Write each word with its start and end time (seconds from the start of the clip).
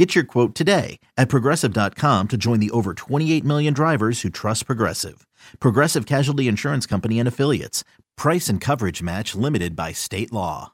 Get 0.00 0.14
your 0.14 0.24
quote 0.24 0.54
today 0.54 0.98
at 1.18 1.28
progressive.com 1.28 2.28
to 2.28 2.36
join 2.38 2.58
the 2.58 2.70
over 2.70 2.94
28 2.94 3.44
million 3.44 3.74
drivers 3.74 4.22
who 4.22 4.30
trust 4.30 4.64
Progressive. 4.64 5.26
Progressive 5.58 6.06
Casualty 6.06 6.48
Insurance 6.48 6.86
Company 6.86 7.18
and 7.18 7.28
Affiliates. 7.28 7.84
Price 8.16 8.48
and 8.48 8.62
coverage 8.62 9.02
match 9.02 9.34
limited 9.34 9.76
by 9.76 9.92
state 9.92 10.32
law. 10.32 10.72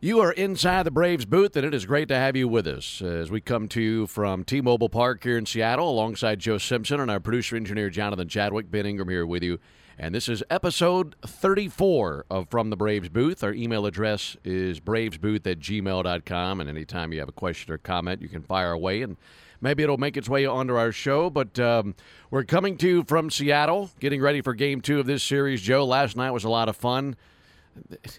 You 0.00 0.20
are 0.20 0.32
inside 0.32 0.84
the 0.84 0.90
Braves 0.90 1.26
booth, 1.26 1.54
and 1.54 1.66
it 1.66 1.74
is 1.74 1.84
great 1.84 2.08
to 2.08 2.16
have 2.16 2.34
you 2.34 2.48
with 2.48 2.66
us 2.66 3.02
as 3.02 3.30
we 3.30 3.42
come 3.42 3.68
to 3.68 3.82
you 3.82 4.06
from 4.06 4.42
T 4.42 4.62
Mobile 4.62 4.88
Park 4.88 5.22
here 5.22 5.36
in 5.36 5.44
Seattle 5.44 5.90
alongside 5.90 6.38
Joe 6.38 6.56
Simpson 6.56 6.98
and 6.98 7.10
our 7.10 7.20
producer 7.20 7.56
engineer 7.56 7.90
Jonathan 7.90 8.26
Chadwick. 8.26 8.70
Ben 8.70 8.86
Ingram 8.86 9.10
here 9.10 9.26
with 9.26 9.42
you. 9.42 9.58
And 9.98 10.14
this 10.14 10.28
is 10.28 10.44
episode 10.50 11.16
34 11.26 12.26
of 12.30 12.50
From 12.50 12.68
the 12.68 12.76
Braves 12.76 13.08
Booth. 13.08 13.42
Our 13.42 13.54
email 13.54 13.86
address 13.86 14.36
is 14.44 14.78
bravesbooth 14.78 15.46
at 15.46 15.58
gmail.com. 15.58 16.60
And 16.60 16.68
anytime 16.68 17.14
you 17.14 17.20
have 17.20 17.30
a 17.30 17.32
question 17.32 17.72
or 17.72 17.78
comment, 17.78 18.20
you 18.20 18.28
can 18.28 18.42
fire 18.42 18.72
away 18.72 19.00
and 19.00 19.16
maybe 19.62 19.82
it'll 19.82 19.96
make 19.96 20.18
its 20.18 20.28
way 20.28 20.44
onto 20.44 20.74
our 20.76 20.92
show. 20.92 21.30
But 21.30 21.58
um, 21.58 21.94
we're 22.30 22.44
coming 22.44 22.76
to 22.76 22.86
you 22.86 23.04
from 23.04 23.30
Seattle, 23.30 23.90
getting 23.98 24.20
ready 24.20 24.42
for 24.42 24.52
game 24.52 24.82
two 24.82 25.00
of 25.00 25.06
this 25.06 25.22
series. 25.22 25.62
Joe, 25.62 25.86
last 25.86 26.14
night 26.14 26.30
was 26.30 26.44
a 26.44 26.50
lot 26.50 26.68
of 26.68 26.76
fun. 26.76 27.16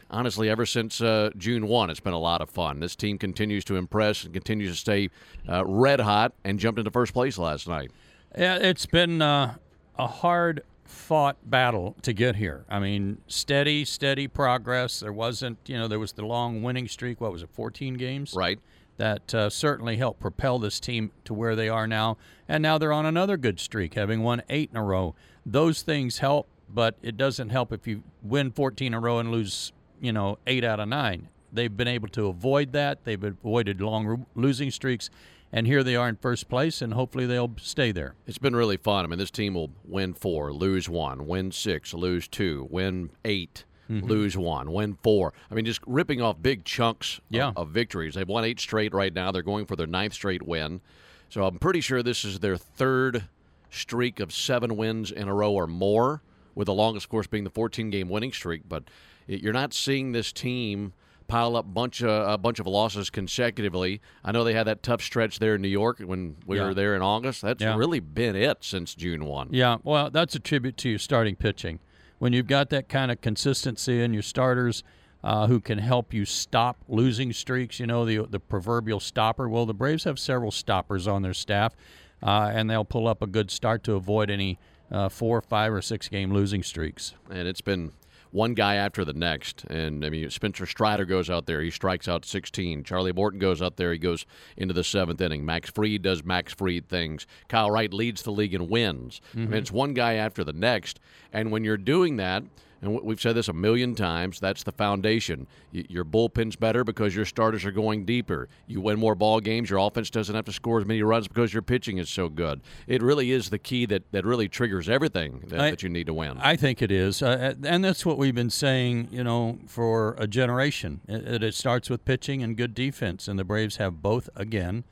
Honestly, 0.10 0.50
ever 0.50 0.66
since 0.66 1.00
uh, 1.00 1.30
June 1.38 1.68
1, 1.68 1.92
it's 1.92 2.00
been 2.00 2.14
a 2.14 2.20
lot 2.20 2.42
of 2.42 2.50
fun. 2.50 2.80
This 2.80 2.96
team 2.96 3.20
continues 3.20 3.64
to 3.66 3.76
impress 3.76 4.24
and 4.24 4.34
continues 4.34 4.72
to 4.72 4.78
stay 4.78 5.10
uh, 5.48 5.64
red 5.64 6.00
hot 6.00 6.34
and 6.44 6.60
jumped 6.60 6.80
into 6.80 6.90
first 6.90 7.14
place 7.14 7.38
last 7.38 7.68
night. 7.68 7.92
Yeah, 8.36 8.56
it's 8.56 8.88
been 8.88 9.22
uh, 9.22 9.56
a 9.98 10.08
hard 10.08 10.64
fought 10.88 11.38
battle 11.44 11.96
to 12.02 12.14
get 12.14 12.36
here. 12.36 12.66
I 12.70 12.80
mean, 12.80 13.20
steady, 13.28 13.86
steady 13.86 14.28
progress. 14.28 15.00
There 15.00 15.14
wasn't, 15.14 15.58
you 15.68 15.78
know, 15.78 15.88
there 15.88 16.00
was 16.00 16.14
the 16.14 16.26
long 16.26 16.64
winning 16.64 16.88
streak. 16.88 17.22
What 17.22 17.32
was 17.32 17.44
it, 17.44 17.50
14 17.52 17.96
games? 17.96 18.34
Right. 18.36 18.60
That 18.98 19.34
uh, 19.34 19.50
certainly 19.50 19.98
helped 19.98 20.20
propel 20.20 20.60
this 20.60 20.80
team 20.80 21.12
to 21.26 21.34
where 21.34 21.56
they 21.56 21.70
are 21.70 21.86
now. 21.86 22.18
And 22.48 22.64
now 22.64 22.78
they're 22.78 22.94
on 22.94 23.06
another 23.06 23.38
good 23.38 23.60
streak, 23.60 23.94
having 23.94 24.24
won 24.24 24.42
eight 24.50 24.70
in 24.72 24.78
a 24.78 24.84
row. 24.84 25.14
Those 25.46 25.84
things 25.84 26.18
help, 26.20 26.48
but 26.68 26.96
it 27.02 27.16
doesn't 27.16 27.50
help 27.50 27.72
if 27.72 27.86
you 27.86 28.04
win 28.24 28.52
14 28.52 28.88
in 28.88 28.94
a 28.94 29.00
row 29.00 29.20
and 29.20 29.32
lose, 29.32 29.72
you 30.02 30.12
know, 30.12 30.40
eight 30.48 30.64
out 30.64 30.80
of 30.80 30.88
nine. 30.88 31.30
They've 31.54 31.76
been 31.76 31.88
able 31.88 32.10
to 32.10 32.28
avoid 32.28 32.74
that. 32.74 33.04
They've 33.04 33.24
avoided 33.24 33.82
long 33.82 34.26
losing 34.36 34.72
streaks 34.72 35.10
and 35.52 35.66
here 35.66 35.84
they 35.84 35.96
are 35.96 36.10
in 36.10 36.16
first 36.18 36.50
place, 36.50 36.82
and 36.82 36.94
hopefully 36.94 37.26
they'll 37.26 37.54
stay 37.58 37.92
there. 37.92 38.16
It's 38.26 38.38
been 38.38 38.56
really 38.56 38.78
fun. 38.78 39.06
I 39.06 39.08
mean, 39.08 39.20
this 39.20 39.32
team 39.32 39.54
will 39.54 39.72
win 39.86 40.14
four, 40.14 40.52
lose 40.52 40.90
one, 40.90 41.26
win 41.26 41.52
six, 41.52 41.94
lose 41.94 42.28
two, 42.28 42.68
win 42.70 43.12
8 43.24 43.66
mm-hmm. 43.90 44.06
lose 44.06 44.38
one, 44.38 44.72
win 44.72 44.98
four. 45.02 45.34
I 45.50 45.56
mean, 45.56 45.66
just 45.66 45.82
ripping 45.88 46.22
off 46.22 46.42
big 46.42 46.66
chunks 46.66 47.22
yeah. 47.30 47.50
of, 47.50 47.58
of, 47.58 47.70
victories. 47.70 48.16
They've 48.16 48.28
won 48.28 48.44
eight 48.44 48.60
straight 48.60 48.94
right 48.94 49.14
now. 49.14 49.32
They're 49.32 49.42
going 49.42 49.66
for 49.66 49.76
their 49.76 49.88
ninth 49.88 50.14
straight 50.14 50.44
win. 50.44 50.82
So 51.30 51.46
I'm 51.46 51.60
pretty 51.60 51.82
sure 51.82 52.04
this 52.04 52.26
is 52.26 52.40
their 52.40 52.58
third 52.58 53.28
streak 53.70 54.20
of 54.20 54.34
seven 54.34 54.76
wins 54.78 55.12
in 55.12 55.28
a 55.28 55.34
row 55.34 55.54
or 55.54 55.68
more, 55.68 56.22
with 56.56 56.66
the 56.66 56.74
longest, 56.74 57.06
of 57.06 57.10
course, 57.10 57.28
being 57.28 57.44
the 57.44 57.50
14 57.50 57.90
game 57.90 58.10
winning 58.10 58.32
streak. 58.32 58.64
But 58.68 58.84
you're 59.28 59.54
not 59.54 59.74
seeing 59.74 60.12
this 60.12 60.34
team– 60.34 60.94
pile 61.28 61.56
up 61.56 61.74
bunch 61.74 62.02
of, 62.02 62.30
a 62.30 62.38
bunch 62.38 62.60
of 62.60 62.68
losses 62.68 63.10
consecutively. 63.10 64.02
I 64.24 64.32
know 64.32 64.44
they 64.44 64.54
had 64.54 64.68
that 64.68 64.84
tough 64.84 65.02
stretch 65.02 65.40
there 65.40 65.56
in 65.56 65.62
New 65.62 65.68
York 65.68 66.00
when 66.00 66.38
we 66.46 66.58
yeah. 66.58 66.66
were 66.66 66.74
there 66.74 66.96
in 66.96 67.02
August. 67.02 67.42
That's 67.42 67.62
yeah. 67.62 67.76
really 67.76 68.00
been 68.00 68.36
it 68.36 68.64
since 68.64 68.96
June 68.96 69.26
1. 69.26 69.50
Yeah, 69.52 69.78
well, 69.84 70.10
that's 70.10 70.36
a 70.36 70.40
tribute 70.40 70.78
to 70.78 70.90
your 70.90 71.00
starting 71.00 71.36
pitching. 71.36 71.80
When 72.20 72.34
you've 72.34 72.48
got 72.48 72.70
that 72.72 72.90
kind 72.90 73.12
of 73.12 73.22
consistency 73.22 74.02
in 74.02 74.14
your 74.14 74.24
starters 74.24 74.84
uh, 75.24 75.48
who 75.48 75.60
can 75.60 75.78
help 75.78 76.14
you 76.14 76.26
stop 76.26 76.78
losing 76.88 77.34
streaks, 77.34 77.80
you 77.80 77.88
know, 77.88 78.06
the, 78.06 78.26
the 78.30 78.40
proverbial 78.40 79.00
stopper. 79.00 79.50
Well, 79.50 79.66
the 79.66 79.74
Braves 79.74 80.04
have 80.06 80.20
several 80.20 80.52
stoppers 80.52 81.08
on 81.08 81.22
their 81.22 81.34
staff, 81.34 81.76
uh, 82.24 82.52
and 82.54 82.70
they'll 82.70 82.86
pull 82.86 83.08
up 83.08 83.22
a 83.22 83.28
good 83.28 83.52
start 83.52 83.84
to 83.86 83.94
avoid 83.94 84.30
any 84.30 84.58
uh, 84.92 85.10
four, 85.10 85.42
five, 85.42 85.74
or 85.74 85.82
six 85.82 86.08
game 86.08 86.34
losing 86.34 86.64
streaks. 86.64 87.14
And 87.30 87.48
it's 87.48 87.62
been 87.62 87.92
one 88.32 88.54
guy 88.54 88.76
after 88.76 89.06
the 89.06 89.14
next. 89.14 89.64
And 89.66 90.06
I 90.06 90.10
mean, 90.10 90.30
Spencer 90.30 90.66
Strider 90.66 91.06
goes 91.06 91.30
out 91.30 91.46
there, 91.46 91.62
he 91.62 91.72
strikes 91.72 92.08
out 92.08 92.26
16. 92.26 92.84
Charlie 92.84 93.14
Morton 93.14 93.40
goes 93.40 93.62
out 93.62 93.78
there, 93.78 93.92
he 93.92 94.00
goes 94.00 94.26
into 94.56 94.74
the 94.74 94.84
seventh 94.84 95.22
inning. 95.22 95.46
Max 95.46 95.70
Fried 95.70 96.02
does 96.02 96.24
Max 96.24 96.54
Fried 96.54 96.88
things. 96.88 97.26
Kyle 97.48 97.72
Wright 97.72 97.94
leads 97.94 98.24
the 98.24 98.32
league 98.32 98.54
and 98.54 98.70
wins. 98.70 99.22
Mm-hmm. 99.30 99.38
I 99.38 99.40
mean, 99.40 99.48
mm-hmm. 99.48 99.58
it's 99.58 99.72
one 99.72 99.94
guy 99.94 100.14
after 100.14 100.44
the 100.44 100.54
next. 100.54 101.00
And 101.32 101.52
when 101.52 101.64
you're 101.64 101.78
doing 101.78 102.18
that, 102.18 102.44
and 102.82 103.02
we've 103.02 103.20
said 103.20 103.36
this 103.36 103.48
a 103.48 103.54
million 103.54 103.96
times, 103.96 104.40
that's 104.40 104.64
the 104.64 104.72
foundation. 104.72 105.48
Your 105.72 106.04
bullpen's 106.04 106.56
better 106.56 106.84
because 106.84 107.16
your 107.16 107.26
starters 107.26 107.66
are 107.66 107.72
going 107.72 108.06
deeper. 108.06 108.50
You 108.68 108.82
win 108.82 109.00
more 109.00 109.16
ball 109.16 109.40
games. 109.40 109.70
Your 109.70 109.80
offense 109.80 110.10
doesn't 110.10 110.36
have 110.36 110.46
to 110.46 110.52
score 110.52 110.80
as 110.80 110.86
many 110.86 111.02
runs 111.02 111.28
because 111.28 111.54
your 111.54 111.64
pitching 111.64 111.98
is 111.98 112.10
so 112.10 112.30
good. 112.30 112.62
It 112.86 113.02
really 113.02 113.32
is 113.32 113.50
the 113.50 113.60
key 113.60 113.86
that, 113.88 114.04
that 114.12 114.26
really 114.26 114.48
triggers 114.48 114.90
everything 114.90 115.44
that, 115.48 115.60
I, 115.60 115.70
that 115.72 115.84
you 115.84 115.90
need 115.90 116.08
to 116.08 116.14
win. 116.14 116.38
I 116.40 116.56
think 116.56 116.82
it 116.82 116.92
is, 116.92 117.22
uh, 117.22 117.56
and 117.64 117.84
that's 117.84 118.06
what 118.06 118.18
we've 118.18 118.36
been 118.36 118.50
saying, 118.50 119.10
you 119.12 119.24
know, 119.24 119.60
for 119.68 120.16
a 120.20 120.28
generation. 120.28 121.02
It, 121.08 121.44
it 121.44 121.56
starts 121.56 121.90
with 121.90 122.06
pitching 122.06 122.44
and 122.44 122.56
good 122.56 122.76
defense, 122.76 123.28
and 123.28 123.40
the 123.40 123.44
Braves 123.44 123.78
have 123.78 124.02
both 124.02 124.30
again. 124.36 124.84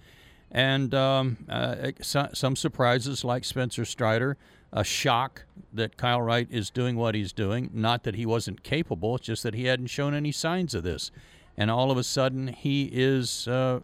And 0.52 0.94
um, 0.94 1.38
uh, 1.50 1.92
some 2.02 2.56
surprises 2.56 3.26
like 3.26 3.44
Spencer 3.44 3.84
Strider 3.84 4.38
a 4.76 4.84
shock 4.84 5.46
that 5.74 5.98
Kyle 5.98 6.22
Wright 6.22 6.48
is 6.52 6.70
doing 6.70 6.98
what 6.98 7.16
he's 7.16 7.32
doing. 7.32 7.70
Not 7.74 8.04
that 8.04 8.16
he 8.16 8.26
wasn't 8.26 8.62
capable, 8.62 9.16
it's 9.16 9.26
just 9.26 9.44
that 9.44 9.56
he 9.56 9.66
hadn't 9.66 9.88
shown 9.88 10.14
any 10.14 10.32
signs 10.32 10.76
of 10.76 10.84
this. 10.84 11.12
And 11.58 11.72
all 11.72 11.90
of 11.90 11.98
a 11.98 12.04
sudden, 12.04 12.48
he 12.50 12.90
is 12.92 13.48
uh, 13.48 13.80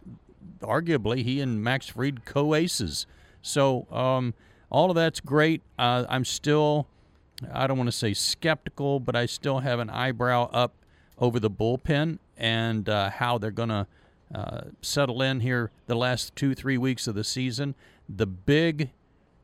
arguably 0.60 1.24
he 1.24 1.40
and 1.40 1.64
Max 1.64 1.88
Fried 1.88 2.26
co 2.26 2.54
aces. 2.54 3.06
So 3.40 3.86
um, 3.90 4.34
all 4.70 4.90
of 4.90 4.94
that's 4.94 5.20
great. 5.20 5.62
Uh, 5.78 6.04
I'm 6.10 6.26
still, 6.26 6.86
I 7.50 7.66
don't 7.66 7.78
want 7.78 7.88
to 7.88 7.96
say 7.96 8.12
skeptical, 8.12 9.00
but 9.00 9.16
I 9.16 9.24
still 9.24 9.60
have 9.60 9.80
an 9.80 9.88
eyebrow 9.88 10.50
up 10.52 10.74
over 11.18 11.40
the 11.40 11.50
bullpen 11.50 12.18
and 12.36 12.88
uh, 12.88 13.08
how 13.08 13.38
they're 13.38 13.50
going 13.50 13.70
to 13.70 13.86
uh, 14.34 14.60
settle 14.82 15.22
in 15.22 15.40
here 15.40 15.70
the 15.86 15.94
last 15.94 16.36
two, 16.36 16.54
three 16.54 16.76
weeks 16.76 17.06
of 17.06 17.14
the 17.14 17.24
season. 17.24 17.74
The 18.08 18.26
big 18.26 18.90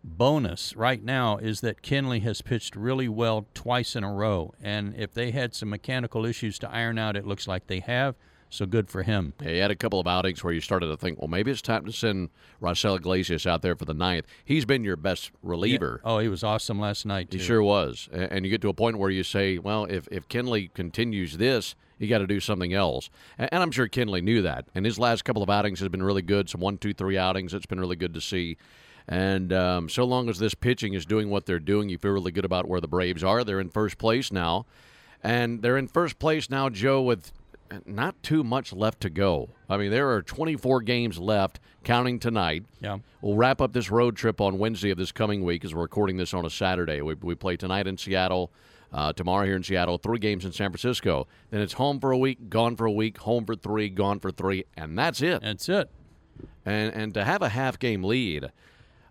bonus 0.08 0.74
right 0.74 1.02
now 1.02 1.36
is 1.36 1.60
that 1.60 1.82
Kenley 1.82 2.22
has 2.22 2.42
pitched 2.42 2.74
really 2.74 3.08
well 3.08 3.46
twice 3.54 3.94
in 3.94 4.04
a 4.04 4.12
row. 4.12 4.54
And 4.62 4.94
if 4.96 5.12
they 5.12 5.30
had 5.30 5.54
some 5.54 5.70
mechanical 5.70 6.24
issues 6.24 6.58
to 6.60 6.70
iron 6.70 6.98
out, 6.98 7.16
it 7.16 7.26
looks 7.26 7.46
like 7.46 7.66
they 7.66 7.80
have. 7.80 8.16
So 8.50 8.64
good 8.64 8.88
for 8.88 9.02
him. 9.02 9.34
Yeah, 9.42 9.50
he 9.50 9.58
had 9.58 9.70
a 9.70 9.76
couple 9.76 10.00
of 10.00 10.06
outings 10.06 10.42
where 10.42 10.54
you 10.54 10.62
started 10.62 10.86
to 10.86 10.96
think, 10.96 11.18
well, 11.18 11.28
maybe 11.28 11.50
it's 11.50 11.60
time 11.60 11.84
to 11.84 11.92
send 11.92 12.30
Raisel 12.62 12.96
Iglesias 12.96 13.46
out 13.46 13.60
there 13.60 13.76
for 13.76 13.84
the 13.84 13.92
ninth. 13.92 14.24
He's 14.42 14.64
been 14.64 14.84
your 14.84 14.96
best 14.96 15.30
reliever. 15.42 16.00
Yeah. 16.02 16.10
Oh, 16.10 16.18
he 16.18 16.28
was 16.28 16.42
awesome 16.42 16.80
last 16.80 17.04
night. 17.04 17.30
Too. 17.30 17.36
He 17.36 17.44
sure 17.44 17.62
was. 17.62 18.08
And 18.10 18.46
you 18.46 18.50
get 18.50 18.62
to 18.62 18.70
a 18.70 18.74
point 18.74 18.98
where 18.98 19.10
you 19.10 19.22
say, 19.22 19.58
well, 19.58 19.84
if 19.84 20.08
if 20.10 20.26
Kenley 20.28 20.72
continues 20.72 21.36
this, 21.36 21.74
you 21.98 22.08
got 22.08 22.18
to 22.18 22.26
do 22.26 22.40
something 22.40 22.72
else. 22.72 23.10
And 23.36 23.62
I'm 23.62 23.70
sure 23.70 23.86
Kenley 23.86 24.22
knew 24.22 24.40
that. 24.40 24.64
And 24.74 24.86
his 24.86 24.98
last 24.98 25.26
couple 25.26 25.42
of 25.42 25.50
outings 25.50 25.80
has 25.80 25.90
been 25.90 26.02
really 26.02 26.22
good. 26.22 26.48
Some 26.48 26.62
one, 26.62 26.78
two, 26.78 26.94
three 26.94 27.18
outings. 27.18 27.52
It's 27.52 27.66
been 27.66 27.80
really 27.80 27.96
good 27.96 28.14
to 28.14 28.20
see. 28.22 28.56
And 29.08 29.54
um, 29.54 29.88
so 29.88 30.04
long 30.04 30.28
as 30.28 30.38
this 30.38 30.54
pitching 30.54 30.92
is 30.92 31.06
doing 31.06 31.30
what 31.30 31.46
they're 31.46 31.58
doing, 31.58 31.88
you 31.88 31.96
feel 31.96 32.12
really 32.12 32.30
good 32.30 32.44
about 32.44 32.68
where 32.68 32.80
the 32.80 32.88
Braves 32.88 33.24
are. 33.24 33.42
They're 33.42 33.58
in 33.58 33.70
first 33.70 33.96
place 33.96 34.30
now. 34.30 34.66
And 35.24 35.62
they're 35.62 35.78
in 35.78 35.88
first 35.88 36.18
place 36.18 36.50
now, 36.50 36.68
Joe, 36.68 37.00
with 37.00 37.32
not 37.86 38.22
too 38.22 38.44
much 38.44 38.72
left 38.72 39.00
to 39.00 39.10
go. 39.10 39.48
I 39.68 39.78
mean, 39.78 39.90
there 39.90 40.10
are 40.10 40.22
24 40.22 40.82
games 40.82 41.18
left, 41.18 41.58
counting 41.84 42.18
tonight. 42.18 42.64
Yeah. 42.80 42.98
We'll 43.22 43.36
wrap 43.36 43.62
up 43.62 43.72
this 43.72 43.90
road 43.90 44.14
trip 44.14 44.42
on 44.42 44.58
Wednesday 44.58 44.90
of 44.90 44.98
this 44.98 45.10
coming 45.10 45.42
week 45.42 45.64
as 45.64 45.74
we're 45.74 45.82
recording 45.82 46.18
this 46.18 46.34
on 46.34 46.44
a 46.44 46.50
Saturday. 46.50 47.00
We, 47.00 47.14
we 47.14 47.34
play 47.34 47.56
tonight 47.56 47.86
in 47.86 47.96
Seattle, 47.96 48.52
uh, 48.92 49.14
tomorrow 49.14 49.46
here 49.46 49.56
in 49.56 49.62
Seattle, 49.62 49.96
three 49.96 50.18
games 50.18 50.44
in 50.44 50.52
San 50.52 50.70
Francisco. 50.70 51.26
Then 51.50 51.62
it's 51.62 51.74
home 51.74 51.98
for 51.98 52.10
a 52.10 52.18
week, 52.18 52.50
gone 52.50 52.76
for 52.76 52.84
a 52.84 52.92
week, 52.92 53.18
home 53.18 53.46
for 53.46 53.54
three, 53.54 53.88
gone 53.88 54.20
for 54.20 54.30
three, 54.30 54.64
and 54.76 54.98
that's 54.98 55.22
it. 55.22 55.40
That's 55.40 55.68
it. 55.68 55.90
And, 56.64 56.94
and 56.94 57.14
to 57.14 57.24
have 57.24 57.40
a 57.40 57.48
half 57.48 57.78
game 57.78 58.04
lead– 58.04 58.52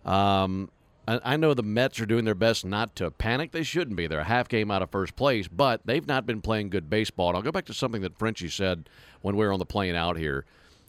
um, 0.08 0.70
I, 1.08 1.20
I 1.24 1.38
know 1.38 1.54
the 1.54 1.64
Mets 1.64 2.00
are 2.00 2.06
doing 2.06 2.26
their 2.26 2.36
best 2.36 2.66
not 2.66 2.96
to 2.98 3.12
panic. 3.12 3.52
They 3.52 3.64
shouldn't 3.64 3.98
be. 3.98 4.08
They're 4.08 4.20
a 4.20 4.24
half 4.26 4.48
game 4.48 4.72
out 4.72 4.82
of 4.82 4.90
first 4.90 5.16
place, 5.16 5.48
but 5.48 5.82
they've 5.86 6.08
not 6.08 6.26
been 6.26 6.42
playing 6.42 6.70
good 6.70 6.90
baseball. 6.90 7.30
And 7.30 7.38
I'll 7.38 7.44
go 7.44 7.52
back 7.52 7.66
to 7.66 7.74
something 7.74 8.02
that 8.02 8.18
Frenchie 8.18 8.50
said 8.50 8.90
when 9.22 9.36
we 9.36 9.46
were 9.46 9.54
on 9.54 9.60
the 9.60 9.66
plane 9.66 9.96
out 9.96 10.18
here. 10.18 10.46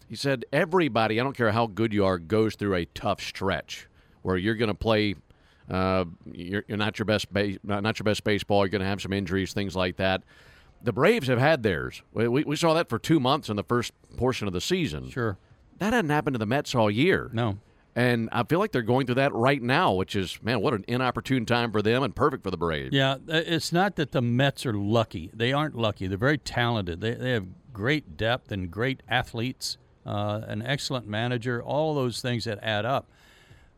He 0.08 0.16
said, 0.16 0.44
Everybody, 0.52 1.20
I 1.20 1.24
don't 1.24 1.36
care 1.36 1.52
how 1.52 1.66
good 1.66 1.92
you 1.92 2.04
are, 2.04 2.18
goes 2.18 2.54
through 2.54 2.74
a 2.76 2.84
tough 2.86 3.20
stretch 3.20 3.86
where 4.22 4.36
you're 4.36 4.54
going 4.54 4.68
to 4.68 4.74
play 4.74 5.14
Uh, 5.70 6.06
you're, 6.32 6.64
you're 6.66 6.78
not 6.78 6.98
your 6.98 7.04
best 7.04 7.30
base, 7.32 7.58
not, 7.62 7.82
not 7.82 7.98
your 7.98 8.04
best 8.04 8.24
baseball. 8.24 8.64
You're 8.64 8.70
going 8.70 8.80
to 8.80 8.86
have 8.88 9.02
some 9.02 9.12
injuries, 9.12 9.52
things 9.52 9.76
like 9.76 9.96
that. 9.96 10.22
The 10.82 10.92
Braves 10.92 11.28
have 11.28 11.38
had 11.38 11.62
theirs. 11.62 12.02
We, 12.14 12.26
we, 12.28 12.44
we 12.44 12.56
saw 12.56 12.72
that 12.74 12.88
for 12.88 12.98
two 12.98 13.20
months 13.20 13.50
in 13.50 13.56
the 13.56 13.64
first 13.64 13.92
portion 14.16 14.46
of 14.46 14.54
the 14.54 14.60
season. 14.62 15.10
Sure. 15.10 15.36
That 15.78 15.92
hadn't 15.92 16.10
happened 16.10 16.34
to 16.34 16.38
the 16.38 16.46
Mets 16.46 16.74
all 16.74 16.90
year. 16.90 17.28
No. 17.34 17.58
And 17.98 18.28
I 18.30 18.44
feel 18.44 18.60
like 18.60 18.70
they're 18.70 18.82
going 18.82 19.06
through 19.06 19.16
that 19.16 19.32
right 19.34 19.60
now, 19.60 19.92
which 19.92 20.14
is, 20.14 20.38
man, 20.40 20.60
what 20.60 20.72
an 20.72 20.84
inopportune 20.86 21.44
time 21.46 21.72
for 21.72 21.82
them 21.82 22.04
and 22.04 22.14
perfect 22.14 22.44
for 22.44 22.50
the 22.52 22.56
Braves. 22.56 22.94
Yeah, 22.94 23.14
uh, 23.14 23.16
it's 23.44 23.72
not 23.72 23.96
that 23.96 24.12
the 24.12 24.22
Mets 24.22 24.64
are 24.66 24.72
lucky. 24.72 25.30
They 25.34 25.52
aren't 25.52 25.74
lucky. 25.74 26.06
They're 26.06 26.16
very 26.16 26.38
talented. 26.38 27.00
They, 27.00 27.14
they 27.14 27.32
have 27.32 27.46
great 27.72 28.16
depth 28.16 28.52
and 28.52 28.70
great 28.70 29.02
athletes, 29.08 29.78
uh, 30.06 30.42
an 30.46 30.62
excellent 30.62 31.08
manager, 31.08 31.60
all 31.60 31.94
those 31.96 32.22
things 32.22 32.44
that 32.44 32.60
add 32.62 32.84
up. 32.84 33.10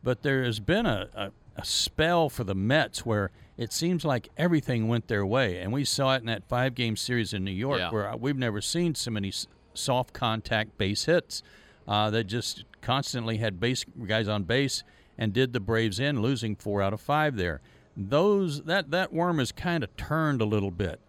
But 0.03 0.21
there 0.21 0.43
has 0.43 0.59
been 0.59 0.85
a, 0.85 1.09
a, 1.15 1.31
a 1.55 1.65
spell 1.65 2.29
for 2.29 2.43
the 2.43 2.55
Mets 2.55 3.03
where 3.03 3.31
it 3.57 3.73
seems 3.73 4.05
like 4.05 4.29
everything 4.37 4.87
went 4.87 5.07
their 5.07 5.25
way. 5.25 5.57
And 5.59 5.73
we 5.73 5.83
saw 5.83 6.13
it 6.13 6.19
in 6.19 6.27
that 6.27 6.43
five 6.47 6.75
game 6.75 6.95
series 6.95 7.33
in 7.33 7.43
New 7.43 7.49
York 7.51 7.79
Yeah. 7.79 7.89
where 7.91 8.15
we've 8.17 8.37
never 8.37 8.61
seen 8.61 8.93
so 8.93 9.09
many 9.09 9.33
soft 9.73 10.13
contact 10.13 10.77
base 10.77 11.05
hits 11.05 11.41
uh, 11.87 12.11
that 12.11 12.25
just 12.25 12.65
constantly 12.81 13.37
had 13.37 13.59
base 13.59 13.85
guys 14.05 14.27
on 14.27 14.43
base 14.43 14.83
and 15.17 15.33
did 15.33 15.53
the 15.53 15.59
Braves 15.59 15.99
in, 15.99 16.21
losing 16.21 16.55
four 16.55 16.81
out 16.81 16.93
of 16.93 17.01
five 17.01 17.37
there. 17.37 17.61
Those 17.95 18.63
that 18.63 18.91
that 18.91 19.13
worm 19.13 19.39
has 19.39 19.51
kind 19.51 19.83
of 19.83 19.95
turned 19.97 20.41
a 20.41 20.45
little 20.45 20.71
bit, 20.71 20.99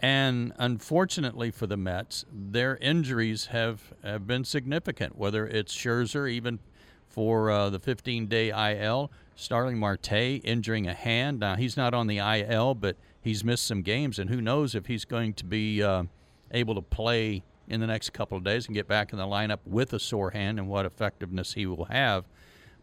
and 0.00 0.52
unfortunately 0.58 1.50
for 1.50 1.66
the 1.66 1.76
Mets, 1.76 2.24
their 2.32 2.76
injuries 2.78 3.46
have, 3.46 3.92
have 4.02 4.26
been 4.26 4.44
significant. 4.44 5.16
Whether 5.16 5.46
it's 5.46 5.74
Scherzer, 5.74 6.30
even 6.30 6.58
for 7.06 7.50
uh, 7.50 7.68
the 7.68 7.78
15-day 7.78 8.48
IL, 8.80 9.10
Starling 9.34 9.78
Marte 9.78 10.12
injuring 10.12 10.86
a 10.86 10.94
hand. 10.94 11.40
Now 11.40 11.56
he's 11.56 11.76
not 11.76 11.94
on 11.94 12.06
the 12.06 12.18
IL, 12.18 12.74
but 12.74 12.96
he's 13.20 13.44
missed 13.44 13.66
some 13.66 13.82
games, 13.82 14.18
and 14.18 14.30
who 14.30 14.40
knows 14.40 14.74
if 14.74 14.86
he's 14.86 15.04
going 15.04 15.34
to 15.34 15.44
be 15.44 15.82
uh, 15.82 16.04
able 16.50 16.74
to 16.74 16.82
play 16.82 17.42
in 17.68 17.80
the 17.80 17.86
next 17.86 18.12
couple 18.12 18.36
of 18.36 18.44
days 18.44 18.66
and 18.66 18.74
get 18.74 18.88
back 18.88 19.12
in 19.12 19.18
the 19.18 19.26
lineup 19.26 19.58
with 19.64 19.92
a 19.92 19.98
sore 19.98 20.30
hand 20.30 20.58
and 20.58 20.68
what 20.68 20.86
effectiveness 20.86 21.54
he 21.54 21.66
will 21.66 21.86
have. 21.86 22.24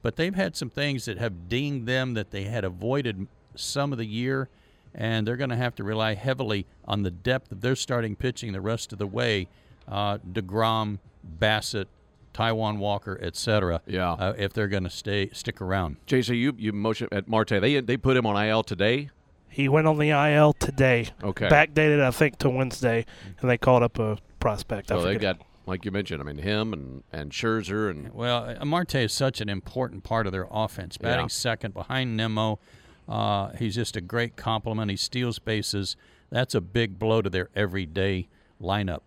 But 0.02 0.16
they've 0.16 0.36
had 0.36 0.56
some 0.56 0.70
things 0.70 1.06
that 1.06 1.18
have 1.18 1.50
dinged 1.50 1.86
them 1.86 2.14
that 2.14 2.32
they 2.32 2.44
had 2.44 2.64
avoided 2.64 3.28
some 3.56 3.92
of 3.92 3.98
the 3.98 4.06
year, 4.06 4.50
and 4.94 5.28
they're 5.28 5.38
going 5.38 5.50
to 5.50 5.56
have 5.56 5.76
to 5.76 5.84
rely 5.84 6.14
heavily 6.14 6.66
on 6.86 7.04
the 7.04 7.12
depth 7.12 7.52
of 7.52 7.62
their 7.62 7.76
starting 7.76 8.16
pitching 8.16 8.54
the 8.54 8.62
rest 8.62 8.94
of 8.94 9.00
the 9.00 9.08
way. 9.08 9.48
Uh, 9.88 10.20
deGrom, 10.20 11.00
Bassitt, 11.40 11.88
Taijuan 12.34 12.78
Walker, 12.78 13.20
etc. 13.22 13.82
Yeah. 13.86 14.12
Uh, 14.14 14.34
if 14.38 14.54
they're 14.54 14.68
going 14.68 14.84
to 14.84 14.90
stay 14.90 15.30
stick 15.34 15.62
around. 15.62 15.98
JC, 16.08 16.38
you 16.38 16.56
you 16.58 16.72
motion 16.72 17.08
at 17.12 17.28
Marte. 17.28 17.60
They 17.62 17.82
they 17.82 17.98
put 17.98 18.16
him 18.16 18.26
on 18.26 18.42
IL 18.42 18.64
today. 18.64 19.10
He 19.50 19.68
went 19.68 19.88
on 19.88 19.98
the 19.98 20.12
IL 20.12 20.54
today. 20.54 21.08
Okay. 21.24 21.50
Backdated, 21.50 22.02
I 22.02 22.12
think, 22.12 22.38
to 22.40 22.50
Wednesday, 22.50 23.06
and 23.42 23.50
they 23.50 23.58
called 23.58 23.82
up 23.82 23.98
a 23.98 24.18
prospect. 24.40 24.92
I 24.92 24.98
they 24.98 25.14
forget. 25.14 25.38
got 25.40 25.48
like 25.66 25.86
you 25.86 25.92
mentioned. 25.92 26.22
I 26.22 26.26
mean, 26.26 26.38
him 26.40 26.74
and 26.74 27.04
and 27.12 27.32
Scherzer 27.32 27.90
and 27.90 28.14
Well, 28.14 28.56
Marte 28.66 28.96
is 28.96 29.14
such 29.14 29.42
an 29.42 29.50
important 29.50 30.04
part 30.04 30.26
of 30.26 30.32
their 30.32 30.48
offense. 30.50 30.98
Batting 30.98 31.26
Yeah. 31.26 31.28
second 31.28 31.74
behind 31.74 32.18
Nimmo, 32.18 32.60
uh, 33.08 33.50
he's 33.58 33.76
just 33.76 33.96
a 33.96 34.02
great 34.02 34.36
complement. 34.36 34.90
He 34.92 34.98
steals 34.98 35.40
bases. 35.40 35.96
That's 36.30 36.54
a 36.56 36.62
big 36.62 37.00
blow 37.00 37.22
to 37.22 37.30
their 37.30 37.50
everyday 37.56 38.28
lineup. 38.62 39.02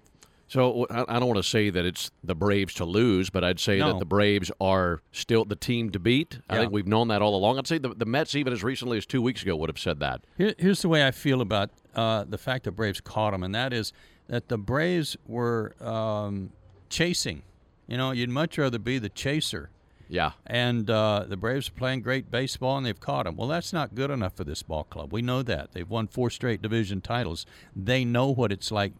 So 0.52 0.86
I 0.90 1.18
don't 1.18 1.28
want 1.28 1.38
to 1.38 1.42
say 1.42 1.70
that 1.70 1.86
it's 1.86 2.10
the 2.22 2.34
Braves 2.34 2.74
to 2.74 2.84
lose, 2.84 3.30
but 3.30 3.42
I'd 3.42 3.58
say 3.58 3.78
No. 3.78 3.92
that 3.94 4.00
the 4.00 4.04
Braves 4.04 4.50
are 4.60 5.00
still 5.10 5.46
the 5.46 5.56
team 5.56 5.88
to 5.92 5.98
beat. 5.98 6.40
I 6.46 6.58
think 6.58 6.72
we've 6.72 6.86
known 6.86 7.08
that 7.08 7.22
all 7.22 7.34
along. 7.34 7.58
I'd 7.58 7.66
say 7.66 7.78
the, 7.78 7.88
the 7.94 8.04
Mets, 8.04 8.34
even 8.34 8.52
as 8.52 8.62
recently 8.62 8.98
as 8.98 9.06
two 9.06 9.22
weeks 9.22 9.40
ago, 9.40 9.56
would 9.56 9.70
have 9.70 9.78
said 9.78 9.98
that. 10.00 10.20
Here, 10.36 10.54
here's 10.58 10.82
the 10.82 10.90
way 10.90 11.06
I 11.06 11.10
feel 11.10 11.40
about 11.40 11.70
uh, 11.94 12.24
the 12.28 12.36
fact 12.36 12.64
that 12.64 12.72
Braves 12.72 13.00
caught 13.00 13.30
them, 13.30 13.42
and 13.42 13.54
that 13.54 13.72
is 13.72 13.94
that 14.28 14.48
the 14.48 14.58
Braves 14.58 15.16
were 15.26 15.74
um, 15.80 16.50
chasing. 16.90 17.44
You 17.86 17.96
know, 17.96 18.10
you'd 18.10 18.28
much 18.28 18.58
rather 18.58 18.78
be 18.78 18.98
the 18.98 19.08
chaser. 19.08 19.70
Yeah. 20.10 20.32
And 20.46 20.90
uh, 20.90 21.24
the 21.26 21.38
Braves 21.38 21.68
are 21.68 21.72
playing 21.72 22.02
great 22.02 22.30
baseball, 22.30 22.76
and 22.76 22.84
they've 22.84 23.00
caught 23.00 23.24
them. 23.24 23.36
Well, 23.36 23.48
that's 23.48 23.72
not 23.72 23.94
good 23.94 24.10
enough 24.10 24.36
for 24.36 24.44
this 24.44 24.62
ball 24.62 24.84
club. 24.84 25.14
We 25.14 25.22
know 25.22 25.42
that. 25.44 25.72
They've 25.72 25.88
won 25.88 26.08
four 26.08 26.28
straight 26.28 26.60
division 26.60 27.00
titles. 27.00 27.46
They 27.74 28.04
know 28.04 28.28
what 28.28 28.52
it's 28.52 28.70
like 28.70 28.92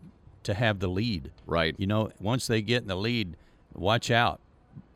to 0.45 0.55
have 0.55 0.79
the 0.81 0.89
lead. 0.89 1.31
Right. 1.47 1.75
You 1.79 1.87
know, 1.87 2.11
once 2.21 2.47
they 2.47 2.63
get 2.63 2.83
in 2.83 2.89
the 2.89 2.97
lead, 2.97 3.37
watch 3.75 4.11
out. 4.11 4.41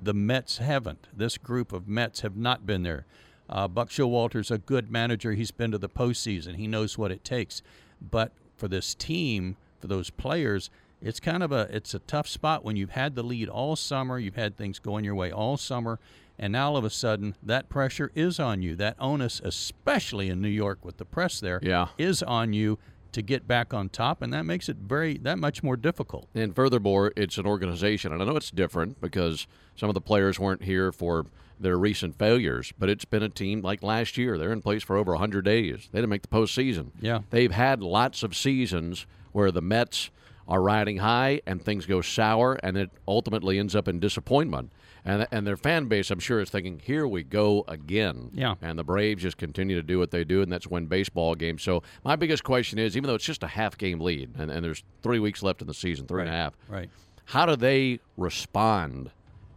The 0.00 0.14
Mets 0.14 0.58
haven't. 0.58 1.06
This 1.14 1.38
group 1.38 1.72
of 1.72 1.88
Mets 1.88 2.20
have 2.20 2.37
not 2.37 2.66
been 2.66 2.82
there. 2.82 3.06
Uh, 3.48 3.69
Buck 3.69 3.88
Showalter's 3.90 4.50
a 4.50 4.58
good 4.58 4.90
manager. 4.90 5.32
He's 5.32 5.50
been 5.50 5.70
to 5.70 5.78
the 5.78 5.88
postseason. 5.88 6.56
He 6.56 6.66
knows 6.66 6.98
what 6.98 7.10
it 7.12 7.22
takes. 7.25 7.62
But 8.00 8.32
for 8.56 8.69
this 8.69 8.94
team, 8.94 9.56
for 9.81 9.87
those 9.87 10.10
players, 10.10 10.70
it's 11.02 11.20
kind 11.20 11.43
of 11.43 11.52
a 11.52 11.69
it's 11.70 11.94
a 11.94 11.98
tough 12.00 12.26
spot 12.26 12.64
when 12.64 12.76
you've 12.76 12.90
had 12.90 13.14
the 13.14 13.22
lead 13.22 13.48
all 13.48 13.76
summer. 13.76 14.19
You've 14.19 14.34
had 14.37 14.56
things 14.56 14.78
going 14.78 15.04
your 15.04 15.14
way 15.14 15.31
all 15.31 15.56
summer, 15.58 15.98
and 16.38 16.52
now 16.54 16.70
all 16.70 16.76
of 16.76 16.84
a 16.84 16.90
sudden 16.90 17.37
that 17.43 17.69
pressure 17.69 18.10
is 18.14 18.40
on 18.40 18.62
you. 18.62 18.75
That 18.76 18.96
onus, 18.98 19.40
especially 19.44 20.28
in 20.31 20.40
New 20.40 20.48
York 20.48 20.84
with 20.84 20.96
the 20.96 21.04
press 21.04 21.38
there, 21.38 21.60
Yeah. 21.62 21.88
is 21.98 22.22
on 22.22 22.52
you 22.54 22.78
to 23.12 23.23
get 23.23 23.47
back 23.47 23.73
on 23.73 23.88
top, 23.88 24.23
and 24.23 24.32
that 24.32 24.43
makes 24.43 24.69
it 24.69 24.76
very 24.76 25.19
that 25.19 25.38
much 25.38 25.62
more 25.62 25.76
difficult. 25.76 26.29
And 26.35 26.55
furthermore, 26.55 27.12
it's 27.17 27.38
an 27.38 27.47
organization, 27.47 28.12
and 28.12 28.23
I 28.23 28.25
know 28.26 28.37
it's 28.37 28.50
different 28.50 29.00
because 29.00 29.47
some 29.75 29.88
of 29.88 29.94
the 29.94 30.00
players 30.00 30.38
weren't 30.38 30.64
here 30.64 30.93
for 30.93 31.26
their 31.58 31.79
recent 31.79 32.19
failures, 32.19 32.73
but 32.79 32.88
it's 32.88 33.05
been 33.05 33.23
a 33.23 33.29
team 33.29 33.62
like 33.62 33.82
last 33.82 34.19
year. 34.19 34.37
They're 34.38 34.53
in 34.53 34.62
place 34.62 34.82
for 34.82 34.97
over 34.97 35.12
100 35.12 35.44
days. 35.44 35.88
They 35.91 35.99
didn't 35.99 36.11
make 36.11 36.23
the 36.23 36.29
postseason. 36.29 36.91
Yeah. 37.00 37.20
They've 37.31 37.53
had 37.53 37.82
lots 37.82 38.23
of 38.23 38.37
seasons 38.37 39.06
where 39.32 39.50
the 39.50 39.62
Mets 39.62 40.11
are 40.49 40.62
riding 40.62 40.99
high 40.99 41.41
and 41.47 41.62
things 41.62 41.87
go 41.87 42.00
sour, 42.00 42.55
and 42.62 42.76
it 42.76 42.91
ultimately 43.08 43.58
ends 43.58 43.75
up 43.75 43.88
in 43.88 44.00
disappointment. 44.00 44.70
And, 45.06 45.26
and 45.31 45.47
their 45.47 45.56
fan 45.56 45.87
base, 45.87 46.11
I'm 46.11 46.19
sure, 46.19 46.41
is 46.41 46.50
thinking, 46.50 46.81
here 46.85 47.06
we 47.06 47.23
go 47.23 47.64
again. 47.69 48.31
Yeah. 48.35 48.56
And 48.61 48.76
the 48.79 48.82
Braves 48.85 49.23
just 49.23 49.37
continue 49.38 49.76
to 49.76 49.82
do 49.82 49.99
what 50.00 50.11
they 50.11 50.25
do, 50.25 50.43
and 50.43 50.50
that's 50.53 50.67
win 50.67 50.87
baseball 50.87 51.35
games. 51.37 51.62
So 51.62 51.82
my 52.05 52.17
biggest 52.17 52.43
question 52.44 52.79
is, 52.81 52.97
even 52.97 53.06
though 53.08 53.14
it's 53.14 53.25
just 53.25 53.43
a 53.44 53.47
half 53.47 53.79
game 53.79 54.00
lead, 54.00 54.31
and, 54.37 54.50
and 54.50 54.64
there's 54.64 54.82
three 55.03 55.20
weeks 55.20 55.43
left 55.44 55.61
in 55.62 55.69
the 55.69 55.75
season, 55.75 56.06
three 56.06 56.23
and 56.23 56.29
a 56.29 56.32
half, 56.32 56.55
Right. 56.69 56.79
Right. 56.81 56.91
how 57.26 57.47
do 57.47 57.55
they 57.56 58.00
respond 58.17 59.11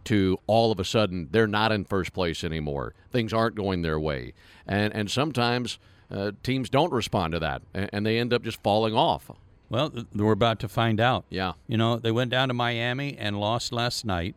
to 0.04 0.38
all 0.46 0.72
of 0.72 0.80
a 0.80 0.84
sudden 0.84 1.28
they're 1.30 1.46
not 1.46 1.72
in 1.72 1.84
first 1.84 2.12
place 2.12 2.44
anymore? 2.44 2.94
Things 3.10 3.32
aren't 3.32 3.56
going 3.56 3.82
their 3.82 3.98
way, 3.98 4.32
and 4.66 4.94
and 4.94 5.10
sometimes 5.10 5.78
uh, 6.12 6.32
teams 6.42 6.70
don't 6.70 6.92
respond 6.92 7.32
to 7.32 7.38
that, 7.40 7.62
and, 7.74 7.90
and 7.92 8.06
they 8.06 8.18
end 8.18 8.32
up 8.32 8.42
just 8.44 8.62
falling 8.62 8.94
off. 8.94 9.30
Well, 9.68 9.92
we're 10.14 10.32
about 10.32 10.58
to 10.60 10.68
find 10.68 11.00
out. 11.00 11.24
Yeah. 11.28 11.52
You 11.68 11.76
know, 11.76 11.96
they 11.96 12.10
went 12.10 12.30
down 12.30 12.48
to 12.48 12.54
Miami 12.54 13.16
and 13.16 13.38
lost 13.38 13.72
last 13.72 14.04
night. 14.04 14.34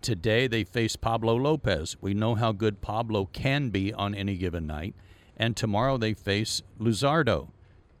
Today 0.00 0.46
they 0.46 0.64
face 0.64 0.96
Pablo 0.96 1.34
Lopez. 1.36 1.96
We 2.00 2.14
know 2.14 2.34
how 2.34 2.52
good 2.52 2.80
Pablo 2.80 3.26
can 3.26 3.68
be 3.70 3.92
on 3.92 4.14
any 4.14 4.36
given 4.36 4.66
night. 4.66 4.94
And 5.36 5.56
tomorrow 5.56 5.96
they 5.96 6.14
face 6.14 6.62
Luzardo. 6.78 7.48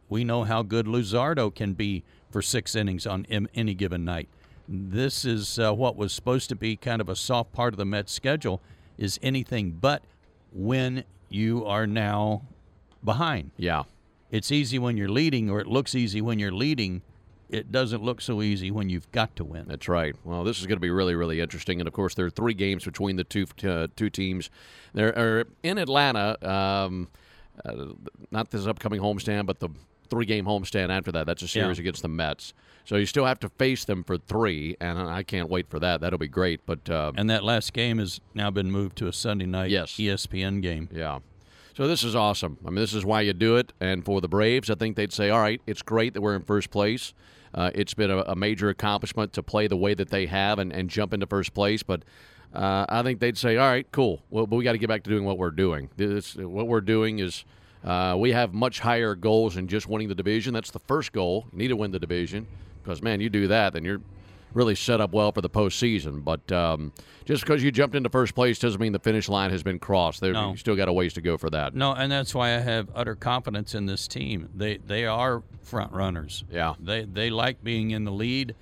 We 0.08 0.24
know 0.24 0.44
how 0.44 0.62
good 0.62 0.86
Luzardo 0.86 1.54
can 1.54 1.74
be 1.74 2.04
for 2.30 2.42
six 2.42 2.74
innings 2.74 3.06
on 3.06 3.26
any 3.54 3.74
given 3.74 4.04
night. 4.04 4.28
This 4.68 5.24
is 5.24 5.58
uh, 5.58 5.72
what 5.72 5.96
was 5.96 6.12
supposed 6.12 6.48
to 6.50 6.56
be 6.56 6.76
kind 6.76 7.00
of 7.00 7.08
a 7.08 7.16
soft 7.16 7.52
part 7.52 7.74
of 7.74 7.78
the 7.78 7.84
Mets 7.84 8.12
schedule 8.12 8.60
is 8.96 9.18
anything 9.22 9.72
but 9.72 10.02
when 10.52 11.04
you 11.28 11.64
are 11.66 11.86
now 11.86 12.42
behind. 13.04 13.50
Yeah. 13.56 13.84
It's 14.30 14.52
easy 14.52 14.78
when 14.78 14.96
you're 14.96 15.08
leading, 15.08 15.50
or 15.50 15.60
it 15.60 15.66
looks 15.66 15.94
easy 15.94 16.20
when 16.20 16.38
you're 16.38 16.52
leading. 16.52 17.02
It 17.50 17.72
doesn't 17.72 18.02
look 18.02 18.20
so 18.20 18.42
easy 18.42 18.70
when 18.70 18.88
you've 18.88 19.10
got 19.12 19.34
to 19.36 19.44
win. 19.44 19.66
That's 19.68 19.88
right. 19.88 20.14
Well, 20.24 20.44
this 20.44 20.60
is 20.60 20.66
going 20.66 20.76
to 20.76 20.80
be 20.80 20.90
really, 20.90 21.14
really 21.14 21.40
interesting. 21.40 21.80
And 21.80 21.88
of 21.88 21.92
course, 21.92 22.14
there 22.14 22.24
are 22.26 22.30
three 22.30 22.54
games 22.54 22.84
between 22.84 23.16
the 23.16 23.24
two 23.24 23.46
uh, 23.64 23.88
two 23.96 24.08
teams. 24.10 24.50
There 24.94 25.16
are 25.18 25.46
in 25.62 25.78
Atlanta. 25.78 26.36
Um, 26.48 27.08
uh, 27.64 27.86
not 28.30 28.50
this 28.50 28.66
upcoming 28.66 29.00
homestand, 29.00 29.46
but 29.46 29.60
the 29.60 29.68
three 30.08 30.24
game 30.26 30.44
homestand 30.46 30.90
after 30.90 31.12
that. 31.12 31.26
That's 31.26 31.42
a 31.42 31.48
series 31.48 31.78
Yeah. 31.78 31.82
against 31.82 32.02
the 32.02 32.08
Mets. 32.08 32.54
So 32.84 32.96
you 32.96 33.04
still 33.06 33.26
have 33.26 33.38
to 33.40 33.48
face 33.50 33.84
them 33.84 34.02
for 34.02 34.16
three, 34.16 34.76
and 34.80 34.98
I 34.98 35.22
can't 35.22 35.48
wait 35.50 35.68
for 35.68 35.78
that. 35.80 36.00
That'll 36.00 36.18
be 36.18 36.26
great. 36.28 36.60
But 36.66 36.88
uh, 36.88 37.12
And 37.16 37.28
that 37.30 37.44
last 37.44 37.72
game 37.72 37.98
has 37.98 38.20
now 38.34 38.50
been 38.50 38.70
moved 38.70 38.96
to 38.98 39.08
a 39.08 39.12
Sunday 39.12 39.46
night 39.46 39.70
Yes. 39.70 39.92
ESPN 39.98 40.62
game. 40.62 40.88
Yeah. 40.92 41.18
So 41.76 41.86
this 41.86 42.02
is 42.02 42.16
awesome. 42.16 42.58
I 42.64 42.70
mean, 42.70 42.76
this 42.76 42.94
is 42.94 43.04
why 43.04 43.20
you 43.20 43.32
do 43.32 43.56
it. 43.56 43.72
And 43.80 44.04
for 44.04 44.20
the 44.20 44.28
Braves, 44.28 44.70
I 44.70 44.74
think 44.74 44.96
they'd 44.96 45.12
say, 45.12 45.30
all 45.30 45.40
right, 45.40 45.60
it's 45.66 45.82
great 45.82 46.14
that 46.14 46.20
we're 46.20 46.34
in 46.34 46.42
first 46.42 46.70
place. 46.70 47.12
Uh, 47.54 47.70
it's 47.74 47.94
been 47.94 48.10
a, 48.10 48.18
a 48.18 48.36
major 48.36 48.68
accomplishment 48.68 49.32
to 49.32 49.42
play 49.42 49.66
the 49.66 49.76
way 49.76 49.94
that 49.94 50.10
they 50.10 50.26
have 50.26 50.58
and, 50.58 50.72
and 50.72 50.88
jump 50.88 51.12
into 51.12 51.26
first 51.26 51.52
place. 51.54 51.82
But 51.82 52.02
uh, 52.54 52.86
I 52.88 53.02
think 53.02 53.20
they'd 53.20 53.38
say, 53.38 53.56
all 53.56 53.68
right, 53.68 53.86
cool. 53.92 54.22
Well, 54.30 54.46
but 54.46 54.56
we 54.56 54.64
got 54.64 54.72
to 54.72 54.78
get 54.78 54.88
back 54.88 55.02
to 55.04 55.10
doing 55.10 55.24
what 55.24 55.38
we're 55.38 55.50
doing. 55.50 55.90
This, 55.96 56.36
what 56.36 56.68
we're 56.68 56.80
doing 56.80 57.18
is 57.18 57.44
uh, 57.84 58.16
we 58.18 58.32
have 58.32 58.52
much 58.52 58.80
higher 58.80 59.14
goals 59.14 59.54
than 59.54 59.68
just 59.68 59.88
winning 59.88 60.08
the 60.08 60.14
division. 60.14 60.54
That's 60.54 60.70
the 60.70 60.80
first 60.80 61.12
goal. 61.12 61.46
You 61.52 61.58
need 61.58 61.68
to 61.68 61.76
win 61.76 61.90
the 61.90 61.98
division 61.98 62.46
because, 62.82 63.02
man, 63.02 63.20
you 63.20 63.30
do 63.30 63.48
that, 63.48 63.72
then 63.72 63.84
you're 63.84 64.00
really 64.54 64.74
set 64.74 65.00
up 65.00 65.12
well 65.12 65.32
for 65.32 65.40
the 65.40 65.50
postseason. 65.50 66.24
But 66.24 66.50
um, 66.52 66.92
just 67.24 67.42
because 67.42 67.62
you 67.62 67.70
jumped 67.70 67.94
into 67.94 68.08
first 68.08 68.34
place 68.34 68.58
doesn't 68.58 68.80
mean 68.80 68.92
the 68.92 68.98
finish 68.98 69.28
line 69.28 69.50
has 69.50 69.62
been 69.62 69.78
crossed. 69.78 70.20
There, 70.20 70.32
No. 70.32 70.50
You 70.52 70.56
still 70.56 70.76
got 70.76 70.88
a 70.88 70.92
ways 70.92 71.12
to 71.14 71.20
go 71.20 71.36
for 71.36 71.50
that. 71.50 71.74
No, 71.74 71.92
and 71.92 72.10
that's 72.10 72.34
why 72.34 72.48
I 72.54 72.58
have 72.58 72.88
utter 72.94 73.14
confidence 73.14 73.74
in 73.74 73.86
this 73.86 74.08
team. 74.08 74.48
They 74.54 74.78
they 74.78 75.06
are 75.06 75.42
front 75.62 75.92
runners. 75.92 76.44
Yeah. 76.50 76.74
They 76.80 77.04
they 77.04 77.30
like 77.30 77.62
being 77.62 77.90
in 77.90 78.04
the 78.04 78.12
lead. 78.12 78.54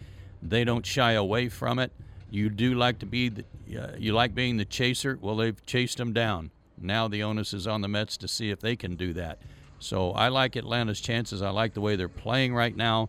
They 0.43 0.65
don't 0.65 0.87
shy 0.87 1.13
away 1.13 1.49
from 1.49 1.79
it. 1.79 1.93
You 2.31 2.51
do 2.51 2.75
like 2.75 2.99
to 2.99 3.07
be 3.07 3.31
the, 3.31 3.45
uh, 3.77 3.97
you 3.99 4.13
like 4.13 4.35
being 4.35 4.59
the 4.59 4.65
chaser. 4.65 5.19
Well, 5.21 5.37
they've 5.37 5.65
chased 5.67 5.97
them 5.97 6.13
down. 6.13 6.51
Now 6.81 7.09
the 7.09 7.23
onus 7.23 7.53
is 7.53 7.67
on 7.67 7.81
the 7.81 7.89
Mets 7.89 8.17
to 8.19 8.29
see 8.29 8.51
if 8.51 8.61
they 8.61 8.77
can 8.77 8.97
do 8.97 9.13
that. 9.15 9.39
So 9.81 10.13
I 10.13 10.29
like 10.29 10.57
Atlanta's 10.57 11.01
chances. 11.01 11.43
I 11.43 11.51
like 11.51 11.75
the 11.75 11.81
way 11.81 11.97
they're 11.97 12.09
playing 12.09 12.55
right 12.55 12.77
now. 12.77 13.09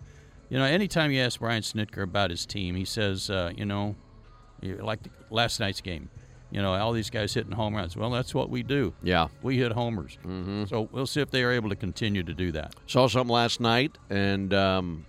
You 0.50 0.58
know, 0.58 0.65
anytime 0.65 1.12
you 1.12 1.22
ask 1.22 1.39
Brian 1.39 1.62
Snitker 1.62 2.03
about 2.03 2.32
his 2.32 2.46
team, 2.46 2.75
he 2.75 2.86
says, 2.86 3.29
uh, 3.29 3.51
you 3.56 3.65
know, 3.65 3.96
like 4.62 5.03
the, 5.03 5.10
last 5.29 5.60
night's 5.60 5.82
game. 5.82 6.10
You 6.51 6.63
know, 6.63 6.74
all 6.74 6.91
these 6.94 7.12
guys 7.12 7.34
hitting 7.34 7.51
home 7.51 7.75
runs. 7.75 7.96
Well, 7.96 8.10
that's 8.10 8.34
what 8.34 8.50
we 8.50 8.63
do. 8.63 8.94
Yeah. 9.03 9.27
We 9.44 9.58
hit 9.58 9.72
homers. 9.72 10.18
Mm-hmm. 10.25 10.65
So 10.65 10.89
we'll 10.91 11.06
see 11.06 11.22
if 11.22 11.29
they 11.29 11.44
are 11.44 11.51
able 11.51 11.70
to 11.70 11.75
continue 11.75 12.24
to 12.24 12.34
do 12.34 12.51
that. 12.53 12.74
Saw 12.88 13.08
something 13.08 13.32
last 13.32 13.60
night, 13.60 14.00
and 14.10 14.51
um, 14.51 15.06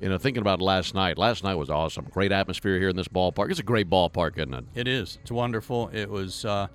you 0.00 0.10
know, 0.10 0.18
thinking 0.18 0.42
about 0.42 0.60
last 0.60 0.94
night. 0.94 1.16
Last 1.16 1.42
night 1.42 1.54
was 1.54 1.70
awesome. 1.70 2.06
Great 2.10 2.30
atmosphere 2.30 2.78
here 2.78 2.90
in 2.90 2.96
this 2.96 3.08
ballpark. 3.08 3.50
It's 3.50 3.60
a 3.60 3.62
great 3.64 3.88
ballpark, 3.88 4.36
isn't 4.36 4.52
it? 4.52 4.64
It 4.74 4.88
is. 4.88 5.18
It's 5.22 5.32
wonderful. 5.32 5.88
It 5.94 6.10
was 6.10 6.44
uh, 6.44 6.66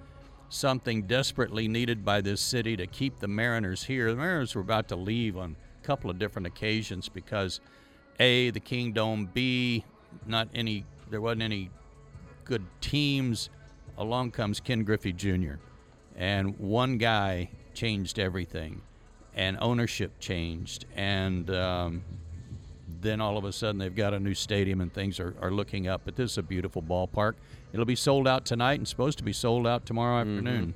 something 0.50 1.04
desperately 1.04 1.68
needed 1.68 2.04
by 2.04 2.22
this 2.22 2.42
city 2.42 2.76
to 2.78 2.88
keep 2.88 3.20
the 3.20 3.28
Mariners 3.28 3.84
here. 3.84 4.10
The 4.10 4.18
Mariners 4.18 4.56
were 4.56 4.62
about 4.62 4.88
to 4.88 4.96
leave 4.96 5.38
on 5.38 5.56
a 5.80 5.86
couple 5.86 6.10
of 6.10 6.18
different 6.18 6.48
occasions 6.48 7.08
because, 7.08 7.60
A, 8.22 8.52
the 8.52 8.60
Kingdom, 8.60 9.30
B, 9.34 9.84
not 10.28 10.48
any, 10.54 10.86
there 11.10 11.20
wasn't 11.20 11.42
any 11.42 11.72
good 12.46 12.64
teams. 12.80 13.50
Along 13.98 14.30
comes 14.30 14.60
Ken 14.60 14.84
Griffey 14.84 15.12
Jr., 15.12 15.56
and 16.16 16.58
one 16.60 16.98
guy 16.98 17.50
changed 17.74 18.20
everything, 18.20 18.84
and 19.34 19.58
ownership 19.60 20.20
changed, 20.20 20.86
and 20.96 21.50
um, 21.50 22.04
then 23.02 23.22
all 23.22 23.38
of 23.38 23.44
a 23.44 23.52
sudden 23.52 23.80
they've 23.80 23.96
got 23.96 24.14
a 24.14 24.20
new 24.20 24.36
stadium 24.36 24.82
and 24.82 24.94
things 24.94 25.20
are, 25.20 25.34
are 25.42 25.52
looking 25.52 25.88
up. 25.88 26.02
But 26.06 26.16
this 26.16 26.32
is 26.32 26.38
a 26.38 26.44
beautiful 26.44 26.84
ballpark. 26.84 27.34
It'll 27.74 27.86
be 27.86 27.96
sold 27.96 28.28
out 28.28 28.46
tonight 28.46 28.80
and 28.80 28.88
supposed 28.88 29.18
to 29.18 29.24
be 29.24 29.34
sold 29.34 29.66
out 29.66 29.86
tomorrow 29.88 30.20
afternoon. 30.20 30.76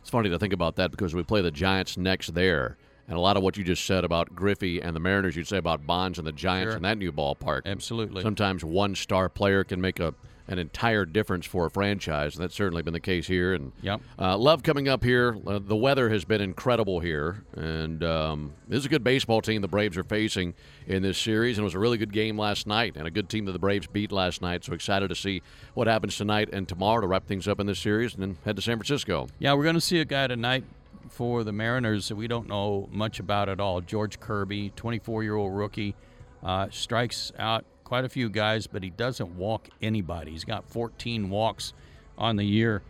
It's 0.00 0.10
funny 0.10 0.30
to 0.30 0.38
think 0.38 0.54
about 0.54 0.76
that 0.76 0.90
because 0.90 1.14
we 1.14 1.22
play 1.22 1.42
the 1.42 1.50
Giants 1.50 1.98
next 1.98 2.32
there. 2.32 2.78
And 3.08 3.16
a 3.16 3.20
lot 3.20 3.36
of 3.38 3.42
what 3.42 3.56
you 3.56 3.64
just 3.64 3.84
said 3.86 4.04
about 4.04 4.34
Griffey 4.36 4.80
and 4.82 4.94
the 4.94 5.00
Mariners, 5.00 5.34
you'd 5.34 5.48
say 5.48 5.56
about 5.56 5.86
Bonds 5.86 6.18
and 6.18 6.26
the 6.26 6.32
Giants 6.32 6.72
Sure. 6.72 6.76
and 6.76 6.84
that 6.84 6.98
new 6.98 7.10
ballpark. 7.10 7.62
Absolutely. 7.64 8.20
Sometimes 8.22 8.62
one 8.64 8.94
star 8.94 9.28
player 9.28 9.64
can 9.64 9.80
make 9.80 9.98
a 9.98 10.14
an 10.50 10.58
entire 10.58 11.04
difference 11.04 11.44
for 11.44 11.66
a 11.66 11.70
franchise, 11.70 12.34
and 12.34 12.42
that's 12.42 12.54
certainly 12.54 12.80
been 12.80 12.94
the 12.94 13.00
case 13.00 13.26
here. 13.26 13.52
And 13.52 13.70
Yep. 13.82 14.00
uh, 14.18 14.34
love 14.38 14.62
coming 14.62 14.88
up 14.88 15.04
here. 15.04 15.36
Uh, 15.46 15.58
the 15.62 15.76
weather 15.76 16.08
has 16.08 16.24
been 16.24 16.40
incredible 16.40 17.00
here, 17.00 17.44
and 17.54 18.02
um, 18.02 18.52
this 18.66 18.78
is 18.78 18.86
a 18.86 18.88
good 18.88 19.04
baseball 19.04 19.42
team 19.42 19.60
the 19.60 19.68
Braves 19.68 19.98
are 19.98 20.04
facing 20.04 20.54
in 20.86 21.02
this 21.02 21.18
series. 21.18 21.58
And 21.58 21.64
it 21.64 21.66
was 21.66 21.74
a 21.74 21.78
really 21.78 21.98
good 21.98 22.14
game 22.14 22.38
last 22.38 22.66
night, 22.66 22.94
and 22.96 23.06
a 23.06 23.10
good 23.10 23.28
team 23.28 23.44
that 23.44 23.52
the 23.52 23.58
Braves 23.58 23.88
beat 23.88 24.10
last 24.10 24.40
night. 24.40 24.64
So 24.64 24.72
excited 24.72 25.08
to 25.08 25.14
see 25.14 25.42
what 25.74 25.86
happens 25.86 26.16
tonight 26.16 26.48
and 26.50 26.66
tomorrow 26.66 27.02
to 27.02 27.06
wrap 27.06 27.26
things 27.26 27.46
up 27.46 27.60
in 27.60 27.66
this 27.66 27.78
series, 27.78 28.14
and 28.14 28.22
then 28.22 28.38
head 28.46 28.56
to 28.56 28.62
San 28.62 28.78
Francisco. 28.78 29.28
Yeah, 29.38 29.52
we're 29.52 29.64
going 29.64 29.74
to 29.74 29.82
see 29.82 30.00
a 30.00 30.06
guy 30.06 30.28
tonight 30.28 30.64
for 31.08 31.44
the 31.44 31.52
Mariners 31.52 32.08
that 32.08 32.16
we 32.16 32.28
don't 32.28 32.48
know 32.48 32.88
much 32.92 33.20
about 33.20 33.48
at 33.48 33.60
all. 33.60 33.80
George 33.80 34.20
Kirby, 34.20 34.70
24 34.76 35.22
year 35.22 35.36
old 35.36 35.54
rookie, 35.56 35.94
uh, 36.42 36.68
strikes 36.70 37.32
out 37.38 37.64
quite 37.84 38.04
a 38.04 38.08
few 38.08 38.28
guys, 38.28 38.66
but 38.66 38.82
he 38.82 38.90
doesn't 38.90 39.36
walk 39.36 39.68
anybody. 39.80 40.32
He's 40.32 40.44
got 40.44 40.68
14 40.68 41.30
walks 41.30 41.72
on 42.16 42.36
the 42.36 42.44
year 42.44 42.82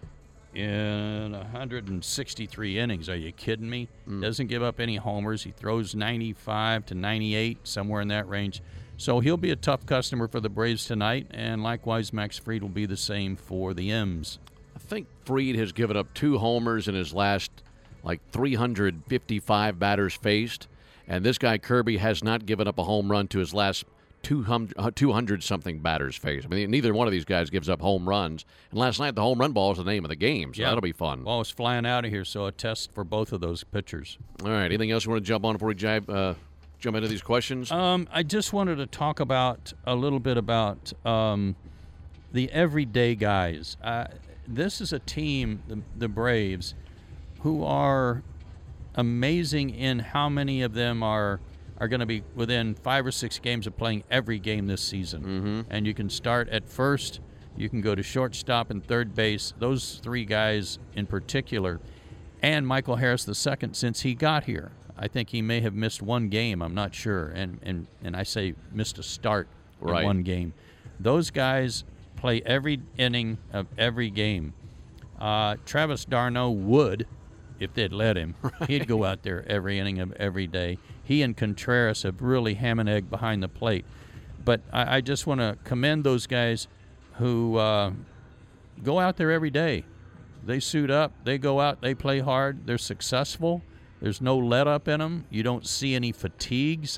in 0.55 1.33
163 1.33 2.79
innings. 2.79 3.09
Are 3.09 3.17
you 3.17 3.33
kidding 3.33 3.71
me? 3.71 3.89
Doesn't 4.21 4.49
give 4.49 4.63
up 4.63 4.81
any 4.81 4.97
homers. 4.97 5.45
He 5.45 5.51
throws 5.53 5.95
95 5.95 6.87
to 6.87 6.95
98, 6.95 7.59
somewhere 7.63 8.01
in 8.01 8.09
that 8.09 8.29
range. 8.29 8.63
So 8.97 9.21
he'll 9.21 9.37
be 9.37 9.53
a 9.53 9.57
tough 9.57 9.87
customer 9.87 10.27
for 10.27 10.41
the 10.41 10.49
Braves 10.49 10.85
tonight, 10.85 11.29
and 11.31 11.63
likewise, 11.63 12.13
Max 12.13 12.37
Fried 12.37 12.63
will 12.63 12.69
be 12.69 12.87
the 12.87 12.97
same 12.97 13.37
for 13.37 13.73
the 13.73 13.93
M's. 13.93 14.41
I 14.75 14.81
think 14.81 15.07
Fried 15.25 15.55
has 15.55 15.71
given 15.71 15.97
up 15.97 16.13
two 16.15 16.39
homers 16.39 16.89
in 16.89 16.97
his 16.97 17.15
last 17.15 17.53
like 18.03 18.21
355 18.33 19.79
batters 19.79 20.15
faced, 20.15 20.69
and 21.07 21.25
this 21.25 21.39
guy 21.39 21.59
Kirby 21.59 21.97
has 21.99 22.23
not 22.23 22.47
given 22.47 22.67
up 22.69 22.79
a 22.79 22.85
home 22.85 23.11
run 23.11 23.29
to 23.29 23.39
his 23.39 23.53
last 23.55 23.85
200 24.23 25.43
something 25.45 25.79
batters 25.79 26.17
faced. 26.17 26.47
I 26.47 26.49
mean, 26.49 26.71
neither 26.71 26.93
one 26.93 27.07
of 27.07 27.13
these 27.13 27.25
guys 27.25 27.51
gives 27.51 27.69
up 27.69 27.81
home 27.81 28.09
runs. 28.09 28.45
And 28.71 28.79
last 28.81 28.99
night, 28.99 29.15
the 29.15 29.23
home 29.23 29.39
run 29.39 29.53
ball 29.53 29.73
is 29.73 29.79
the 29.79 29.85
name 29.85 30.05
of 30.05 30.09
the 30.09 30.17
game, 30.17 30.53
so 30.53 30.61
Yeah. 30.63 30.69
that'll 30.69 30.81
be 30.83 30.93
fun. 30.93 31.25
Well, 31.25 31.41
it's 31.41 31.51
flying 31.51 31.87
out 31.87 32.05
of 32.05 32.11
here, 32.11 32.25
so 32.25 32.47
a 32.47 32.53
test 32.53 32.93
for 32.93 33.05
both 33.05 33.33
of 33.33 33.41
those 33.41 33.65
pitchers. 33.65 34.19
All 34.45 34.51
right, 34.51 34.65
anything 34.65 34.91
else 34.91 35.05
you 35.05 35.11
want 35.13 35.23
to 35.23 35.27
jump 35.29 35.45
on 35.45 35.55
before 35.55 35.69
we 35.69 35.75
jive, 35.75 36.09
uh, 36.09 36.35
jump 36.81 36.97
into 36.97 37.09
these 37.09 37.23
questions? 37.23 37.71
Um, 37.71 38.09
I 38.13 38.23
just 38.23 38.53
wanted 38.53 38.77
to 38.77 38.87
talk 38.87 39.21
about 39.21 39.73
a 39.87 39.95
little 39.95 40.21
bit 40.21 40.37
about 40.37 40.93
um, 41.07 41.55
the 42.33 42.51
everyday 42.51 43.15
guys. 43.15 43.77
Uh, 43.83 44.07
this 44.47 44.81
is 44.81 44.93
a 44.93 44.99
team, 44.99 45.63
the, 45.69 45.81
the 45.97 46.09
Braves, 46.09 46.75
who 47.41 47.65
are 47.65 48.23
amazing 48.95 49.71
in 49.71 49.99
how 50.01 50.29
many 50.29 50.63
of 50.63 50.75
them 50.75 51.03
are 51.03 51.41
are 51.81 51.87
going 51.87 52.01
to 52.01 52.07
be 52.07 52.25
within 52.35 52.75
five 52.75 53.07
or 53.07 53.13
six 53.13 53.39
games 53.39 53.65
of 53.65 53.77
playing 53.77 54.03
every 54.11 54.41
game 54.41 54.67
this 54.67 54.83
season. 54.83 55.23
Mm-hmm. 55.23 55.61
And 55.71 55.87
you 55.87 55.95
can 55.95 56.11
start 56.11 56.49
at 56.49 56.69
first, 56.69 57.21
you 57.57 57.69
can 57.69 57.81
go 57.81 57.95
to 57.95 58.03
shortstop 58.03 58.71
and 58.71 58.85
third 58.85 59.15
base. 59.15 59.55
Those 59.61 60.01
three 60.03 60.25
guys 60.25 60.81
in 60.97 61.07
particular, 61.07 61.79
and 62.43 62.67
Michael 62.67 62.97
Harris 62.97 63.25
the 63.25 63.35
second 63.35 63.75
since 63.75 64.01
he 64.01 64.15
got 64.15 64.45
here. 64.45 64.73
I 65.01 65.07
think 65.07 65.29
he 65.31 65.41
may 65.43 65.61
have 65.61 65.75
missed 65.75 66.03
one 66.03 66.29
game. 66.29 66.61
I'm 66.63 66.75
not 66.75 66.93
sure, 66.95 67.29
and 67.29 67.61
and 67.63 67.87
and 68.03 68.17
I 68.17 68.25
say 68.25 68.55
missed 68.73 68.99
a 68.99 69.03
start 69.05 69.47
Right. 69.81 70.01
in 70.01 70.07
one 70.07 70.23
game. 70.25 70.55
Those 70.99 71.31
guys 71.31 71.85
play 72.17 72.43
every 72.45 72.81
inning 72.97 73.39
of 73.53 73.69
every 73.79 74.11
game. 74.11 74.53
Uh, 75.21 75.55
Travis 75.65 76.05
d'Arnaud 76.05 76.51
would, 76.51 77.07
if 77.59 77.75
they'd 77.75 77.93
let 77.93 78.17
him, 78.17 78.35
he'd 78.67 78.87
go 78.87 79.05
out 79.05 79.23
there 79.23 79.45
every 79.49 79.79
inning 79.79 79.99
of 79.99 80.13
every 80.13 80.47
day. 80.47 80.79
He 81.03 81.23
and 81.23 81.37
Contreras 81.37 82.03
have 82.03 82.21
really 82.21 82.55
ham 82.55 82.79
and 82.79 82.89
egg 82.89 83.11
behind 83.11 83.43
the 83.43 83.49
plate. 83.49 83.85
But 84.45 84.61
I, 84.73 84.97
I 84.97 85.01
just 85.01 85.27
want 85.27 85.41
to 85.41 85.59
commend 85.65 86.05
those 86.05 86.27
guys 86.27 86.69
who 87.15 87.57
uh, 87.57 87.93
go 88.83 88.99
out 88.99 89.17
there 89.17 89.31
every 89.31 89.51
day. 89.51 89.85
They 90.45 90.61
suit 90.61 90.91
up, 90.91 91.13
they 91.25 91.37
go 91.37 91.61
out, 91.61 91.81
they 91.81 91.95
play 91.95 92.21
hard, 92.21 92.67
they're 92.67 92.79
successful. 92.79 93.63
There's 94.01 94.21
no 94.21 94.39
let 94.39 94.69
up 94.69 94.87
in 94.87 95.01
them. 95.01 95.25
You 95.29 95.43
don't 95.43 95.67
see 95.67 95.95
any 95.95 96.13
fatigue. 96.13 96.89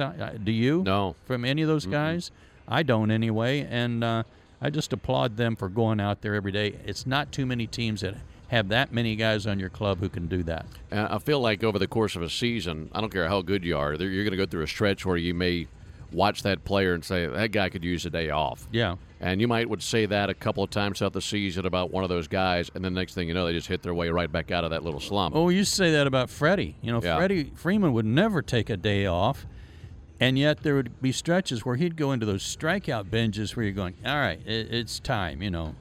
Do 0.44 0.52
you? 0.52 0.82
No. 0.82 1.16
From 1.24 1.44
any 1.44 1.62
of 1.62 1.68
those 1.68 1.86
guys? 1.86 2.30
I 2.68 2.82
don't 2.82 3.10
anyway. 3.10 3.66
And 3.68 4.04
uh, 4.04 4.24
I 4.60 4.68
just 4.68 4.92
applaud 4.92 5.36
them 5.36 5.56
for 5.56 5.68
going 5.70 6.00
out 6.00 6.20
there 6.20 6.34
every 6.34 6.52
day. 6.52 6.78
It's 6.84 7.06
not 7.06 7.32
too 7.32 7.46
many 7.46 7.66
teams 7.66 8.02
that 8.02 8.16
have 8.50 8.68
that 8.68 8.92
many 8.92 9.14
guys 9.16 9.46
on 9.46 9.58
your 9.60 9.68
club 9.70 9.98
who 10.00 10.08
can 10.08 10.26
do 10.26 10.42
that. 10.42 10.66
And 10.90 11.00
I 11.08 11.18
feel 11.18 11.40
like 11.40 11.62
over 11.64 11.78
the 11.78 11.86
course 11.86 12.16
of 12.16 12.22
a 12.22 12.28
season, 12.30 12.90
I 12.92 13.00
don't 13.00 13.10
care 13.10 13.28
how 13.28 13.42
good 13.42 13.64
you 13.64 13.76
are, 13.78 13.94
you're 13.94 14.24
going 14.24 14.32
to 14.32 14.36
go 14.36 14.46
through 14.46 14.62
a 14.62 14.66
stretch 14.68 15.06
where 15.06 15.16
you 15.16 15.34
may 15.34 15.68
watch 16.12 16.42
that 16.42 16.64
player 16.64 16.92
and 16.94 17.04
say, 17.04 17.26
that 17.26 17.52
guy 17.52 17.68
could 17.68 17.84
use 17.84 18.04
a 18.06 18.10
day 18.10 18.30
off. 18.30 18.66
Yeah. 18.72 18.96
And 19.20 19.40
you 19.40 19.46
might 19.46 19.68
would 19.70 19.82
say 19.82 20.06
that 20.06 20.28
a 20.30 20.34
couple 20.34 20.64
of 20.64 20.70
times 20.70 20.98
throughout 20.98 21.12
the 21.12 21.20
season 21.20 21.64
about 21.64 21.92
one 21.92 22.02
of 22.02 22.08
those 22.10 22.26
guys, 22.26 22.68
and 22.74 22.84
then 22.84 22.92
next 22.94 23.14
thing 23.14 23.28
you 23.28 23.34
know, 23.34 23.46
they 23.46 23.52
just 23.52 23.68
hit 23.68 23.82
their 23.82 23.94
way 23.94 24.08
right 24.08 24.30
back 24.32 24.50
out 24.50 24.64
of 24.64 24.70
that 24.70 24.82
little 24.82 24.98
slump. 24.98 25.36
Oh, 25.36 25.48
to 25.50 25.64
say 25.64 25.92
that 25.92 26.08
about 26.08 26.28
Freddie. 26.28 26.74
You 26.82 26.90
know, 26.90 27.00
Yeah. 27.00 27.16
Freddie 27.16 27.52
Freeman 27.54 27.92
would 27.92 28.06
never 28.06 28.42
take 28.42 28.68
a 28.68 28.76
day 28.76 29.06
off, 29.06 29.46
and 30.18 30.36
yet 30.36 30.64
there 30.64 30.74
would 30.74 31.00
be 31.00 31.12
stretches 31.12 31.64
where 31.64 31.76
he'd 31.76 31.94
go 31.96 32.10
into 32.10 32.26
those 32.26 32.42
strikeout 32.42 33.04
binges 33.04 33.54
where 33.54 33.64
you're 33.64 33.74
going, 33.74 33.94
all 34.04 34.16
right, 34.16 34.40
it, 34.44 34.72
it's 34.74 34.98
time. 34.98 35.40
You 35.42 35.50
know, 35.50 35.74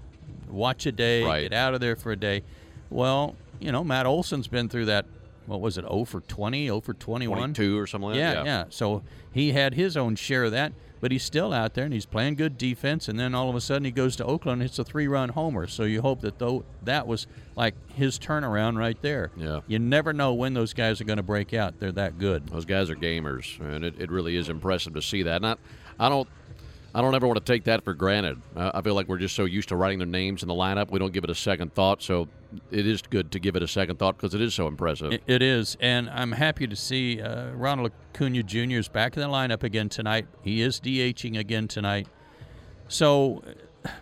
watch 0.49 0.85
a 0.85 0.91
day, 0.91 1.23
Right. 1.23 1.41
get 1.49 1.53
out 1.53 1.73
of 1.73 1.79
there 1.81 1.95
for 1.95 2.11
a 2.11 2.15
day. 2.15 2.43
Well, 2.89 3.35
you 3.59 3.71
know, 3.71 3.83
Matt 3.83 4.05
Olson's 4.05 4.47
been 4.47 4.69
through 4.69 4.85
that. 4.85 5.05
What 5.45 5.61
was 5.61 5.77
it? 5.77 5.81
0 5.81 6.05
for 6.05 6.21
20, 6.21 6.65
0 6.67 6.79
for 6.81 6.93
21. 6.93 7.37
22 7.37 7.77
or 7.79 7.87
something 7.87 8.09
like 8.09 8.17
Yeah, 8.17 8.33
that. 8.35 8.45
yeah. 8.45 8.59
Yeah. 8.59 8.63
So 8.69 9.01
he 9.31 9.51
had 9.53 9.73
his 9.73 9.97
own 9.97 10.15
share 10.15 10.43
of 10.43 10.51
that, 10.51 10.73
but 11.01 11.11
he's 11.11 11.23
still 11.23 11.51
out 11.53 11.73
there 11.73 11.85
and 11.85 11.93
he's 11.93 12.05
playing 12.05 12.35
good 12.35 12.55
defense. 12.57 13.07
And 13.07 13.19
then 13.19 13.33
all 13.33 13.49
of 13.49 13.55
a 13.55 13.61
sudden 13.61 13.83
he 13.83 13.89
goes 13.91 14.15
to 14.17 14.25
Oakland 14.25 14.61
and 14.61 14.69
hits 14.69 14.77
a 14.77 14.83
three-run 14.83 15.29
homer. 15.29 15.65
So 15.65 15.83
you 15.83 16.01
hope 16.03 16.21
that 16.21 16.37
though 16.37 16.65
that 16.83 17.07
was 17.07 17.25
like 17.55 17.73
his 17.93 18.19
turnaround 18.19 18.77
right 18.77 18.99
there. 19.01 19.31
Yeah. 19.35 19.61
You 19.67 19.79
never 19.79 20.13
know 20.13 20.33
when 20.35 20.53
those 20.53 20.73
guys 20.73 21.01
are 21.01 21.05
going 21.05 21.17
to 21.17 21.23
break 21.23 21.51
out. 21.53 21.79
They're 21.79 21.91
that 21.93 22.19
good. 22.19 22.47
Those 22.49 22.65
guys 22.65 22.91
are 22.91 22.95
gamers, 22.95 23.59
and 23.59 23.83
it, 23.83 23.95
it 23.99 24.11
really 24.11 24.35
is 24.35 24.49
impressive 24.49 24.93
to 24.93 25.01
see 25.01 25.23
that. 25.23 25.41
Not, 25.41 25.57
I 25.99 26.09
don't, 26.09 26.29
I 26.93 27.01
don't 27.01 27.13
ever 27.13 27.27
want 27.27 27.43
to 27.43 27.53
take 27.53 27.65
that 27.65 27.83
for 27.83 27.93
granted. 27.93 28.41
Uh, 28.55 28.71
I 28.73 28.81
feel 28.81 28.95
like 28.95 29.07
we're 29.07 29.19
just 29.19 29.35
so 29.35 29.45
used 29.45 29.69
to 29.69 29.75
writing 29.75 29.99
their 29.99 30.07
names 30.07 30.41
in 30.41 30.47
the 30.47 30.55
lineup, 30.55 30.89
we 30.89 30.97
don't 30.99 31.13
give 31.13 31.23
it 31.23 31.29
a 31.29 31.35
second 31.35 31.73
thought. 31.73 32.01
So 32.01 32.27
it 32.71 32.87
is 32.87 33.01
good 33.03 33.31
to 33.33 33.39
give 33.39 33.55
it 33.55 33.61
a 33.61 33.67
second 33.67 33.97
thought 33.99 34.17
because 34.17 34.33
it 34.33 34.41
is 34.41 34.53
so 34.55 34.67
impressive. 34.67 35.13
It, 35.13 35.23
it 35.27 35.41
is, 35.43 35.77
and 35.79 36.09
I'm 36.09 36.31
happy 36.31 36.65
to 36.67 36.75
see 36.75 37.21
uh, 37.21 37.51
Ronald 37.51 37.91
Acuna 38.15 38.41
Jr. 38.43 38.77
is 38.79 38.87
back 38.87 39.15
in 39.15 39.21
the 39.21 39.27
lineup 39.29 39.61
again 39.63 39.89
tonight. 39.89 40.27
He 40.41 40.61
is 40.61 40.79
DHing 40.79 41.37
again 41.37 41.67
tonight. 41.67 42.07
So, 42.87 43.43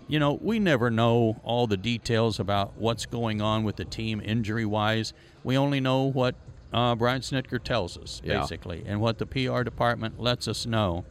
you 0.08 0.18
know, 0.20 0.40
we 0.42 0.60
never 0.60 0.90
know 0.90 1.42
all 1.44 1.68
the 1.68 1.76
details 1.78 2.40
about 2.40 2.78
what's 2.78 3.06
going 3.06 3.42
on 3.42 3.66
with 3.66 3.76
the 3.76 3.86
team 3.86 4.22
injury 4.24 4.66
wise. 4.66 5.12
We 5.44 5.58
only 5.58 5.82
know 5.82 6.04
what 6.04 6.36
uh, 6.72 6.96
Brian 6.96 7.20
Snitker 7.22 7.62
tells 7.62 7.98
us, 7.98 8.22
Yeah. 8.24 8.40
basically, 8.40 8.84
and 8.88 9.02
what 9.02 9.18
the 9.18 9.26
PR 9.26 9.64
department 9.64 10.22
lets 10.22 10.48
us 10.48 10.66
know. 10.66 11.04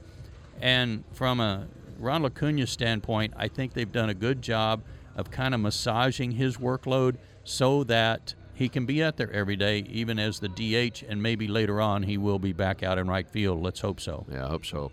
And 0.61 1.05
from 1.13 1.41
a 1.41 1.67
Ronald 1.99 2.33
Acuna 2.33 2.67
standpoint, 2.67 3.35
I 3.37 3.49
think 3.49 3.75
they've 3.75 3.91
done 3.91 4.11
a 4.11 4.15
good 4.15 4.43
job 4.43 4.83
of 5.15 5.31
kind 5.31 5.55
of 5.55 5.61
massaging 5.61 6.33
his 6.33 6.57
workload 6.57 7.17
so 7.45 7.85
that 7.85 8.35
he 8.55 8.69
can 8.69 8.87
be 8.87 9.03
out 9.03 9.17
there 9.17 9.31
every 9.33 9.57
day, 9.57 9.81
even 9.81 10.19
as 10.19 10.41
the 10.41 10.49
DH, 10.49 11.05
and 11.09 11.23
maybe 11.23 11.47
later 11.47 11.81
on 11.81 12.03
he 12.03 12.17
will 12.17 12.39
be 12.39 12.53
back 12.53 12.83
out 12.83 12.99
in 12.99 13.07
right 13.07 13.29
field. 13.29 13.63
Let's 13.63 13.81
hope 13.81 14.01
so. 14.01 14.27
Yeah, 14.31 14.47
I 14.47 14.49
hope 14.49 14.65
so. 14.65 14.93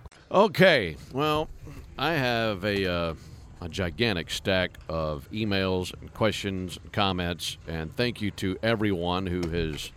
Okay, 0.31 0.95
well, 1.11 1.49
I 1.97 2.13
have 2.13 2.63
a 2.63 2.89
uh, 2.89 3.15
a 3.59 3.67
gigantic 3.67 4.29
stack 4.29 4.71
of 4.87 5.29
emails 5.33 5.93
and 5.99 6.13
questions 6.13 6.79
and 6.81 6.89
comments, 6.93 7.57
and 7.67 7.93
thank 7.97 8.21
you 8.21 8.31
to 8.31 8.57
everyone 8.63 9.27
who 9.27 9.41
has 9.49 9.91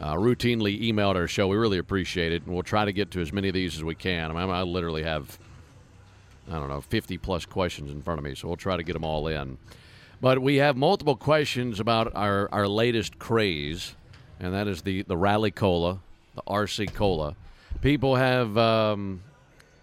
uh, 0.00 0.14
routinely 0.14 0.82
emailed 0.82 1.16
our 1.16 1.28
show. 1.28 1.48
We 1.48 1.58
really 1.58 1.76
appreciate 1.76 2.32
it, 2.32 2.44
and 2.46 2.54
we'll 2.54 2.62
try 2.62 2.86
to 2.86 2.92
get 2.92 3.10
to 3.10 3.20
as 3.20 3.34
many 3.34 3.48
of 3.48 3.54
these 3.54 3.76
as 3.76 3.84
we 3.84 3.94
can. 3.94 4.30
I, 4.30 4.46
mean, 4.46 4.48
I 4.48 4.62
literally 4.62 5.02
have 5.02 5.38
I 6.50 6.54
don't 6.54 6.70
know 6.70 6.80
50 6.80 7.18
plus 7.18 7.44
questions 7.44 7.92
in 7.92 8.00
front 8.00 8.16
of 8.16 8.24
me, 8.24 8.34
so 8.34 8.48
we'll 8.48 8.56
try 8.56 8.78
to 8.78 8.82
get 8.82 8.94
them 8.94 9.04
all 9.04 9.28
in. 9.28 9.58
But 10.22 10.40
we 10.40 10.56
have 10.56 10.78
multiple 10.78 11.16
questions 11.16 11.80
about 11.80 12.16
our, 12.16 12.48
our 12.50 12.66
latest 12.66 13.18
craze, 13.18 13.94
and 14.40 14.54
that 14.54 14.68
is 14.68 14.80
the, 14.80 15.02
the 15.02 15.18
Rally 15.18 15.50
Cola, 15.50 16.00
the 16.34 16.42
RC 16.48 16.94
Cola. 16.94 17.36
People 17.82 18.16
have 18.16 18.56
um, 18.56 19.20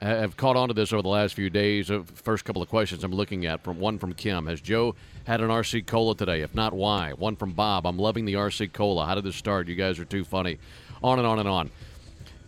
have 0.06 0.36
caught 0.38 0.56
on 0.56 0.68
to 0.70 0.74
this 0.74 0.92
over 0.94 1.02
the 1.02 1.08
last 1.10 1.34
few 1.34 1.50
days. 1.50 1.90
Uh, 1.92 2.04
First 2.16 2.46
couple 2.46 2.62
of 2.62 2.70
questions 2.70 3.04
I'm 3.04 3.14
looking 3.14 3.46
at 3.46 3.64
from 3.64 3.80
one 3.80 3.98
from 4.00 4.14
Kim. 4.14 4.48
Has 4.48 4.60
Joe 4.62 4.96
had 5.26 5.42
an 5.42 5.50
RC 5.50 5.86
Cola 5.86 6.16
today? 6.16 6.42
If 6.42 6.54
not, 6.56 6.74
why? 6.74 7.12
One 7.14 7.36
from 7.36 7.54
Bob. 7.54 7.86
I'm 7.86 7.98
loving 7.98 8.26
the 8.26 8.34
RC 8.34 8.74
Cola. 8.74 9.06
How 9.06 9.16
did 9.16 9.24
this 9.24 9.36
start? 9.36 9.68
You 9.68 9.76
guys 9.76 10.00
are 10.00 10.06
too 10.06 10.24
funny. 10.24 10.58
On 11.04 11.20
and 11.20 11.28
on 11.28 11.40
and 11.40 11.48
on. 11.50 11.72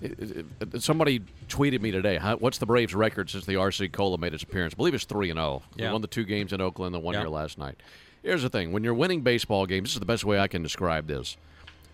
It- 0.02 0.46
it- 0.74 0.82
Somebody 0.84 1.22
tweeted 1.48 1.82
me 1.82 1.92
today. 1.92 2.18
What's 2.40 2.58
the 2.58 2.66
Braves' 2.66 2.94
record 2.94 3.30
since 3.30 3.46
the 3.46 3.54
RC 3.56 3.88
Cola 3.92 4.18
made 4.18 4.34
its 4.34 4.44
appearance? 4.44 4.74
I 4.74 4.78
believe 4.78 4.94
it's 4.94 5.06
three 5.06 5.30
and 5.30 5.38
zero. 5.38 5.64
They 5.76 5.84
Yeah. 5.84 5.92
won 5.94 6.02
the 6.02 6.08
two 6.08 6.26
games 6.26 6.52
in 6.54 6.60
Oakland, 6.62 6.94
the 6.94 7.00
one 7.00 7.14
Yeah. 7.14 7.22
here 7.22 7.30
last 7.30 7.58
night. 7.58 7.82
Here's 8.22 8.42
the 8.42 8.50
thing: 8.50 8.72
when 8.72 8.84
you're 8.84 8.94
winning 8.94 9.22
baseball 9.22 9.66
games, 9.66 9.90
this 9.90 9.94
is 9.96 10.00
the 10.00 10.06
best 10.06 10.26
way 10.26 10.40
I 10.40 10.48
can 10.48 10.62
describe 10.64 11.08
this. 11.08 11.38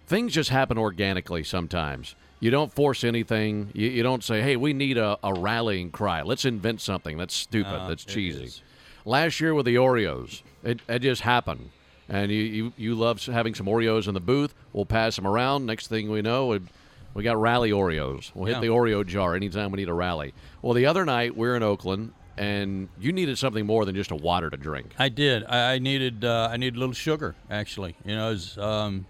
Things 0.08 0.34
just 0.34 0.50
happen 0.50 0.78
organically 0.78 1.44
sometimes. 1.44 2.16
You 2.42 2.52
don't 2.52 2.74
force 2.74 3.06
anything. 3.06 3.70
You, 3.74 3.88
you 3.88 4.04
don't 4.04 4.24
say, 4.24 4.42
"Hey, 4.42 4.58
we 4.58 4.74
need 4.74 4.98
a, 4.98 5.18
a 5.24 5.34
rallying 5.34 5.92
cry. 5.92 6.24
Let's 6.24 6.44
invent 6.44 6.82
something." 6.82 7.16
That's 7.18 7.34
stupid. 7.34 7.72
Uh, 7.72 7.88
That's 7.88 8.04
cheesy. 8.04 8.44
is. 8.44 8.62
Last 9.06 9.40
year 9.40 9.54
with 9.54 9.66
the 9.66 9.76
Oreos, 9.76 10.42
it, 10.64 10.82
it 10.90 11.00
just 11.00 11.22
happened. 11.22 11.70
And 12.10 12.30
you, 12.30 12.42
you, 12.42 12.74
you 12.76 12.96
love 12.96 13.24
having 13.26 13.56
some 13.56 13.68
Oreos 13.68 14.08
in 14.08 14.14
the 14.14 14.20
booth. 14.20 14.54
We'll 14.74 14.86
pass 14.86 15.16
them 15.16 15.26
around. 15.26 15.66
Next 15.66 15.88
thing 15.88 16.12
we 16.12 16.22
know, 16.22 16.48
we, 16.48 16.60
we 17.14 17.24
got 17.24 17.40
rally 17.40 17.72
Oreos. 17.72 18.32
We'll 18.36 18.54
hit 18.54 18.60
the 18.60 18.68
Oreo 18.68 19.06
jar 19.06 19.34
anytime 19.34 19.72
we 19.72 19.78
need 19.78 19.88
a 19.88 19.94
rally. 19.94 20.34
Well, 20.62 20.74
the 20.74 20.88
other 20.88 21.06
night 21.06 21.38
we're 21.38 21.56
in 21.56 21.64
Oakland, 21.64 22.14
and 22.38 22.90
you 23.00 23.14
needed 23.14 23.38
something 23.38 23.66
more 23.66 23.86
than 23.86 23.96
just 23.96 24.12
a 24.12 24.16
water 24.16 24.50
to 24.50 24.58
drink. 24.58 24.94
I 25.00 25.10
did. 25.10 25.46
I, 25.46 25.74
I 25.74 25.80
needed. 25.80 26.26
Uh, 26.26 26.50
I 26.52 26.58
needed 26.58 26.76
a 26.76 26.80
little 26.80 26.94
sugar, 26.94 27.36
actually. 27.50 27.96
You 28.04 28.16
know, 28.16 28.28
it 28.28 28.32
was 28.32 28.58
um, 28.58 29.06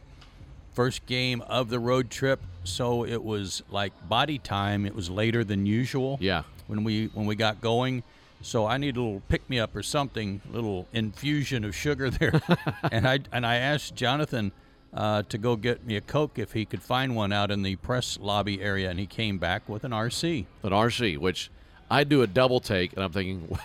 first 0.73 1.05
game 1.05 1.41
of 1.41 1.69
the 1.69 1.79
road 1.79 2.09
trip, 2.09 2.39
so 2.63 3.05
it 3.05 3.23
was 3.23 3.63
like 3.69 3.93
body 4.07 4.37
time. 4.37 4.85
It 4.85 4.95
was 4.95 5.09
later 5.09 5.43
than 5.43 5.65
usual. 5.65 6.17
Yeah. 6.21 6.43
When 6.67 6.83
we 6.83 7.07
when 7.13 7.25
we 7.25 7.35
got 7.35 7.61
going, 7.61 8.03
so 8.41 8.65
I 8.65 8.77
need 8.77 8.97
a 8.97 9.01
little 9.01 9.21
pick 9.27 9.49
me 9.49 9.59
up 9.59 9.75
or 9.75 9.83
something, 9.83 10.41
little 10.51 10.87
infusion 10.93 11.65
of 11.65 11.75
sugar 11.75 12.09
there. 12.09 12.41
and 12.91 13.07
I 13.07 13.19
and 13.31 13.45
I 13.45 13.55
asked 13.57 13.95
Jonathan 13.95 14.51
uh, 14.93 15.23
to 15.23 15.37
go 15.37 15.55
get 15.55 15.85
me 15.85 15.95
a 15.95 16.01
Coke 16.01 16.37
if 16.37 16.53
he 16.53 16.65
could 16.65 16.81
find 16.81 17.15
one 17.15 17.31
out 17.31 17.51
in 17.51 17.63
the 17.63 17.75
press 17.77 18.17
lobby 18.19 18.61
area, 18.61 18.89
and 18.89 18.99
he 18.99 19.05
came 19.05 19.37
back 19.37 19.67
with 19.67 19.83
an 19.83 19.91
RC. 19.91 20.45
an 20.63 20.71
RC, 20.71 21.17
which 21.17 21.49
I 21.89 22.03
do 22.03 22.21
a 22.21 22.27
double 22.27 22.59
take, 22.59 22.93
and 22.93 23.03
I'm 23.03 23.11
thinking, 23.11 23.57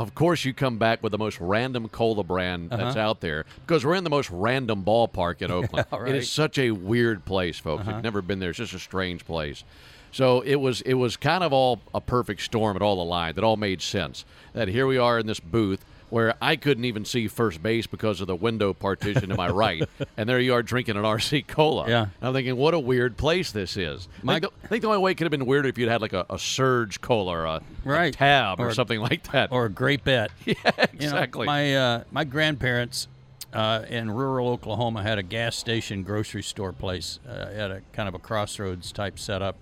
of 0.00 0.14
course 0.14 0.44
you 0.44 0.54
come 0.54 0.78
back 0.78 1.02
with 1.02 1.12
the 1.12 1.18
most 1.18 1.38
random 1.40 1.88
cola 1.88 2.24
brand 2.24 2.70
that's 2.70 2.96
uh-huh. 2.96 2.98
out 2.98 3.20
there 3.20 3.44
because 3.66 3.84
we're 3.84 3.94
in 3.94 4.04
the 4.04 4.10
most 4.10 4.30
random 4.30 4.82
ballpark 4.82 5.42
in 5.42 5.50
Oakland. 5.50 5.86
It 5.92 5.96
right. 5.96 6.14
is 6.14 6.30
such 6.30 6.58
a 6.58 6.70
weird 6.70 7.24
place, 7.24 7.58
folks. 7.58 7.82
If 7.82 7.86
you've 7.86 7.94
uh-huh. 7.94 8.02
never 8.02 8.22
been 8.22 8.38
there, 8.38 8.50
it's 8.50 8.58
just 8.58 8.72
a 8.72 8.78
strange 8.78 9.26
place. 9.26 9.64
So 10.12 10.40
it 10.40 10.56
was 10.56 10.80
it 10.82 10.94
was 10.94 11.16
kind 11.16 11.44
of 11.44 11.52
all 11.52 11.80
a 11.94 12.00
perfect 12.00 12.40
storm. 12.42 12.76
It 12.76 12.82
all 12.82 13.00
aligned. 13.02 13.38
It 13.38 13.44
all 13.44 13.56
made 13.56 13.82
sense. 13.82 14.24
That 14.54 14.68
here 14.68 14.86
we 14.86 14.98
are 14.98 15.18
in 15.18 15.26
this 15.26 15.40
booth 15.40 15.84
where 16.10 16.34
I 16.42 16.56
couldn't 16.56 16.84
even 16.84 17.04
see 17.04 17.28
first 17.28 17.62
base 17.62 17.86
because 17.86 18.20
of 18.20 18.26
the 18.26 18.36
window 18.36 18.72
partition 18.74 19.28
to 19.30 19.36
my 19.36 19.48
right, 19.50 19.82
and 20.16 20.28
there 20.28 20.38
you 20.40 20.54
are 20.54 20.62
drinking 20.62 20.96
an 20.96 21.04
RC 21.04 21.46
cola. 21.46 21.88
Yeah. 21.88 22.02
And 22.02 22.10
I'm 22.28 22.32
thinking, 22.32 22.56
what 22.56 22.74
a 22.74 22.78
weird 22.78 23.16
place 23.16 23.52
this 23.52 23.76
is. 23.76 24.08
I 24.26 24.38
think 24.38 24.42
the, 24.42 24.50
I 24.64 24.66
think 24.68 24.82
the 24.82 24.88
only 24.88 24.98
way 25.00 25.12
it 25.12 25.14
could 25.14 25.24
have 25.24 25.30
been 25.30 25.46
weirder 25.46 25.68
if 25.68 25.78
you'd 25.78 25.88
had 25.88 26.00
like 26.02 26.12
a, 26.12 26.26
a 26.28 26.38
surge 26.38 27.00
cola 27.00 27.32
or 27.32 27.44
a, 27.44 27.50
a 27.54 27.62
Right. 27.84 28.12
tab 28.12 28.60
or, 28.60 28.68
Or- 28.68 28.74
something 28.74 29.00
like 29.00 29.30
that. 29.32 29.52
or 29.52 29.66
a 29.66 29.70
great 29.70 30.04
bet. 30.04 30.30
yeah, 30.44 30.54
You 30.56 30.64
know, 30.74 30.86
exactly. 30.92 31.46
my 31.46 31.74
uh, 31.76 32.04
my 32.10 32.24
grandparents 32.24 33.08
uh, 33.52 33.84
in 33.88 34.10
rural 34.10 34.48
Oklahoma 34.48 35.02
had 35.02 35.18
a 35.18 35.22
gas 35.22 35.56
station 35.56 36.02
grocery 36.04 36.42
store 36.42 36.72
place 36.72 37.18
uh, 37.28 37.32
at 37.32 37.70
a 37.70 37.82
kind 37.92 38.08
of 38.08 38.14
a 38.14 38.18
crossroads 38.18 38.92
type 38.92 39.18
setup, 39.18 39.56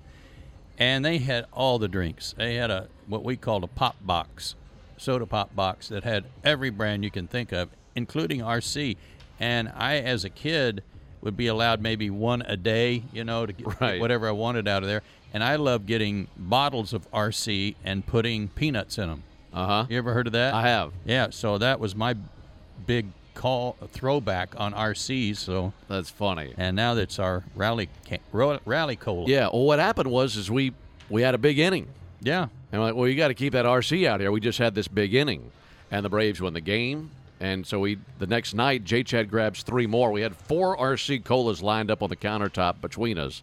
and 0.78 1.04
they 1.04 1.18
had 1.18 1.46
all 1.52 1.78
the 1.78 1.88
drinks. 1.88 2.34
They 2.36 2.56
had 2.56 2.70
a 2.70 2.88
what 3.06 3.24
we 3.24 3.36
called 3.36 3.64
a 3.64 3.66
pop 3.66 3.96
box, 4.02 4.54
soda 4.98 5.26
pop 5.26 5.54
box 5.56 5.88
that 5.88 6.04
had 6.04 6.24
every 6.44 6.70
brand 6.70 7.04
you 7.04 7.10
can 7.10 7.26
think 7.26 7.52
of, 7.52 7.68
including 7.94 8.40
RC. 8.40 8.96
And 9.40 9.70
I, 9.76 9.96
as 9.96 10.24
a 10.24 10.30
kid, 10.30 10.82
would 11.20 11.36
be 11.36 11.46
allowed 11.46 11.80
maybe 11.80 12.10
one 12.10 12.42
a 12.42 12.56
day, 12.56 13.02
you 13.12 13.24
know, 13.24 13.46
to 13.46 13.52
get 13.52 13.80
Right. 13.80 14.00
whatever 14.00 14.28
I 14.28 14.32
wanted 14.32 14.68
out 14.68 14.82
of 14.82 14.88
there. 14.88 15.02
And 15.34 15.44
I 15.44 15.56
love 15.56 15.86
getting 15.86 16.28
bottles 16.36 16.92
of 16.92 17.10
RC 17.12 17.76
and 17.84 18.06
putting 18.06 18.48
peanuts 18.48 18.98
in 18.98 19.08
them. 19.08 19.22
uh 19.52 19.66
huh. 19.66 19.86
You 19.88 19.98
ever 19.98 20.12
heard 20.14 20.26
of 20.26 20.32
that? 20.34 20.54
I 20.54 20.62
have. 20.62 20.92
Yeah, 21.04 21.28
so 21.30 21.58
that 21.58 21.80
was 21.80 21.94
my 21.94 22.14
big 22.86 23.06
call 23.34 23.76
throwback 23.92 24.54
on 24.58 24.72
RCs. 24.74 25.36
So 25.36 25.72
That's 25.88 26.10
funny. 26.10 26.54
and 26.56 26.74
now 26.74 26.94
that's 26.94 27.18
our 27.18 27.44
rally 27.54 27.88
rally 28.32 28.96
cola. 28.96 29.28
Yeah. 29.28 29.48
Well, 29.52 29.64
what 29.64 29.78
happened 29.78 30.10
was 30.10 30.36
is 30.36 30.50
we 30.50 30.72
we 31.10 31.22
had 31.22 31.34
a 31.34 31.38
big 31.38 31.58
inning. 31.58 31.88
yeah. 32.20 32.48
And 32.70 32.80
we're 32.80 32.88
like, 32.88 32.96
well, 32.96 33.08
you 33.08 33.16
got 33.16 33.28
to 33.28 33.34
keep 33.34 33.52
that 33.54 33.64
RC 33.64 34.06
out 34.06 34.20
here. 34.20 34.30
We 34.30 34.40
just 34.40 34.58
had 34.58 34.74
this 34.74 34.88
big 34.88 35.14
inning, 35.14 35.50
and 35.90 36.04
the 36.04 36.08
Braves 36.08 36.40
won 36.40 36.52
the 36.52 36.60
game. 36.60 37.10
And 37.40 37.66
so 37.66 37.78
we 37.80 37.98
the 38.18 38.26
next 38.26 38.54
night, 38.54 38.84
J. 38.84 39.02
Chad 39.04 39.30
grabs 39.30 39.62
three 39.62 39.86
more. 39.86 40.10
We 40.10 40.22
had 40.22 40.34
four 40.34 40.76
RC 40.76 41.24
colas 41.24 41.62
lined 41.62 41.90
up 41.90 42.02
on 42.02 42.10
the 42.10 42.16
countertop 42.16 42.80
between 42.80 43.16
us, 43.16 43.42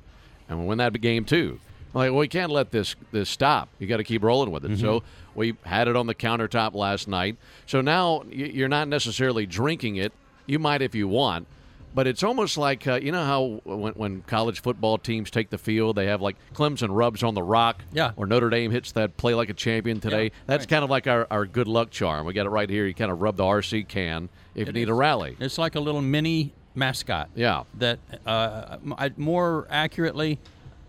and 0.50 0.60
we 0.60 0.66
win 0.66 0.78
that 0.80 1.00
game 1.02 1.26
too. 1.26 1.60
I'm 1.94 2.00
like, 2.00 2.12
well, 2.12 2.20
we 2.20 2.28
can't 2.28 2.52
let 2.52 2.72
this 2.72 2.96
this 3.12 3.30
stop. 3.30 3.70
You 3.80 3.88
got 3.88 3.98
to 3.98 4.04
keep 4.04 4.22
rolling 4.22 4.52
with 4.52 4.66
it. 4.66 4.72
Mm-hmm. 4.72 4.82
So 4.82 5.04
we 5.34 5.56
had 5.64 5.88
it 5.88 5.96
on 5.96 6.08
the 6.08 6.16
countertop 6.16 6.74
last 6.74 7.08
night. 7.08 7.38
So 7.68 7.80
now 7.80 8.24
you're 8.30 8.68
not 8.68 8.90
necessarily 8.90 9.46
drinking 9.46 9.96
it. 9.96 10.12
You 10.46 10.60
might 10.60 10.82
if 10.82 10.94
you 10.94 11.08
want, 11.08 11.48
but 11.96 12.06
it's 12.08 12.22
almost 12.24 12.58
like 12.58 12.86
uh, 12.88 13.00
you 13.02 13.12
know 13.12 13.24
how 13.24 13.62
when, 13.64 13.94
when 13.94 14.22
college 14.24 14.62
football 14.62 14.98
teams 14.98 15.32
take 15.32 15.50
the 15.50 15.58
field, 15.58 15.96
they 15.96 16.08
have 16.08 16.22
like 16.22 16.36
Clemson 16.54 16.90
rubs 16.92 17.24
on 17.24 17.34
the 17.34 17.42
rock, 17.42 17.82
Yeah. 17.94 18.12
or 18.18 18.26
Notre 18.28 18.50
Dame 18.50 18.70
hits 18.72 18.92
that 18.92 19.16
play 19.18 19.34
like 19.34 19.50
a 19.50 19.54
champion 19.54 20.00
today. 20.02 20.26
Yeah, 20.26 20.30
That's 20.46 20.64
right. 20.64 20.70
kind 20.70 20.84
of 20.84 20.90
like 20.90 21.08
our, 21.08 21.26
our 21.32 21.46
good 21.46 21.68
luck 21.70 21.90
charm. 21.90 22.26
We 22.28 22.34
got 22.34 22.46
it 22.46 22.50
right 22.50 22.70
here. 22.70 22.86
You 22.86 22.94
kind 22.94 23.12
of 23.12 23.22
rub 23.22 23.38
the 23.38 23.44
RC 23.44 23.88
can 23.88 24.30
if 24.54 24.68
you 24.68 24.74
need 24.74 24.90
a 24.90 24.94
rally. 24.94 25.38
It's 25.40 25.58
like 25.58 25.76
a 25.76 25.80
little 25.80 26.02
mini 26.02 26.54
mascot. 26.76 27.30
Yeah. 27.34 27.64
That 27.76 28.00
uh, 28.28 28.78
I- 28.98 29.14
more 29.16 29.66
accurately, 29.70 30.38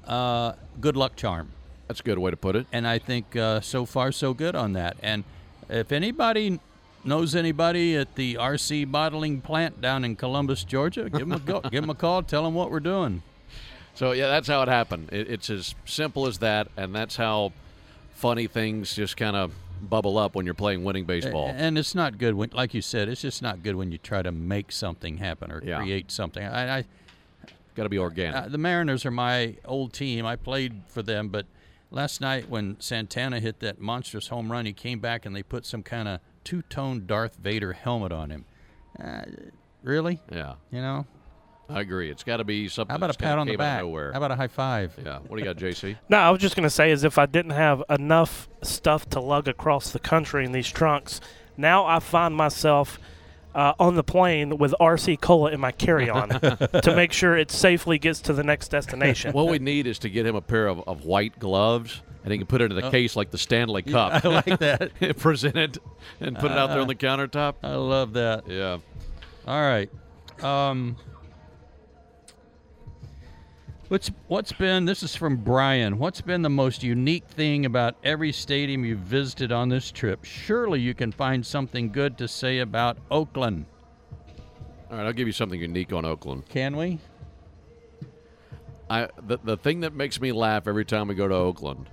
uh, 0.07 0.53
good 0.81 0.97
luck 0.97 1.14
charm. 1.16 1.53
That's 1.87 2.01
a 2.01 2.03
good 2.03 2.19
way 2.19 2.33
to 2.33 2.37
put 2.37 2.57
it. 2.57 2.66
And 2.73 2.87
I 2.87 2.99
think 2.99 3.37
uh, 3.37 3.61
so 3.61 3.87
far 3.87 4.11
so 4.11 4.35
good 4.35 4.57
on 4.57 4.73
that. 4.73 4.97
And 5.03 5.23
if 5.71 5.92
anybody 5.92 6.59
knows 7.07 7.35
anybody 7.35 7.97
at 7.97 8.14
the 8.16 8.35
RC 8.35 8.90
bottling 8.90 9.40
plant 9.40 9.81
down 9.81 10.05
in 10.05 10.16
Columbus, 10.16 10.64
Georgia, 10.64 11.09
give 11.09 11.21
them 11.21 11.33
a 11.33 11.38
go, 11.38 11.61
give 11.71 11.83
them 11.83 11.90
a 11.90 11.95
call. 11.95 12.23
Tell 12.23 12.45
them 12.45 12.55
what 12.55 12.71
we're 12.71 12.81
doing. 12.81 13.23
So 13.95 14.12
yeah, 14.12 14.29
that's 14.29 14.49
how 14.49 14.62
it 14.62 14.69
happened. 14.69 15.11
It, 15.12 15.31
it's 15.31 15.49
as 15.51 15.75
simple 15.85 16.27
as 16.27 16.38
that, 16.38 16.69
and 16.77 16.95
that's 16.95 17.16
how 17.16 17.53
funny 18.14 18.47
things 18.47 18.95
just 18.95 19.16
kind 19.16 19.37
of 19.37 19.53
bubble 19.81 20.19
up 20.19 20.35
when 20.35 20.45
you're 20.47 20.55
playing 20.55 20.85
winning 20.85 21.05
baseball. 21.05 21.53
And 21.55 21.77
it's 21.79 21.95
not 21.95 22.19
good 22.19 22.35
when, 22.35 22.51
like 22.53 22.73
you 22.75 22.81
said, 22.83 23.09
it's 23.09 23.21
just 23.21 23.42
not 23.42 23.62
good 23.62 23.77
when 23.77 23.92
you 23.92 23.99
try 23.99 24.23
to 24.23 24.33
make 24.33 24.73
something 24.73 25.19
happen 25.19 25.53
or 25.53 25.62
Yeah. 25.64 25.79
create 25.83 26.11
something. 26.11 26.45
I, 26.45 26.79
I 26.79 26.85
Got 27.75 27.83
to 27.83 27.88
be 27.90 27.99
organic. 27.99 28.35
uh, 28.35 28.49
the 28.49 28.57
Mariners 28.57 29.05
are 29.05 29.11
my 29.11 29.57
old 29.66 29.92
team. 29.92 30.25
I 30.25 30.37
played 30.37 30.81
for 30.88 31.03
them, 31.03 31.29
but 31.29 31.45
last 31.90 32.23
night 32.23 32.49
when 32.49 32.81
Santana 32.81 33.38
hit 33.38 33.61
that 33.61 33.79
monstrous 33.79 34.29
home 34.29 34.51
run, 34.51 34.64
he 34.64 34.73
came 34.73 34.99
back 34.99 35.27
and 35.27 35.37
they 35.37 35.42
put 35.42 35.66
some 35.66 35.83
kind 35.83 36.09
of 36.09 36.21
two-tone 36.46 37.04
Darth 37.06 37.37
Vader 37.37 37.72
helmet 37.74 38.12
on 38.12 38.30
him. 38.30 38.44
Uh, 39.02 39.22
really? 39.82 40.20
yeah, 40.32 40.54
You 40.70 40.80
know? 40.80 41.06
I 41.68 41.80
agree. 41.80 42.12
It's 42.12 42.22
got 42.22 42.37
to 42.37 42.44
be 42.44 42.68
something. 42.68 42.92
How 42.92 42.96
about 42.96 43.06
a 43.06 43.09
that's 43.09 43.16
kinda 43.16 43.30
pat 43.32 43.38
on 43.40 43.46
the 43.48 43.52
came 43.54 43.61
out 43.61 43.64
of 43.64 43.76
back? 43.78 43.82
Nowhere. 43.82 44.12
How 44.12 44.18
about 44.18 44.30
a 44.30 44.37
high 44.37 44.46
five? 44.46 44.94
yeah. 45.04 45.18
What 45.18 45.37
do 45.37 45.44
you 45.44 45.52
got, 45.52 45.56
JC? 45.56 45.96
No, 46.09 46.18
I 46.18 46.30
was 46.30 46.40
just 46.40 46.54
going 46.54 46.62
to 46.62 46.70
say, 46.70 46.92
as 46.92 47.02
if 47.02 47.18
I 47.18 47.26
didn't 47.26 47.50
have 47.50 47.82
enough 47.90 48.48
stuff 48.62 49.09
to 49.11 49.20
lug 49.20 49.48
across 49.48 49.90
the 49.90 49.98
country 49.98 50.44
in 50.44 50.52
these 50.52 50.68
trunks, 50.68 51.20
now 51.56 51.85
I 51.85 51.98
find 51.98 52.37
myself 52.37 53.00
uh, 53.57 53.73
on 53.81 53.95
the 53.95 54.05
plane 54.05 54.59
with 54.59 54.75
RC 54.79 55.19
Cola 55.21 55.51
in 55.51 55.59
my 55.59 55.73
carry 55.73 56.11
on 56.11 56.29
to 56.40 56.92
make 56.95 57.12
sure 57.12 57.37
it 57.37 57.51
safely 57.51 57.99
gets 57.99 58.21
to 58.21 58.35
the 58.35 58.45
next 58.45 58.69
destination. 58.69 59.33
what 59.33 59.49
we 59.49 59.59
need 59.59 59.87
is 59.87 59.99
to 60.01 60.11
get 60.11 60.27
him 60.27 60.37
a 60.37 60.42
pair 60.42 60.69
of, 60.69 60.87
of 60.87 61.07
white 61.07 61.38
gloves, 61.38 62.03
and 62.23 62.33
he 62.33 62.38
can 62.38 62.47
put 62.47 62.61
it 62.61 62.71
in 62.71 62.77
a 62.77 62.90
case 62.90 63.16
like 63.16 63.31
the 63.31 63.38
Stanley 63.38 63.83
Cup. 63.83 64.25
I 64.25 64.29
like 64.29 64.59
that. 64.59 64.92
Present 65.16 65.57
it 65.57 65.79
and 66.21 66.37
put 66.38 66.51
it 66.51 66.59
out 66.59 66.69
there 66.69 66.81
on 66.81 66.87
the 66.87 66.95
countertop. 66.95 67.55
I 67.62 67.77
love 67.77 68.12
that. 68.12 68.47
Yeah. 68.47 68.79
All 69.47 69.61
right. 69.62 69.90
Um, 70.45 70.97
what's 73.88 74.11
what's 74.29 74.53
been? 74.53 74.85
This 74.85 75.03
is 75.03 75.14
from 75.14 75.37
Brian. 75.37 75.99
What's 75.99 76.20
been 76.20 76.42
the 76.42 76.51
most 76.51 76.83
unique 76.83 77.27
thing 77.27 77.66
about 77.66 77.96
every 78.03 78.33
stadium 78.33 78.85
you've 78.85 79.01
visited 79.01 79.53
on 79.53 79.68
this 79.68 79.90
trip? 79.90 80.25
Surely 80.25 80.81
you 80.81 80.94
can 80.94 81.12
find 81.12 81.44
something 81.44 81.90
good 81.90 82.18
to 82.18 82.29
say 82.29 82.59
about 82.59 82.99
Oakland. 83.11 83.66
All 84.90 84.99
right, 84.99 85.07
I'll 85.07 85.12
give 85.12 85.27
you 85.27 85.33
something 85.33 85.61
unique 85.61 85.92
on 85.92 86.05
Oakland. 86.05 86.49
Can 86.49 86.77
we? 86.77 86.99
I 88.88 89.09
the, 89.20 89.38
the 89.42 89.57
thing 89.57 89.81
that 89.81 89.94
makes 89.94 90.20
me 90.20 90.33
laugh 90.33 90.66
every 90.66 90.85
time 90.85 91.09
we 91.09 91.14
go 91.14 91.27
to 91.29 91.35
Oakland 91.35 91.88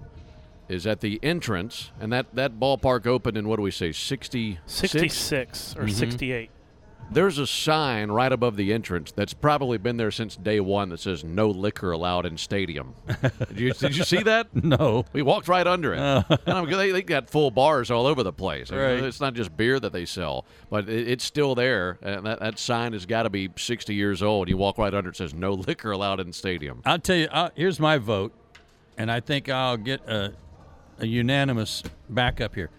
is 0.70 0.88
at 0.88 1.02
the 1.02 1.20
entrance, 1.22 1.92
and 2.00 2.12
that, 2.14 2.34
that 2.36 2.60
ballpark 2.60 3.06
opened 3.06 3.38
in 3.38 3.48
what 3.48 3.58
do 3.58 3.62
we 3.62 3.72
say, 3.72 3.92
60, 3.92 4.60
66 4.66 5.76
or 5.76 5.84
mm-hmm. 5.84 5.90
68. 5.90 6.50
There's 7.12 7.38
a 7.38 7.46
sign 7.46 8.10
right 8.10 8.32
above 8.32 8.56
the 8.56 8.74
entrance 8.74 9.12
that's 9.12 9.34
probably 9.34 9.78
been 9.78 9.98
there 9.98 10.10
since 10.10 10.36
day 10.36 10.60
one 10.60 10.90
that 10.90 11.00
says 11.00 11.24
"No 11.24 11.50
liquor 11.50 11.92
allowed 11.92 12.26
in 12.26 12.38
stadium." 12.38 12.96
did, 13.50 13.60
you, 13.60 13.74
did 13.74 13.96
you 13.96 14.04
see 14.04 14.24
that? 14.24 14.48
No. 14.64 15.06
We 15.14 15.22
walked 15.22 15.48
right 15.48 15.68
under 15.68 15.94
it. 15.94 16.00
and 16.30 16.40
I'm, 16.48 16.70
they, 16.70 16.92
they 16.92 17.02
got 17.04 17.30
full 17.30 17.52
bars 17.52 17.92
all 17.92 18.08
over 18.08 18.24
the 18.24 18.34
place. 18.34 18.72
Right. 18.72 19.04
It's 19.04 19.20
not 19.20 19.34
just 19.34 19.56
beer 19.56 19.80
that 19.80 19.92
they 19.94 20.06
sell, 20.06 20.46
but 20.70 20.90
it, 20.90 21.08
it's 21.08 21.24
still 21.24 21.54
there. 21.54 22.00
And 22.02 22.26
that, 22.26 22.40
that 22.40 22.58
sign 22.58 22.94
has 22.94 23.06
got 23.06 23.24
to 23.24 23.30
be 23.30 23.50
60 23.56 23.94
years 23.94 24.24
old. 24.24 24.50
You 24.50 24.58
walk 24.58 24.78
right 24.78 24.94
under 24.94 25.10
it, 25.10 25.16
it 25.16 25.18
says 25.18 25.34
"No 25.34 25.54
liquor 25.54 25.92
allowed 25.92 26.20
in 26.20 26.34
stadium." 26.34 26.82
I'll 26.86 27.00
tell 27.00 27.18
you. 27.18 27.28
Uh, 27.28 27.50
here's 27.56 27.80
my 27.80 27.98
vote, 27.98 28.34
and 28.98 29.12
I 29.12 29.20
think 29.20 29.50
I'll 29.50 29.78
get 29.78 30.08
a, 30.08 30.34
a 31.00 31.06
unanimous 31.06 31.84
backup 32.10 32.56
here. 32.56 32.70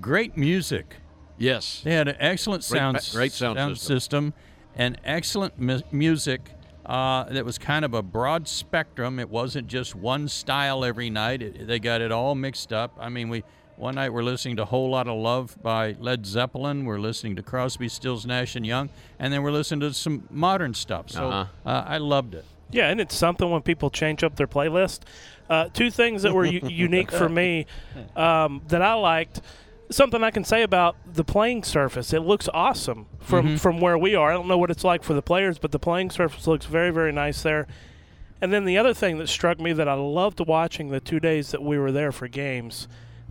Great 0.00 0.36
music. 0.36 0.96
Yes. 1.38 1.80
They 1.84 1.94
had 1.94 2.08
an 2.08 2.16
excellent 2.18 2.64
sound, 2.64 2.96
ba- 2.96 3.02
great 3.12 3.32
sound 3.32 3.58
system. 3.78 3.96
system 3.96 4.34
and 4.76 4.98
excellent 5.04 5.58
mu- 5.58 5.80
music 5.92 6.50
uh, 6.84 7.24
that 7.24 7.44
was 7.44 7.58
kind 7.58 7.84
of 7.84 7.94
a 7.94 8.02
broad 8.02 8.46
spectrum. 8.48 9.18
It 9.18 9.28
wasn't 9.28 9.66
just 9.66 9.94
one 9.94 10.28
style 10.28 10.84
every 10.84 11.10
night. 11.10 11.42
It, 11.42 11.66
they 11.66 11.78
got 11.78 12.00
it 12.00 12.12
all 12.12 12.34
mixed 12.34 12.72
up. 12.72 12.96
I 12.98 13.08
mean, 13.08 13.28
we 13.28 13.42
one 13.76 13.96
night 13.96 14.10
we're 14.12 14.22
listening 14.22 14.56
to 14.56 14.64
"Whole 14.64 14.90
Lot 14.90 15.08
of 15.08 15.18
Love" 15.18 15.56
by 15.62 15.96
Led 15.98 16.24
Zeppelin. 16.24 16.84
We're 16.86 16.98
listening 17.00 17.36
to 17.36 17.42
Crosby, 17.42 17.88
Stills, 17.88 18.24
Nash 18.24 18.54
and 18.56 18.64
Young, 18.64 18.88
and 19.18 19.32
then 19.32 19.42
we're 19.42 19.50
listening 19.50 19.80
to 19.80 19.92
some 19.92 20.26
modern 20.30 20.72
stuff. 20.74 21.10
So 21.10 21.28
Uh-huh. 21.28 21.68
uh, 21.68 21.84
I 21.86 21.98
loved 21.98 22.34
it. 22.34 22.44
Yeah, 22.70 22.88
and 22.88 23.00
it's 23.00 23.14
something 23.14 23.50
when 23.50 23.62
people 23.62 23.90
change 23.90 24.22
up 24.24 24.36
their 24.36 24.46
playlist. 24.46 25.00
Uh, 25.50 25.68
two 25.72 25.90
things 25.90 26.22
that 26.22 26.32
were 26.32 26.44
u- 26.46 26.60
unique 26.68 27.10
for 27.12 27.28
me 27.28 27.66
um, 28.16 28.62
that 28.68 28.80
I 28.82 28.94
liked. 28.94 29.40
Something 29.88 30.24
I 30.24 30.30
can 30.30 30.44
say 30.44 30.62
about 30.62 30.96
the 31.10 31.24
playing 31.24 31.62
surface. 31.62 32.12
It 32.12 32.20
looks 32.20 32.48
awesome 32.52 33.06
from 33.20 33.46
mm-hmm. 33.46 33.56
from 33.56 33.80
where 33.80 33.96
we 33.96 34.14
are. 34.14 34.30
I 34.30 34.34
don't 34.34 34.48
know 34.48 34.58
what 34.58 34.70
it's 34.70 34.84
like 34.84 35.04
for 35.04 35.14
the 35.14 35.22
players, 35.22 35.58
but 35.58 35.70
the 35.70 35.78
playing 35.78 36.10
surface 36.10 36.46
looks 36.46 36.66
very 36.66 36.90
very 36.90 37.12
nice 37.12 37.42
there. 37.42 37.66
And 38.40 38.52
then 38.52 38.64
the 38.64 38.76
other 38.76 38.92
thing 38.92 39.18
that 39.18 39.28
struck 39.28 39.58
me 39.58 39.72
that 39.72 39.88
I 39.88 39.94
loved 39.94 40.40
watching 40.46 40.90
the 40.90 41.00
two 41.00 41.20
days 41.20 41.52
that 41.52 41.62
we 41.62 41.78
were 41.78 41.92
there 41.92 42.12
for 42.12 42.28
games, 42.28 42.86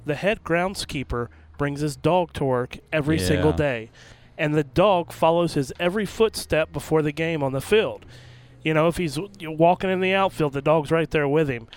the 0.05 0.15
head 0.15 0.43
groundskeeper 0.43 1.27
brings 1.57 1.81
his 1.81 1.95
dog 1.95 2.33
to 2.33 2.45
work 2.45 2.79
every 2.91 3.19
single 3.19 3.53
day, 3.53 3.91
and 4.37 4.55
the 4.55 4.63
dog 4.63 5.11
follows 5.11 5.53
his 5.53 5.71
every 5.79 6.05
footstep 6.05 6.73
before 6.73 7.01
the 7.01 7.11
game 7.11 7.43
on 7.43 7.51
the 7.51 7.61
field. 7.61 8.05
You 8.63 8.73
know, 8.73 8.87
if 8.87 8.97
he's 8.97 9.19
walking 9.41 9.91
in 9.91 9.99
the 9.99 10.13
outfield, 10.13 10.53
the 10.53 10.61
dog's 10.61 10.91
right 10.91 11.09
there 11.09 11.27
with 11.27 11.49
him. 11.49 11.67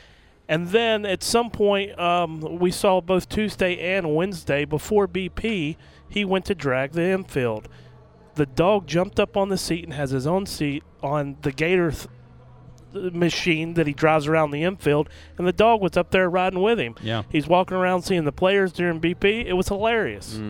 And 0.48 0.68
then 0.68 1.04
at 1.04 1.22
some 1.22 1.50
point, 1.50 1.98
um, 1.98 2.58
we 2.58 2.70
saw 2.70 3.00
both 3.00 3.28
Tuesday 3.28 3.96
and 3.96 4.14
Wednesday 4.14 4.64
before 4.64 5.06
BP, 5.06 5.76
he 6.08 6.24
went 6.24 6.46
to 6.46 6.54
drag 6.54 6.92
the 6.92 7.04
infield. 7.04 7.68
The 8.34 8.46
dog 8.46 8.86
jumped 8.86 9.20
up 9.20 9.36
on 9.36 9.50
the 9.50 9.58
seat 9.58 9.84
and 9.84 9.92
has 9.92 10.10
his 10.10 10.26
own 10.26 10.46
seat 10.46 10.84
on 11.02 11.36
the 11.42 11.52
Gator 11.52 11.90
th- 11.90 12.08
machine 13.12 13.74
that 13.74 13.86
he 13.86 13.92
drives 13.92 14.26
around 14.26 14.52
the 14.52 14.62
infield, 14.62 15.10
and 15.36 15.46
the 15.46 15.52
dog 15.52 15.82
was 15.82 15.96
up 15.96 16.10
there 16.10 16.30
riding 16.30 16.62
with 16.62 16.78
him. 16.80 16.94
Yeah. 17.02 17.24
He's 17.30 17.46
walking 17.46 17.76
around 17.76 18.02
seeing 18.02 18.24
the 18.24 18.32
players 18.32 18.72
during 18.72 19.00
BP. 19.00 19.44
It 19.44 19.52
was 19.52 19.68
hilarious. 19.68 20.40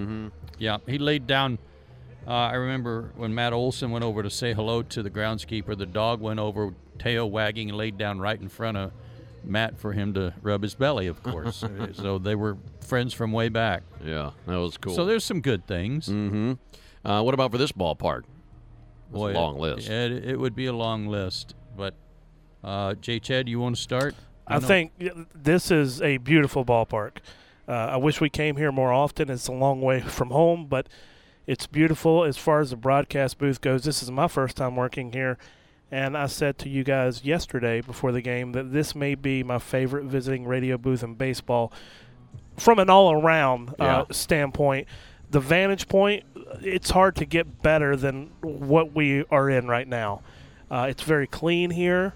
Yeah, 0.59 0.79
he 0.87 0.99
laid 0.99 1.27
down. 1.27 1.59
Uh, 2.27 2.31
I 2.33 2.55
remember 2.55 3.11
when 3.17 3.35
Matt 3.35 3.53
Olson 3.53 3.91
went 3.91 4.05
over 4.05 4.23
to 4.23 4.31
say 4.31 4.53
hello 4.53 4.83
to 4.83 5.03
the 5.03 5.11
groundskeeper, 5.11 5.77
the 5.77 5.87
dog 5.87 6.21
went 6.21 6.39
over, 6.39 6.75
tail 6.99 7.29
wagging, 7.29 7.71
and 7.71 7.79
laid 7.79 7.97
down 7.99 8.21
right 8.21 8.39
in 8.41 8.49
front 8.49 8.77
of 8.77 8.93
Matt 9.45 9.79
for 9.79 9.93
him 9.93 10.15
to 10.15 10.35
rub 10.43 10.63
his 10.63 10.75
belly, 10.75 11.07
of 11.07 11.23
course. 11.23 11.65
so 11.93 12.19
they 12.19 12.35
were 12.35 12.57
friends 12.81 13.15
from 13.15 13.33
way 13.33 13.49
back. 13.49 13.83
Yeah, 14.05 14.31
that 14.47 14.57
was 14.57 14.77
cool. 14.77 14.95
So 14.95 15.05
there's 15.05 15.25
some 15.25 15.41
good 15.41 15.67
things. 15.67 16.09
mm-hmm. 16.09 16.55
Uh, 17.05 17.23
what 17.23 17.33
about 17.35 17.53
for 17.53 17.59
this 17.59 17.73
ballpark? 17.73 18.25
That's 18.25 19.13
Boy, 19.13 19.33
a 19.33 19.35
long 19.35 19.57
it- 19.57 19.61
list. 19.61 19.89
It, 19.89 20.25
it 20.25 20.39
would 20.39 20.55
be 20.55 20.67
a 20.67 20.73
long 20.73 21.07
list, 21.07 21.55
but 21.77 21.95
uh, 22.63 22.95
J. 22.95 23.21
Chad, 23.21 23.49
you 23.49 23.61
want 23.61 23.77
to 23.77 23.83
start? 23.83 24.15
I 24.47 24.59
know- 24.59 24.67
think 24.67 24.93
this 25.35 25.71
is 25.71 26.03
a 26.03 26.19
beautiful 26.19 26.65
ballpark. 26.65 27.19
Uh, 27.69 27.73
I 27.73 27.97
wish 27.99 28.21
we 28.21 28.31
came 28.31 28.57
here 28.57 28.73
more 28.73 28.93
often. 28.93 29.29
It's 29.31 29.47
a 29.47 29.53
long 29.53 29.81
way 29.83 30.01
from 30.01 30.31
home, 30.31 30.67
but 30.67 30.89
it's 31.47 31.67
beautiful 31.67 32.25
as 32.25 32.37
far 32.39 32.61
as 32.61 32.71
the 32.71 32.77
broadcast 32.77 33.39
booth 33.39 33.61
goes. 33.61 33.85
This 33.85 34.03
is 34.03 34.11
my 34.11 34.27
first 34.27 34.57
time 34.57 34.75
working 34.77 35.13
here, 35.13 35.39
and 35.91 36.17
I 36.17 36.27
said 36.27 36.59
to 36.59 36.69
you 36.69 36.85
guys 36.85 37.25
yesterday 37.25 37.81
before 37.81 38.13
the 38.13 38.21
game 38.21 38.53
that 38.53 38.73
this 38.73 38.95
may 38.95 39.15
be 39.15 39.43
my 39.43 39.59
favorite 39.59 40.05
visiting 40.05 40.45
radio 40.47 40.77
booth 40.77 41.03
in 41.03 41.15
baseball 41.15 41.73
from 42.57 42.79
an 42.79 42.91
all 42.91 43.13
around 43.13 43.75
Yeah. 43.79 43.99
uh, 44.01 44.05
standpoint. 44.11 44.87
The 45.31 45.41
vantage 45.41 45.89
point, 45.89 46.25
it's 46.61 46.91
hard 46.91 47.15
to 47.17 47.25
get 47.27 47.63
better 47.63 47.97
than 47.97 48.31
what 48.41 48.95
we 48.95 49.25
are 49.31 49.49
in 49.51 49.67
right 49.69 49.87
now. 49.89 50.23
Uh, 50.71 50.87
it's 50.91 51.03
very 51.03 51.27
clean 51.27 51.71
here. 51.71 52.15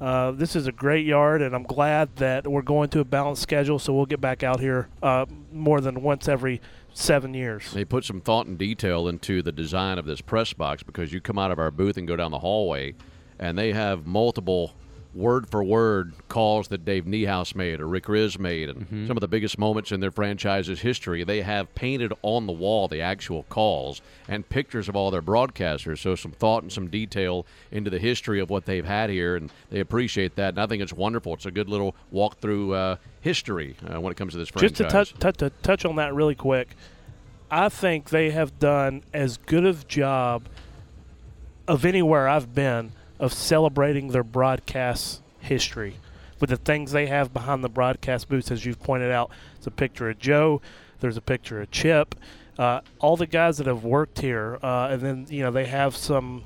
Uh, 0.00 0.30
this 0.30 0.56
is 0.56 0.66
a 0.66 0.72
great 0.72 1.04
yard, 1.04 1.42
and 1.42 1.54
I'm 1.54 1.62
glad 1.62 2.16
that 2.16 2.46
we're 2.46 2.62
going 2.62 2.88
to 2.90 3.00
a 3.00 3.04
balanced 3.04 3.42
schedule, 3.42 3.78
so 3.78 3.92
we'll 3.92 4.06
get 4.06 4.20
back 4.20 4.42
out 4.42 4.58
here 4.60 4.88
uh, 5.02 5.26
more 5.52 5.80
than 5.82 6.02
once 6.02 6.26
every 6.28 6.60
seven 6.94 7.34
years. 7.34 7.72
They 7.72 7.84
put 7.84 8.04
some 8.04 8.20
thought 8.20 8.46
and 8.46 8.58
detail 8.58 9.08
into 9.08 9.42
the 9.42 9.52
design 9.52 9.98
of 9.98 10.06
this 10.06 10.20
press 10.20 10.52
box 10.52 10.82
because 10.82 11.12
you 11.12 11.20
come 11.20 11.38
out 11.38 11.50
of 11.50 11.58
our 11.58 11.70
booth 11.70 11.96
and 11.96 12.06
go 12.08 12.16
down 12.16 12.30
the 12.30 12.38
hallway, 12.38 12.94
and 13.38 13.58
they 13.58 13.72
have 13.72 14.06
multiple 14.06 14.74
word 15.12 15.48
for 15.48 15.64
word 15.64 16.12
calls 16.28 16.68
that 16.68 16.84
Dave 16.84 17.04
Niehaus 17.04 17.54
made 17.54 17.80
or 17.80 17.88
Rick 17.88 18.04
Rizzs 18.04 18.38
made, 18.38 18.68
and 18.68 18.80
Mm-hmm. 18.80 19.06
some 19.08 19.16
of 19.16 19.20
the 19.20 19.28
biggest 19.28 19.58
moments 19.58 19.90
in 19.90 19.98
their 20.00 20.12
franchise's 20.12 20.80
history. 20.80 21.24
They 21.24 21.42
have 21.42 21.74
painted 21.74 22.12
on 22.22 22.46
the 22.46 22.52
wall 22.52 22.86
the 22.86 23.00
actual 23.00 23.42
calls 23.48 24.02
and 24.28 24.48
pictures 24.48 24.88
of 24.88 24.94
all 24.94 25.10
their 25.10 25.22
broadcasters. 25.22 25.98
So 25.98 26.14
some 26.14 26.30
thought 26.30 26.62
and 26.62 26.72
some 26.72 26.86
detail 26.88 27.44
into 27.72 27.90
the 27.90 27.98
history 27.98 28.38
of 28.40 28.50
what 28.50 28.66
they've 28.66 28.84
had 28.84 29.10
here, 29.10 29.34
and 29.34 29.50
they 29.70 29.80
appreciate 29.80 30.36
that. 30.36 30.50
And 30.50 30.60
I 30.60 30.66
think 30.66 30.80
it's 30.82 30.92
wonderful. 30.92 31.34
It's 31.34 31.46
a 31.46 31.50
good 31.50 31.68
little 31.68 31.96
walk 32.12 32.38
through 32.38 32.74
uh, 32.74 32.96
history 33.20 33.74
uh, 33.92 34.00
when 34.00 34.12
it 34.12 34.16
comes 34.16 34.32
to 34.34 34.38
this 34.38 34.48
franchise. 34.50 34.70
Just 34.70 34.76
to 34.76 34.84
touch, 34.84 35.14
touch, 35.18 35.36
to 35.38 35.50
touch 35.62 35.84
on 35.84 35.96
that 35.96 36.14
really 36.14 36.36
quick, 36.36 36.76
I 37.50 37.68
think 37.68 38.10
they 38.10 38.30
have 38.30 38.60
done 38.60 39.02
as 39.12 39.36
good 39.38 39.66
of 39.66 39.88
job 39.88 40.44
of 41.66 41.84
anywhere 41.84 42.28
I've 42.28 42.54
been 42.54 42.92
of 43.20 43.32
celebrating 43.32 44.08
their 44.08 44.24
broadcast 44.24 45.22
history 45.38 45.96
with 46.40 46.50
the 46.50 46.56
things 46.56 46.90
they 46.90 47.06
have 47.06 47.32
behind 47.32 47.62
the 47.62 47.68
broadcast 47.68 48.28
booths. 48.28 48.50
As 48.50 48.64
you've 48.64 48.82
pointed 48.82 49.12
out, 49.12 49.30
it's 49.56 49.66
a 49.66 49.70
picture 49.70 50.10
of 50.10 50.18
Joe. 50.18 50.60
There's 51.00 51.16
a 51.16 51.22
picture 51.22 51.60
of 51.60 51.70
Chip. 51.70 52.14
Uh, 52.58 52.80
all 52.98 53.16
the 53.16 53.26
guys 53.26 53.58
that 53.58 53.66
have 53.66 53.84
worked 53.84 54.20
here, 54.20 54.58
uh, 54.62 54.88
and 54.90 55.00
then 55.00 55.26
you 55.28 55.42
know 55.42 55.50
they 55.50 55.66
have 55.66 55.94
some. 55.94 56.44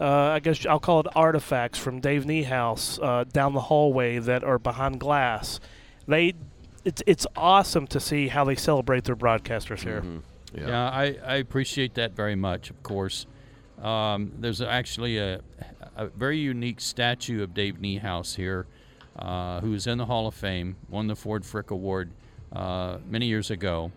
Uh, 0.00 0.04
I 0.04 0.40
guess 0.40 0.64
I'll 0.66 0.80
call 0.80 1.00
it 1.00 1.06
artifacts 1.14 1.78
from 1.78 2.00
Dave 2.00 2.24
Niehaus 2.24 3.02
uh, 3.02 3.24
down 3.24 3.52
the 3.52 3.62
hallway 3.62 4.18
that 4.18 4.44
are 4.44 4.58
behind 4.58 5.00
glass. 5.00 5.60
They 6.06 6.34
it's 6.84 7.02
it's 7.06 7.26
awesome 7.36 7.86
to 7.88 8.00
see 8.00 8.28
how 8.28 8.44
they 8.44 8.54
celebrate 8.54 9.04
their 9.04 9.16
broadcasters 9.16 9.80
here. 9.80 10.00
Mm-hmm. 10.00 10.18
Yeah. 10.54 10.68
Yeah, 10.68 10.88
I, 10.88 11.18
I 11.26 11.34
appreciate 11.36 11.94
that 11.94 12.12
very 12.12 12.34
much, 12.34 12.70
of 12.70 12.82
course. 12.82 13.26
Um, 13.82 14.32
there's 14.38 14.60
actually 14.60 15.18
a, 15.18 15.40
a 15.96 16.06
very 16.06 16.38
unique 16.38 16.80
statue 16.80 17.42
of 17.42 17.54
Dave 17.54 17.76
Niehaus 17.76 18.34
here, 18.34 18.66
uh, 19.18 19.60
who 19.60 19.74
is 19.74 19.86
in 19.86 19.98
the 19.98 20.06
Hall 20.06 20.26
of 20.26 20.34
Fame, 20.34 20.76
won 20.88 21.06
the 21.06 21.16
Ford 21.16 21.44
Frick 21.44 21.70
Award 21.70 22.10
uh, 22.52 22.98
many 23.08 23.26
years 23.26 23.50
ago, 23.50 23.92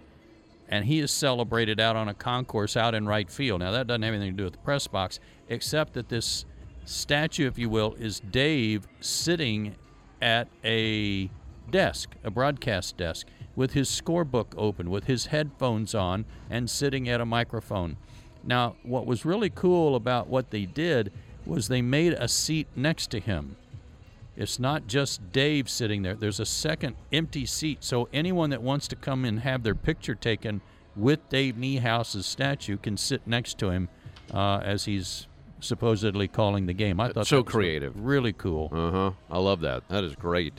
and 0.69 0.85
he 0.85 0.99
is 0.99 1.11
celebrated 1.11 1.79
out 1.79 1.95
on 1.95 2.09
a 2.09 2.13
concourse 2.13 2.77
out 2.77 2.93
in 2.93 3.07
right 3.07 3.29
field. 3.29 3.61
Now, 3.61 3.71
that 3.71 3.87
doesn't 3.87 4.03
have 4.03 4.13
anything 4.13 4.33
to 4.33 4.37
do 4.37 4.43
with 4.43 4.53
the 4.53 4.59
press 4.59 4.87
box, 4.87 5.19
except 5.49 5.93
that 5.93 6.09
this 6.09 6.45
statue, 6.85 7.47
if 7.47 7.57
you 7.57 7.69
will, 7.69 7.95
is 7.95 8.19
Dave 8.19 8.87
sitting 8.99 9.75
at 10.21 10.47
a 10.63 11.29
desk, 11.69 12.11
a 12.23 12.29
broadcast 12.29 12.97
desk, 12.97 13.27
with 13.55 13.73
his 13.73 13.89
scorebook 13.89 14.53
open, 14.57 14.89
with 14.89 15.05
his 15.05 15.27
headphones 15.27 15.93
on, 15.93 16.25
and 16.49 16.69
sitting 16.69 17.09
at 17.09 17.19
a 17.19 17.25
microphone. 17.25 17.97
Now, 18.43 18.75
what 18.83 19.05
was 19.05 19.25
really 19.25 19.49
cool 19.49 19.95
about 19.95 20.27
what 20.27 20.51
they 20.51 20.65
did 20.65 21.11
was 21.45 21.67
they 21.67 21.81
made 21.81 22.13
a 22.13 22.27
seat 22.27 22.67
next 22.75 23.11
to 23.11 23.19
him. 23.19 23.55
It's 24.35 24.59
not 24.59 24.87
just 24.87 25.31
Dave 25.31 25.69
sitting 25.69 26.01
there. 26.03 26.15
There's 26.15 26.39
a 26.39 26.45
second 26.45 26.95
empty 27.11 27.45
seat, 27.45 27.83
so 27.83 28.07
anyone 28.13 28.49
that 28.51 28.61
wants 28.61 28.87
to 28.89 28.95
come 28.95 29.25
and 29.25 29.41
have 29.41 29.63
their 29.63 29.75
picture 29.75 30.15
taken 30.15 30.61
with 30.95 31.27
Dave 31.29 31.57
Niehaus's 31.57 32.25
statue 32.25 32.77
can 32.77 32.97
sit 32.97 33.25
next 33.27 33.57
to 33.59 33.69
him 33.69 33.89
uh, 34.33 34.57
as 34.63 34.85
he's 34.85 35.27
supposedly 35.59 36.27
calling 36.27 36.65
the 36.65 36.73
game. 36.73 36.99
I 36.99 37.11
thought 37.11 37.27
so 37.27 37.37
that 37.37 37.45
was 37.45 37.51
creative. 37.53 37.93
really 37.99 38.33
cool. 38.33 38.69
Uh 38.71 38.91
huh. 38.91 39.11
I 39.29 39.37
love 39.37 39.61
that. 39.61 39.87
That 39.89 40.03
is 40.03 40.15
great. 40.15 40.53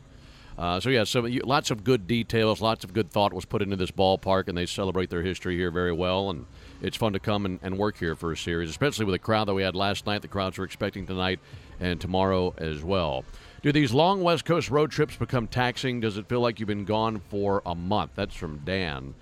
Uh, 0.56 0.78
so 0.78 0.90
yeah, 0.90 1.04
so 1.04 1.24
you, 1.24 1.40
lots 1.44 1.70
of 1.70 1.82
good 1.82 2.06
details, 2.06 2.60
lots 2.60 2.84
of 2.84 2.92
good 2.92 3.10
thought 3.10 3.32
was 3.32 3.44
put 3.44 3.62
into 3.62 3.76
this 3.76 3.90
ballpark, 3.90 4.48
and 4.48 4.56
they 4.56 4.66
celebrate 4.66 5.10
their 5.10 5.22
history 5.22 5.56
here 5.56 5.70
very 5.70 5.92
well. 5.92 6.30
And 6.30 6.46
it's 6.82 6.96
fun 6.96 7.12
to 7.12 7.20
come 7.20 7.46
and, 7.46 7.60
and 7.62 7.78
work 7.78 7.96
here 7.96 8.16
for 8.16 8.32
a 8.32 8.36
series, 8.36 8.68
especially 8.68 9.04
with 9.04 9.14
the 9.14 9.18
crowd 9.18 9.46
that 9.48 9.54
we 9.54 9.62
had 9.62 9.76
last 9.76 10.04
night. 10.04 10.20
The 10.20 10.28
crowds 10.28 10.58
we're 10.58 10.64
expecting 10.64 11.06
tonight 11.06 11.38
and 11.80 12.00
tomorrow 12.00 12.54
as 12.58 12.82
well. 12.82 13.24
Do 13.62 13.70
these 13.70 13.92
long 13.92 14.22
West 14.22 14.44
Coast 14.44 14.68
road 14.68 14.90
trips 14.90 15.16
become 15.16 15.46
taxing? 15.46 16.00
Does 16.00 16.18
it 16.18 16.28
feel 16.28 16.40
like 16.40 16.58
you've 16.58 16.66
been 16.66 16.84
gone 16.84 17.22
for 17.30 17.62
a 17.64 17.76
month? 17.76 18.10
That's 18.16 18.34
from 18.34 18.58
Dan. 18.64 19.14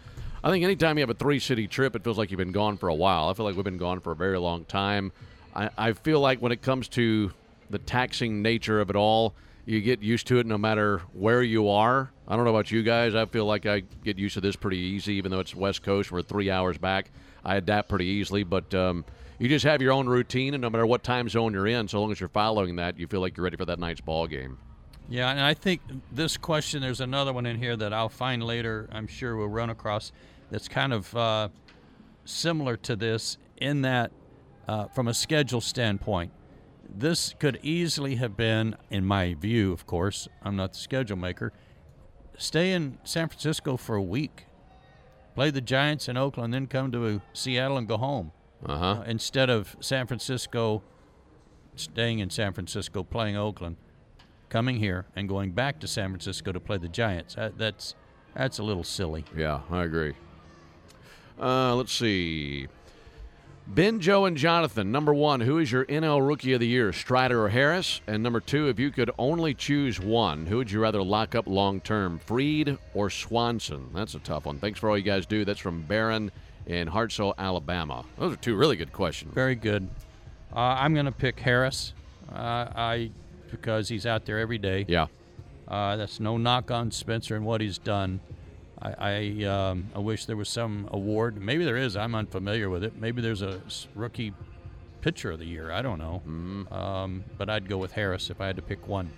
I 0.43 0.51
think 0.51 0.65
anytime 0.65 0.97
you 0.97 1.03
have 1.03 1.11
a 1.11 1.15
three 1.15 1.39
city 1.39 1.69
trip, 1.69 1.95
it 1.95 2.03
feels 2.03 2.17
like 2.17 2.31
you've 2.31 2.39
been 2.39 2.51
gone 2.51 2.79
for 2.79 2.89
a 2.89 2.95
while. 2.95 3.29
I 3.29 3.35
feel 3.35 3.45
like 3.45 3.55
we've 3.55 3.65
been 3.65 3.77
gone 3.77 4.01
for 4.01 4.13
a 4.13 4.17
very 4.17 4.39
long 4.39 4.65
time. 4.65 5.13
I, 5.55 5.69
I 5.77 5.93
feel 5.93 6.21
like 6.21 6.41
when 6.41 6.53
it 6.53 6.63
comes 6.63 6.89
to 6.89 7.31
the 7.69 7.79
taxing 7.79 8.41
nature 8.41 8.81
of 8.81 8.89
it 8.89 8.97
all, 8.97 9.35
you 9.67 9.83
get 9.83 10.01
used 10.01 10.27
to 10.29 10.39
it 10.39 10.47
no 10.47 10.57
matter 10.57 11.03
where 11.13 11.43
you 11.43 11.69
are. 11.69 12.11
I 12.27 12.37
don't 12.37 12.47
know 12.47 12.51
about 12.51 12.71
you 12.71 12.83
guys. 12.83 13.15
I 13.15 13.27
feel 13.27 13.45
like 13.45 13.67
I 13.67 13.81
get 14.03 14.19
used 14.19 14.35
to 14.35 14.41
this 14.41 14.57
pretty 14.57 14.79
easy, 14.79 15.15
even 15.15 15.31
though 15.31 15.41
it's 15.41 15.55
West 15.55 15.83
Coast. 15.83 16.11
We're 16.11 16.23
three 16.23 16.51
hours 16.51 16.79
back. 16.79 17.11
I 17.51 17.57
adapt 17.57 17.89
pretty 17.89 18.05
easily, 18.05 18.45
but 18.45 18.73
um, 18.77 19.05
you 19.41 19.49
just 19.49 19.65
have 19.65 19.83
your 19.83 19.93
own 19.93 20.09
routine, 20.09 20.55
and 20.55 20.63
no 20.63 20.71
matter 20.71 20.87
what 20.87 21.03
time 21.03 21.29
zone 21.29 21.53
you're 21.53 21.67
in, 21.67 21.89
so 21.89 22.01
long 22.01 22.13
as 22.13 22.21
you're 22.21 22.29
following 22.29 22.77
that, 22.77 22.97
you 22.97 23.09
feel 23.09 23.21
like 23.21 23.37
you're 23.37 23.43
ready 23.43 23.57
for 23.57 23.65
that 23.65 23.81
night's 23.81 24.01
ball 24.01 24.29
game. 24.29 24.57
Yeah, 25.09 25.31
and 25.33 25.41
I 25.41 25.55
think 25.55 25.81
this 26.13 26.37
question, 26.37 26.81
there's 26.81 27.01
another 27.01 27.33
one 27.33 27.47
in 27.47 27.59
here 27.59 27.77
that 27.77 27.93
I'll 27.93 28.09
find 28.09 28.45
later, 28.45 28.89
I'm 28.93 29.09
sure 29.09 29.37
we'll 29.37 29.49
run 29.49 29.69
across, 29.69 30.13
that's 30.53 30.69
kind 30.69 30.93
of 30.93 31.17
uh, 31.17 31.49
similar 32.25 32.77
to 32.77 32.95
this 32.95 33.37
in 33.57 33.83
that, 33.83 34.13
uh, 34.69 34.87
from 34.87 35.09
a 35.09 35.15
schedule 35.15 35.61
standpoint, 35.61 36.31
this 36.89 37.35
could 37.41 37.59
easily 37.65 38.15
have 38.15 38.37
been, 38.37 38.77
in 38.91 39.05
my 39.05 39.35
view, 39.35 39.73
of 39.73 39.89
course, 39.89 40.29
I'm 40.45 40.55
not 40.55 40.75
the 40.75 40.79
schedule 40.79 41.17
maker, 41.17 41.53
stay 42.39 42.71
in 42.71 42.99
San 43.03 43.29
Francisco 43.29 43.77
for 43.77 43.97
a 43.97 44.03
week, 44.03 44.47
play 45.41 45.51
the 45.51 45.63
Giants 45.63 46.07
in 46.07 46.19
Oakland, 46.19 46.53
then 46.53 46.67
come 46.67 46.93
to 46.93 47.23
Seattle 47.33 47.79
and 47.79 47.89
go 47.89 47.97
home. 47.97 48.31
Uh-huh. 48.67 48.85
Uh, 48.85 49.03
instead 49.07 49.49
of 49.49 49.75
San 49.81 50.07
Francisco, 50.07 50.83
staying 51.77 52.19
in 52.19 52.29
San 52.29 52.53
Francisco, 52.53 53.03
playing 53.03 53.39
Oakland, 53.39 53.77
coming 54.51 54.77
here 54.77 55.07
and 55.17 55.31
going 55.31 55.53
back 55.53 55.81
to 55.81 55.89
San 55.89 56.11
Francisco 56.11 56.53
to 56.53 56.61
play 56.61 56.77
the 56.77 56.91
Giants. 56.91 57.37
That, 57.37 57.57
that's 57.57 57.95
that's 58.35 58.59
a 58.59 58.63
little 58.63 58.85
silly. 58.85 59.25
Yeah, 59.35 59.61
I 59.71 59.85
agree. 59.85 60.13
Uh, 61.41 61.75
let's 61.75 61.95
see. 61.95 62.69
Ben, 63.73 64.01
Joe, 64.01 64.25
and 64.25 64.37
Jonathan. 64.37 64.91
Number 64.91 65.15
one, 65.15 65.41
who 65.41 65.59
is 65.59 65.71
your 65.71 65.85
NL 65.85 66.27
Rookie 66.27 66.55
of 66.55 66.61
the 66.61 66.67
Year, 66.67 66.93
Strider 66.93 67.45
or 67.45 67.51
Harris? 67.51 68.01
And 68.09 68.21
number 68.21 68.41
two, 68.41 68.67
if 68.69 68.81
you 68.81 68.91
could 68.91 69.13
only 69.17 69.55
choose 69.55 70.01
one, 70.01 70.47
who 70.47 70.57
would 70.57 70.73
you 70.73 70.81
rather 70.81 71.01
lock 71.01 71.37
up 71.37 71.47
long 71.47 71.81
term, 71.81 72.19
Fried 72.19 72.79
or 72.95 73.11
Swanson? 73.11 73.91
That's 73.95 74.17
a 74.17 74.19
tough 74.19 74.47
one. 74.47 74.59
Thanks 74.59 74.81
for 74.81 74.91
all 74.91 74.99
you 74.99 75.05
guys 75.05 75.25
do. 75.25 75.45
That's 75.45 75.61
from 75.61 75.83
Barron 75.83 76.33
in 76.67 76.89
Hartselle, 76.89 77.33
Alabama. 77.39 78.05
Those 78.19 78.33
are 78.33 78.37
two 78.37 78.57
really 78.57 78.75
good 78.75 78.93
questions. 78.93 79.33
Very 79.35 79.55
good. 79.55 79.89
Uh, 80.53 80.59
I'm 80.59 80.93
going 80.93 81.07
to 81.07 81.13
pick 81.13 81.39
Harris. 81.39 81.95
Uh, 82.29 82.67
I 82.75 83.13
because 83.53 83.89
he's 83.89 84.05
out 84.05 84.25
there 84.25 84.41
every 84.41 84.59
day. 84.59 84.85
Yeah. 84.89 85.07
Uh, 85.69 85.95
that's 85.95 86.19
no 86.19 86.37
knock 86.37 86.73
on 86.73 86.91
Spencer 86.91 87.37
and 87.37 87.45
what 87.45 87.61
he's 87.61 87.79
done. 87.79 88.19
I 88.83 88.95
I, 88.99 89.45
um, 89.45 89.89
I 89.95 89.99
wish 89.99 90.27
there 90.27 90.37
was 90.37 90.49
some 90.49 90.89
award. 90.91 91.41
Maybe 91.41 91.65
there 91.65 91.77
is. 91.77 91.97
I'm 91.97 92.15
unfamiliar 92.15 92.71
with 92.71 92.85
it. 92.85 92.97
Maybe 92.97 93.23
there's 93.23 93.43
a 93.43 93.61
rookie 93.95 94.33
pitcher 95.01 95.33
of 95.33 95.39
the 95.39 95.47
year. 95.47 95.71
I 95.71 95.83
don't 95.83 95.99
know. 95.99 96.23
Um, 96.75 97.25
but 97.39 97.49
I'd 97.49 97.69
go 97.69 97.79
with 97.79 97.93
Harris 97.93 98.31
if 98.31 98.41
I 98.41 98.47
had 98.47 98.57
to 98.57 98.63
pick 98.63 98.87
one. 98.87 99.11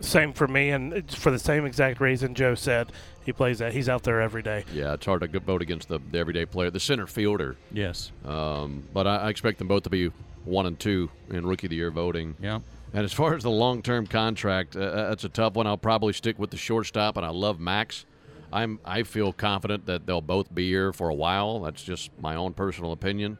Same 0.00 0.32
for 0.32 0.46
me, 0.46 0.70
and 0.70 0.92
it's 0.92 1.14
for 1.14 1.32
the 1.32 1.38
same 1.40 1.66
exact 1.66 2.00
reason 2.00 2.34
Joe 2.34 2.54
said. 2.54 2.92
He 3.24 3.32
plays 3.32 3.58
that. 3.58 3.72
He's 3.72 3.88
out 3.88 4.04
there 4.04 4.20
every 4.20 4.42
day. 4.42 4.64
Yeah, 4.72 4.94
it's 4.94 5.04
hard 5.04 5.20
to 5.20 5.40
vote 5.40 5.60
against 5.60 5.88
the, 5.88 5.98
the 6.12 6.18
everyday 6.18 6.46
player, 6.46 6.70
the 6.70 6.78
center 6.78 7.06
fielder. 7.06 7.56
Yes. 7.72 8.12
Um, 8.24 8.84
but 8.94 9.08
I, 9.08 9.16
I 9.16 9.28
expect 9.28 9.58
them 9.58 9.66
both 9.66 9.82
to 9.82 9.90
be 9.90 10.12
one 10.44 10.66
and 10.66 10.78
two 10.78 11.10
in 11.30 11.44
Rookie 11.44 11.66
of 11.66 11.70
the 11.70 11.76
Year 11.76 11.90
voting. 11.90 12.36
Yeah. 12.40 12.60
And 12.92 13.04
as 13.04 13.12
far 13.12 13.34
as 13.34 13.42
the 13.42 13.50
long 13.50 13.82
term 13.82 14.06
contract, 14.06 14.76
uh, 14.76 15.08
that's 15.08 15.24
a 15.24 15.28
tough 15.28 15.54
one. 15.54 15.66
I'll 15.66 15.76
probably 15.76 16.12
stick 16.12 16.38
with 16.38 16.50
the 16.50 16.56
shortstop, 16.56 17.16
and 17.16 17.26
I 17.26 17.30
love 17.30 17.58
Max. 17.58 18.06
I'm 18.52 18.78
I 18.84 19.02
feel 19.02 19.32
confident 19.32 19.86
that 19.86 20.06
they'll 20.06 20.20
both 20.20 20.54
be 20.54 20.68
here 20.68 20.92
for 20.92 21.08
a 21.08 21.14
while. 21.14 21.60
That's 21.60 21.82
just 21.82 22.10
my 22.20 22.34
own 22.34 22.54
personal 22.54 22.92
opinion. 22.92 23.38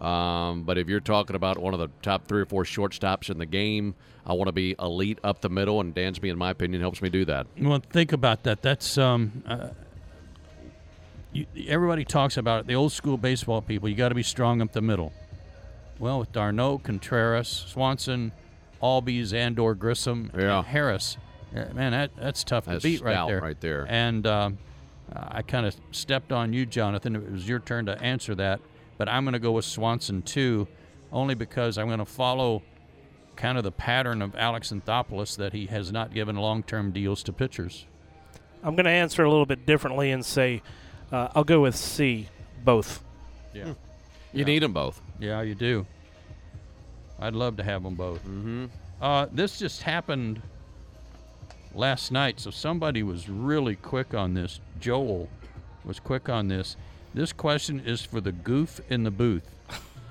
Um, 0.00 0.62
but 0.62 0.78
if 0.78 0.88
you're 0.88 1.00
talking 1.00 1.34
about 1.34 1.58
one 1.58 1.74
of 1.74 1.80
the 1.80 1.88
top 2.02 2.28
three 2.28 2.40
or 2.42 2.46
four 2.46 2.62
shortstops 2.64 3.30
in 3.30 3.38
the 3.38 3.46
game, 3.46 3.94
I 4.24 4.32
want 4.32 4.46
to 4.48 4.52
be 4.52 4.76
elite 4.78 5.18
up 5.24 5.40
the 5.40 5.48
middle, 5.48 5.80
and 5.80 5.92
Dansby, 5.94 6.30
in 6.30 6.38
my 6.38 6.50
opinion, 6.50 6.80
helps 6.80 7.02
me 7.02 7.08
do 7.08 7.24
that. 7.24 7.46
Well, 7.60 7.82
think 7.90 8.12
about 8.12 8.44
that. 8.44 8.62
That's 8.62 8.96
um, 8.96 9.42
uh, 9.46 9.68
you, 11.32 11.46
everybody 11.66 12.04
talks 12.04 12.36
about 12.36 12.60
it. 12.60 12.66
The 12.68 12.74
old 12.74 12.92
school 12.92 13.16
baseball 13.16 13.60
people. 13.62 13.88
You 13.88 13.94
got 13.96 14.10
to 14.10 14.14
be 14.14 14.22
strong 14.22 14.62
up 14.62 14.72
the 14.72 14.80
middle. 14.82 15.12
Well, 15.98 16.20
with 16.20 16.30
d'Arnaud, 16.32 16.78
Contreras, 16.78 17.48
Swanson, 17.48 18.30
Albies, 18.82 19.32
Andor, 19.32 19.74
Grissom, 19.74 20.30
Yeah. 20.38 20.58
and 20.58 20.66
Harris, 20.68 21.16
man, 21.52 21.92
that 21.92 22.10
that's 22.16 22.44
tough 22.44 22.66
That's 22.66 22.82
to 22.82 22.88
beat 22.88 23.02
right 23.02 23.26
there. 23.26 23.40
right 23.40 23.60
there. 23.60 23.86
And 23.88 24.26
um, 24.26 24.58
I 25.14 25.42
kind 25.42 25.66
of 25.66 25.74
stepped 25.90 26.32
on 26.32 26.52
you, 26.52 26.66
Jonathan. 26.66 27.16
It 27.16 27.32
was 27.32 27.48
your 27.48 27.60
turn 27.60 27.86
to 27.86 28.00
answer 28.02 28.34
that, 28.34 28.60
but 28.96 29.08
I'm 29.08 29.24
going 29.24 29.32
to 29.32 29.38
go 29.38 29.52
with 29.52 29.64
Swanson 29.64 30.22
too, 30.22 30.68
only 31.12 31.34
because 31.34 31.78
I'm 31.78 31.86
going 31.86 31.98
to 31.98 32.04
follow 32.04 32.62
kind 33.36 33.56
of 33.56 33.64
the 33.64 33.72
pattern 33.72 34.20
of 34.20 34.34
Alex 34.34 34.72
Anthopoulos 34.72 35.36
that 35.36 35.52
he 35.52 35.66
has 35.66 35.92
not 35.92 36.12
given 36.12 36.36
long-term 36.36 36.90
deals 36.90 37.22
to 37.22 37.32
pitchers. 37.32 37.86
I'm 38.62 38.74
going 38.74 38.86
to 38.86 38.90
answer 38.90 39.22
a 39.22 39.30
little 39.30 39.46
bit 39.46 39.64
differently 39.64 40.10
and 40.10 40.24
say 40.26 40.60
uh, 41.12 41.28
I'll 41.34 41.44
go 41.44 41.60
with 41.60 41.76
C, 41.76 42.28
both. 42.64 43.04
Yeah. 43.54 43.74
You 44.32 44.44
need 44.44 44.62
them 44.62 44.72
both. 44.72 45.00
Yeah, 45.20 45.40
you 45.42 45.54
do. 45.54 45.86
I'd 47.20 47.34
love 47.34 47.56
to 47.56 47.62
have 47.62 47.82
them 47.82 47.94
both. 47.94 48.18
Mm-hmm. 48.20 48.66
Uh, 49.00 49.26
this 49.32 49.58
just 49.58 49.82
happened 49.82 50.42
last 51.74 52.10
night, 52.10 52.40
so 52.40 52.50
somebody 52.50 53.02
was 53.02 53.28
really 53.28 53.76
quick 53.76 54.14
on 54.14 54.34
this. 54.34 54.60
Joel 54.80 55.28
was 55.84 56.00
quick 56.00 56.28
on 56.28 56.48
this. 56.48 56.76
This 57.14 57.32
question 57.32 57.80
is 57.80 58.02
for 58.02 58.20
the 58.20 58.32
goof 58.32 58.80
in 58.88 59.04
the 59.04 59.10
booth 59.10 59.48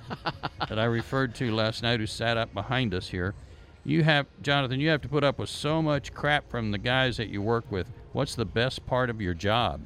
that 0.67 0.79
I 0.79 0.85
referred 0.85 1.35
to 1.35 1.53
last 1.53 1.83
night, 1.83 1.99
who 1.99 2.07
sat 2.07 2.37
up 2.37 2.53
behind 2.53 2.93
us 2.93 3.09
here. 3.09 3.33
You 3.83 4.03
have, 4.03 4.25
Jonathan, 4.41 4.79
you 4.79 4.89
have 4.89 5.01
to 5.03 5.07
put 5.07 5.23
up 5.23 5.39
with 5.39 5.49
so 5.49 5.81
much 5.81 6.13
crap 6.13 6.49
from 6.49 6.71
the 6.71 6.77
guys 6.77 7.17
that 7.17 7.29
you 7.29 7.41
work 7.41 7.71
with. 7.71 7.87
What's 8.11 8.35
the 8.35 8.45
best 8.45 8.85
part 8.85 9.09
of 9.09 9.21
your 9.21 9.33
job? 9.33 9.81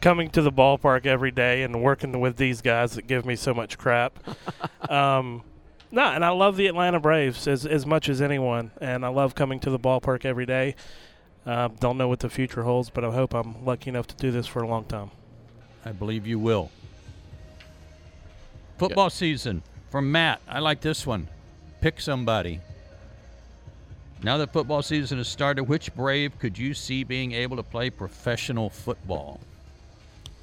Coming 0.00 0.30
to 0.30 0.42
the 0.42 0.50
ballpark 0.50 1.06
every 1.06 1.30
day 1.30 1.62
and 1.62 1.82
working 1.82 2.18
with 2.20 2.36
these 2.36 2.62
guys 2.62 2.94
that 2.94 3.06
give 3.06 3.26
me 3.26 3.36
so 3.36 3.54
much 3.54 3.78
crap. 3.78 4.18
um, 4.90 5.42
no, 5.90 6.02
and 6.02 6.24
I 6.24 6.30
love 6.30 6.56
the 6.56 6.66
Atlanta 6.66 7.00
Braves 7.00 7.46
as, 7.46 7.66
as 7.66 7.86
much 7.86 8.08
as 8.08 8.20
anyone, 8.20 8.70
and 8.80 9.04
I 9.04 9.08
love 9.08 9.34
coming 9.34 9.60
to 9.60 9.70
the 9.70 9.78
ballpark 9.78 10.24
every 10.24 10.46
day. 10.46 10.74
Uh, 11.46 11.68
don't 11.80 11.96
know 11.96 12.08
what 12.08 12.20
the 12.20 12.28
future 12.28 12.62
holds, 12.62 12.90
but 12.90 13.04
I 13.04 13.10
hope 13.10 13.34
I'm 13.34 13.64
lucky 13.64 13.90
enough 13.90 14.06
to 14.08 14.16
do 14.16 14.30
this 14.30 14.46
for 14.46 14.62
a 14.62 14.68
long 14.68 14.84
time. 14.84 15.10
I 15.84 15.92
believe 15.92 16.26
you 16.26 16.38
will. 16.38 16.70
Football 18.78 19.10
season 19.10 19.62
from 19.90 20.12
Matt. 20.12 20.40
I 20.48 20.58
like 20.60 20.80
this 20.80 21.06
one. 21.06 21.28
Pick 21.80 22.00
somebody. 22.00 22.60
Now 24.22 24.36
that 24.36 24.52
football 24.52 24.82
season 24.82 25.18
has 25.18 25.28
started, 25.28 25.64
which 25.64 25.94
Brave 25.94 26.38
could 26.38 26.58
you 26.58 26.74
see 26.74 27.04
being 27.04 27.32
able 27.32 27.56
to 27.56 27.62
play 27.62 27.88
professional 27.88 28.68
football? 28.68 29.40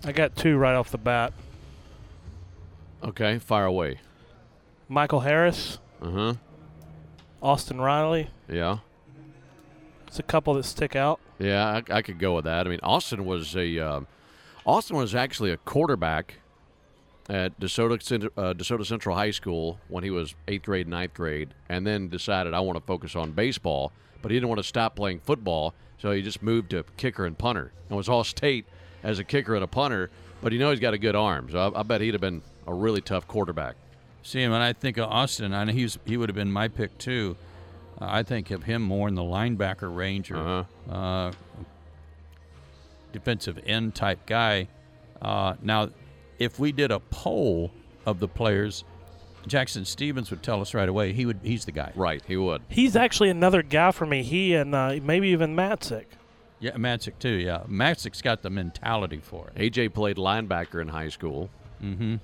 I 0.04 0.12
got 0.12 0.36
two 0.36 0.58
right 0.58 0.76
off 0.76 0.90
the 0.90 0.98
bat. 0.98 1.34
Okay, 3.04 3.38
fire 3.38 3.66
away. 3.66 4.00
Michael 4.90 5.22
Harris, 5.22 5.80
Uh 6.02 6.10
huh. 6.12 6.34
Austin 7.42 7.80
Riley. 7.80 8.30
Yeah. 8.50 8.80
It's 10.08 10.20
a 10.20 10.24
couple 10.24 10.54
that 10.56 10.64
stick 10.64 10.96
out. 10.96 11.20
Yeah, 11.40 11.82
I, 11.90 11.98
I 11.98 12.02
could 12.02 12.18
go 12.20 12.36
with 12.36 12.46
that. 12.46 12.66
I 12.66 12.70
mean, 12.70 12.80
Austin 12.82 13.26
was 13.26 13.56
a 13.56 13.78
uh, 13.80 14.02
Austin 14.66 14.98
was 14.98 15.14
actually 15.14 15.52
a 15.52 15.58
quarterback 15.58 16.36
at 17.30 17.60
DeSoto, 17.60 18.02
Cent- 18.02 18.24
uh, 18.38 18.54
DeSoto 18.54 18.86
Central 18.86 19.16
High 19.16 19.32
School 19.32 19.80
when 19.90 20.04
he 20.04 20.10
was 20.10 20.34
eighth 20.48 20.64
grade, 20.64 20.88
ninth 20.88 21.14
grade, 21.14 21.50
and 21.68 21.86
then 21.86 22.08
decided 22.08 22.54
I 22.54 22.62
want 22.62 22.78
to 22.80 22.84
focus 22.86 23.16
on 23.16 23.32
baseball. 23.34 23.92
But 24.22 24.32
he 24.32 24.38
didn't 24.38 24.50
want 24.50 24.60
to 24.60 24.64
stop 24.68 24.96
playing 24.96 25.20
football, 25.20 25.74
so 26.00 26.12
he 26.12 26.22
just 26.22 26.42
moved 26.42 26.72
to 26.72 26.84
kicker 26.96 27.26
and 27.26 27.38
punter 27.38 27.72
and 27.90 27.98
was 27.98 28.08
all 28.10 28.24
state 28.24 28.66
as 29.04 29.20
a 29.20 29.24
kicker 29.26 29.56
and 29.56 29.64
a 29.64 29.68
punter. 29.68 30.10
But 30.42 30.54
you 30.54 30.60
know 30.60 30.72
he's 30.72 30.80
got 30.80 30.94
a 30.94 30.98
good 30.98 31.16
arm, 31.16 31.50
so 31.52 31.60
I, 31.76 31.82
I 31.82 31.84
bet 31.84 32.00
he'd 32.02 32.14
have 32.14 32.22
been 32.22 32.42
a 32.66 32.74
really 32.74 33.02
tough 33.02 33.28
quarterback. 33.28 33.76
See, 34.24 34.42
him, 34.42 34.52
and 34.52 34.62
I 34.62 34.74
think 34.74 34.98
of 34.98 35.10
Austin, 35.10 35.54
I 35.54 35.64
know 35.64 35.72
he's 35.74 35.98
he 36.06 36.18
would 36.18 36.30
have 36.30 36.36
been 36.36 36.52
my 36.52 36.68
pick 36.68 36.98
too. 36.98 37.38
Uh, 38.00 38.06
I 38.10 38.24
think 38.24 38.52
of 38.52 38.64
him 38.64 38.82
more 38.82 39.08
in 39.08 39.16
the 39.16 39.22
linebacker 39.24 39.94
range 39.96 40.32
or 40.32 40.38
Uh-huh. 40.38 40.94
uh, 40.94 41.32
defensive 43.14 43.60
end 43.66 43.96
type 43.96 44.26
guy. 44.26 44.68
Uh, 45.22 45.56
now, 45.62 45.90
if 46.40 46.60
we 46.60 46.72
did 46.72 46.92
a 46.92 47.00
poll 47.00 47.72
of 48.06 48.20
the 48.20 48.28
players, 48.28 48.84
Jackson 49.48 49.86
Stephens 49.86 50.30
would 50.30 50.44
tell 50.44 50.62
us 50.62 50.74
right 50.74 50.90
away 50.90 51.14
he 51.14 51.26
would 51.26 51.40
he's 51.44 51.66
the 51.66 51.72
guy. 51.72 51.92
Right, 51.96 52.22
he 52.28 52.38
would. 52.38 52.62
He's 52.70 52.96
actually 52.96 53.30
another 53.30 53.64
guy 53.64 53.92
for 53.92 54.06
me. 54.06 54.24
He 54.24 54.54
and 54.54 54.76
uh, 54.76 54.96
maybe 55.02 55.30
even 55.30 55.56
Matzek. 55.56 56.06
Yeah, 56.60 56.72
Matzek 56.72 57.20
too. 57.20 57.30
Yeah, 57.30 57.64
Matzek's 57.68 58.22
got 58.22 58.42
the 58.42 58.50
mentality 58.50 59.20
for 59.24 59.50
it. 59.56 59.72
AJ 59.74 59.94
played 59.94 60.18
linebacker 60.18 60.82
in 60.82 60.88
high 60.90 61.10
school. 61.10 61.50
Mm-hmm. 61.82 62.16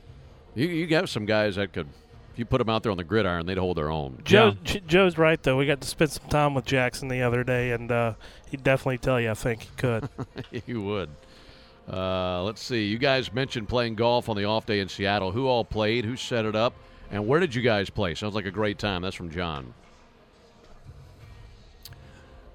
You 0.55 0.67
you 0.67 0.95
have 0.95 1.09
some 1.09 1.25
guys 1.25 1.55
that 1.55 1.73
could, 1.73 1.87
if 2.33 2.39
you 2.39 2.45
put 2.45 2.59
them 2.59 2.69
out 2.69 2.83
there 2.83 2.91
on 2.91 2.97
the 2.97 3.03
gridiron, 3.03 3.45
they'd 3.45 3.57
hold 3.57 3.77
their 3.77 3.89
own. 3.89 4.19
Joe, 4.23 4.55
J- 4.63 4.83
Joe's 4.85 5.17
right 5.17 5.41
though. 5.41 5.57
We 5.57 5.65
got 5.65 5.81
to 5.81 5.87
spend 5.87 6.11
some 6.11 6.29
time 6.29 6.53
with 6.53 6.65
Jackson 6.65 7.07
the 7.07 7.21
other 7.21 7.43
day, 7.43 7.71
and 7.71 7.91
uh, 7.91 8.13
he'd 8.49 8.63
definitely 8.63 8.99
tell 8.99 9.19
you. 9.19 9.31
I 9.31 9.33
think 9.33 9.63
he 9.63 9.69
could. 9.77 10.09
he 10.65 10.73
would. 10.73 11.09
Uh, 11.91 12.43
let's 12.43 12.61
see. 12.61 12.85
You 12.85 12.97
guys 12.97 13.33
mentioned 13.33 13.67
playing 13.67 13.95
golf 13.95 14.29
on 14.29 14.37
the 14.37 14.45
off 14.45 14.65
day 14.65 14.79
in 14.79 14.87
Seattle. 14.87 15.31
Who 15.31 15.47
all 15.47 15.65
played? 15.65 16.05
Who 16.05 16.15
set 16.15 16.45
it 16.45 16.55
up? 16.55 16.73
And 17.11 17.27
where 17.27 17.39
did 17.39 17.53
you 17.53 17.61
guys 17.61 17.89
play? 17.89 18.15
Sounds 18.15 18.35
like 18.35 18.45
a 18.45 18.51
great 18.51 18.79
time. 18.79 19.01
That's 19.01 19.15
from 19.15 19.29
John. 19.29 19.73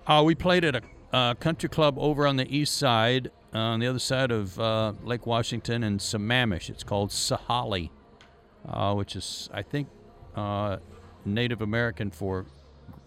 Uh, 0.06 0.22
we 0.24 0.34
played 0.34 0.64
at 0.64 0.76
a 0.76 0.82
uh, 1.12 1.34
country 1.34 1.68
club 1.68 1.98
over 1.98 2.26
on 2.26 2.36
the 2.36 2.56
east 2.56 2.76
side, 2.76 3.30
uh, 3.54 3.58
on 3.58 3.80
the 3.80 3.86
other 3.86 3.98
side 3.98 4.30
of 4.30 4.58
uh, 4.60 4.92
Lake 5.02 5.26
Washington 5.26 5.82
in 5.82 5.98
Sammamish. 5.98 6.68
It's 6.68 6.84
called 6.84 7.10
Sahalee, 7.10 7.90
uh, 8.68 8.94
which 8.94 9.16
is, 9.16 9.48
I 9.52 9.62
think, 9.62 9.88
uh, 10.34 10.78
Native 11.24 11.62
American 11.62 12.10
for 12.10 12.46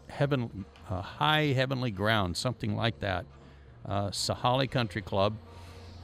heaven, 0.10 0.66
uh, 0.90 1.02
high 1.02 1.54
heavenly 1.54 1.92
ground, 1.92 2.38
something 2.38 2.76
like 2.76 3.00
that. 3.00 3.26
Uh, 3.86 4.10
Sahalee 4.10 4.70
Country 4.70 5.02
Club. 5.02 5.36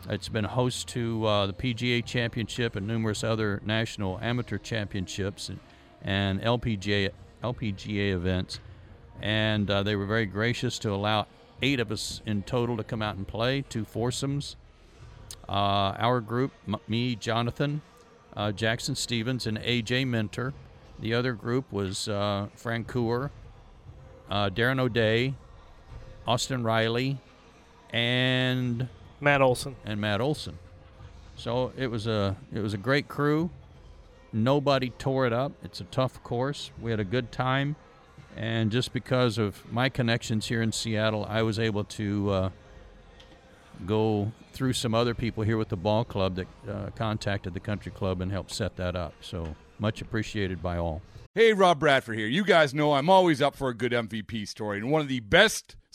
It's 0.10 0.30
been 0.30 0.45
host 0.45 0.88
to 0.89 1.21
the 1.21 1.56
PGA 1.58 2.06
Championship 2.06 2.76
and 2.76 2.88
numerous 2.88 3.23
other 3.23 3.62
national 3.65 4.19
amateur 4.21 4.58
championships 4.58 5.50
and, 5.50 5.60
and 6.02 6.41
LPGA 6.41 7.12
LPGA 7.43 8.13
events 8.13 8.60
and 9.21 9.67
they 9.67 9.95
were 9.95 10.06
very 10.06 10.26
gracious 10.26 10.80
to 10.80 10.91
allow 10.91 11.28
eight 11.62 11.80
of 11.80 11.91
us 11.91 12.22
in 12.26 12.43
total 12.43 12.78
to 12.78 12.84
come 12.84 13.02
out 13.02 13.15
and 13.15 13.28
play, 13.28 13.62
two 13.67 13.86
foursomes. 13.86 14.56
Uh, 15.48 15.96
our 15.98 16.20
group, 16.22 16.52
m- 16.67 16.76
me, 16.88 17.15
Jonathan, 17.15 17.82
uh, 18.36 18.52
Jackson 18.52 18.96
Stephens, 18.96 19.48
and 19.48 19.58
AJ 19.60 20.06
Minter. 20.08 20.54
The 21.00 21.13
other 21.13 21.34
group 21.34 21.72
was 21.72 22.08
uh, 22.08 22.48
Frank 22.56 22.88
Coor, 22.88 23.32
uh, 24.30 24.50
Darren 24.50 24.80
O'Day, 24.80 25.36
Austin 26.28 26.63
Riley, 26.63 27.17
and 27.91 28.88
Matt 29.22 29.41
Olson. 29.41 29.76
and 29.86 30.02
Matt 30.02 30.22
Olson. 30.22 30.58
So 31.36 31.72
it 31.78 31.88
was 31.88 32.08
a 32.08 32.36
it 32.54 32.60
was 32.60 32.74
a 32.74 32.78
great 32.78 33.08
crew. 33.08 33.50
Nobody 34.34 34.89
tore 34.89 35.26
it 35.26 35.34
up. 35.34 35.54
It's 35.63 35.80
a 35.80 35.86
tough 35.86 36.22
course. 36.24 36.72
We 36.82 36.91
had 36.91 37.00
a 37.00 37.06
good 37.06 37.32
time, 37.32 37.76
and 38.38 38.71
just 38.71 38.93
because 38.93 39.38
of 39.38 39.69
my 39.71 39.89
connections 39.89 40.47
here 40.47 40.62
in 40.62 40.71
Seattle, 40.71 41.26
I 41.28 41.41
was 41.41 41.58
able 41.58 41.84
to 41.86 42.30
uh, 42.30 42.50
go 43.86 44.32
through 44.54 44.73
some 44.73 44.93
other 44.93 45.13
people 45.13 45.43
here 45.43 45.58
with 45.58 45.69
the 45.69 45.76
ball 45.78 46.06
club 46.06 46.36
that 46.36 46.47
uh, 46.69 46.89
contacted 46.95 47.54
the 47.54 47.60
country 47.60 47.91
club 47.91 48.21
and 48.21 48.32
helped 48.32 48.52
set 48.52 48.76
that 48.78 48.95
up. 48.95 49.13
So 49.21 49.56
much 49.80 50.02
appreciated 50.02 50.62
by 50.62 50.78
all. 50.78 51.02
Hey, 51.34 51.54
Rob 51.54 51.80
Bradford 51.80 52.17
here. 52.17 52.28
You 52.28 52.43
guys 52.43 52.73
know 52.73 52.93
I'm 52.93 53.10
always 53.10 53.41
up 53.41 53.56
for 53.56 53.69
a 53.69 53.73
good 53.73 53.91
MVP 53.91 54.47
story, 54.47 54.78
and 54.78 54.91
one 54.91 55.02
of 55.02 55.08
the 55.08 55.19
best 55.19 55.76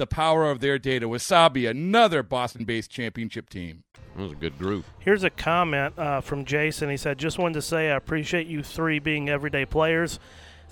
the 0.00 0.06
power 0.06 0.50
of 0.50 0.60
their 0.60 0.78
data. 0.78 1.06
Wasabi, 1.06 1.68
another 1.68 2.24
Boston 2.24 2.64
based 2.64 2.90
championship 2.90 3.48
team. 3.48 3.84
That 4.16 4.22
was 4.22 4.32
a 4.32 4.36
good 4.36 4.58
group. 4.58 4.84
Here's 4.98 5.22
a 5.22 5.30
comment 5.30 5.96
uh, 5.96 6.20
from 6.20 6.44
Jason. 6.44 6.90
He 6.90 6.96
said, 6.96 7.18
"Just 7.18 7.38
wanted 7.38 7.54
to 7.54 7.62
say 7.62 7.90
I 7.90 7.96
appreciate 7.96 8.48
you 8.48 8.64
three 8.64 8.98
being 8.98 9.28
everyday 9.28 9.64
players. 9.64 10.18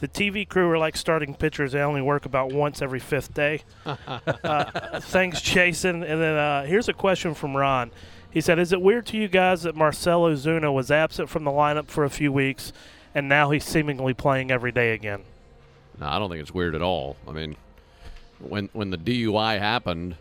The 0.01 0.09
TV 0.09 0.49
crew 0.49 0.69
are 0.71 0.79
like 0.79 0.97
starting 0.97 1.35
pitchers; 1.35 1.73
they 1.73 1.81
only 1.81 2.03
work 2.03 2.25
about 2.25 2.53
once 2.53 2.83
every 2.83 2.99
fifth 2.99 3.35
day." 3.35 3.62
uh, 3.87 5.01
thanks, 5.01 5.41
Jason. 5.41 6.03
And 6.03 6.21
then 6.21 6.37
uh, 6.37 6.64
here's 6.64 6.88
a 6.88 6.95
question 6.95 7.35
from 7.35 7.57
Ron. 7.57 7.93
He 8.31 8.41
said, 8.41 8.59
"Is 8.59 8.73
it 8.73 8.81
weird 8.81 9.07
to 9.07 9.17
you 9.17 9.29
guys 9.29 9.62
that 9.62 9.77
Marcell 9.77 10.23
Ozuna 10.23 10.73
was 10.73 10.91
absent 10.91 11.29
from 11.29 11.45
the 11.45 11.53
lineup 11.53 11.87
for 11.88 12.05
a 12.05 12.11
few 12.11 12.33
weeks, 12.33 12.73
and 13.14 13.29
now 13.29 13.51
he's 13.51 13.64
seemingly 13.64 14.14
playing 14.14 14.51
every 14.51 14.73
day 14.73 14.95
again?" 14.95 15.23
No, 16.01 16.07
I 16.07 16.19
don't 16.19 16.31
think 16.31 16.41
it's 16.41 16.55
weird 16.55 16.75
at 16.75 16.83
all. 16.83 17.17
I 17.27 17.33
mean, 17.33 17.57
when 18.40 18.68
when 18.72 18.90
the 18.90 18.98
DUI 18.98 19.59
happened, 19.59 20.16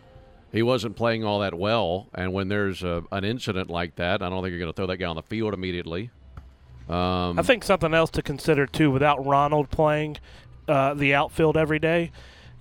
he 0.52 0.62
wasn't 0.62 0.96
playing 0.96 1.24
all 1.24 1.40
that 1.40 1.54
well, 1.54 2.06
and 2.14 2.32
when 2.32 2.48
there's 2.48 2.82
a, 2.82 3.04
an 3.12 3.24
incident 3.24 3.70
like 3.70 3.96
that, 3.96 4.22
I 4.22 4.28
don't 4.28 4.42
think 4.42 4.50
you're 4.52 4.60
going 4.60 4.72
to 4.72 4.76
throw 4.76 4.86
that 4.86 4.96
guy 4.96 5.06
on 5.06 5.16
the 5.16 5.22
field 5.22 5.54
immediately. 5.54 6.10
Um, 6.88 7.38
I 7.38 7.42
think 7.42 7.64
something 7.64 7.92
else 7.92 8.10
to 8.12 8.22
consider 8.22 8.66
too, 8.66 8.90
without 8.90 9.24
Ronald 9.26 9.70
playing 9.70 10.16
uh, 10.66 10.94
the 10.94 11.14
outfield 11.14 11.56
every 11.56 11.78
day, 11.78 12.12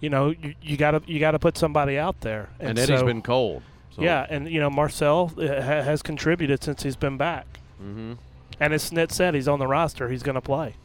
you 0.01 0.09
know, 0.09 0.29
you, 0.31 0.53
you 0.61 0.75
gotta 0.77 1.01
you 1.07 1.19
gotta 1.19 1.39
put 1.39 1.57
somebody 1.57 1.97
out 1.97 2.21
there. 2.21 2.49
and 2.59 2.77
Eddie's 2.77 2.99
so- 2.99 3.05
been 3.05 3.21
cold. 3.21 3.63
So. 3.91 4.03
Yeah, 4.03 4.27
and 4.29 4.47
you 4.47 4.59
know 4.59 4.69
Marcell 4.69 5.31
uh, 5.37 5.47
ha- 5.47 5.81
has 5.81 6.03
contributed 6.03 6.63
since 6.63 6.83
he's 6.83 6.95
been 6.95 7.17
back, 7.17 7.47
hmm 7.79 8.13
and 8.59 8.73
as 8.73 8.89
Snit 8.89 9.11
said, 9.11 9.33
he's 9.33 9.47
on 9.47 9.59
the 9.59 9.67
roster. 9.67 10.09
He's 10.09 10.23
going 10.23 10.35
to 10.35 10.41
play. 10.41 10.75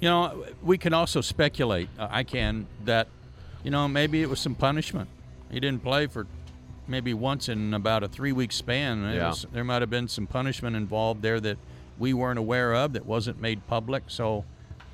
You 0.00 0.08
know, 0.08 0.44
we 0.62 0.78
can 0.78 0.92
also 0.92 1.20
speculate. 1.20 1.88
Uh, 1.98 2.06
I 2.10 2.22
can 2.22 2.66
that, 2.84 3.08
you 3.64 3.70
know, 3.70 3.88
maybe 3.88 4.22
it 4.22 4.28
was 4.30 4.40
some 4.40 4.54
punishment. 4.54 5.08
He 5.50 5.60
didn't 5.60 5.82
play 5.82 6.06
for 6.06 6.26
maybe 6.88 7.14
once 7.14 7.48
in 7.48 7.74
about 7.74 8.02
a 8.02 8.08
three-week 8.08 8.52
span. 8.52 9.02
Yeah. 9.14 9.28
was- 9.28 9.46
there 9.52 9.64
might 9.64 9.82
have 9.82 9.90
been 9.90 10.08
some 10.08 10.26
punishment 10.26 10.76
involved 10.76 11.22
there 11.22 11.40
that 11.40 11.58
we 11.98 12.12
weren't 12.14 12.38
aware 12.38 12.74
of 12.74 12.92
that 12.92 13.06
wasn't 13.06 13.40
made 13.40 13.66
public. 13.66 14.04
So 14.08 14.44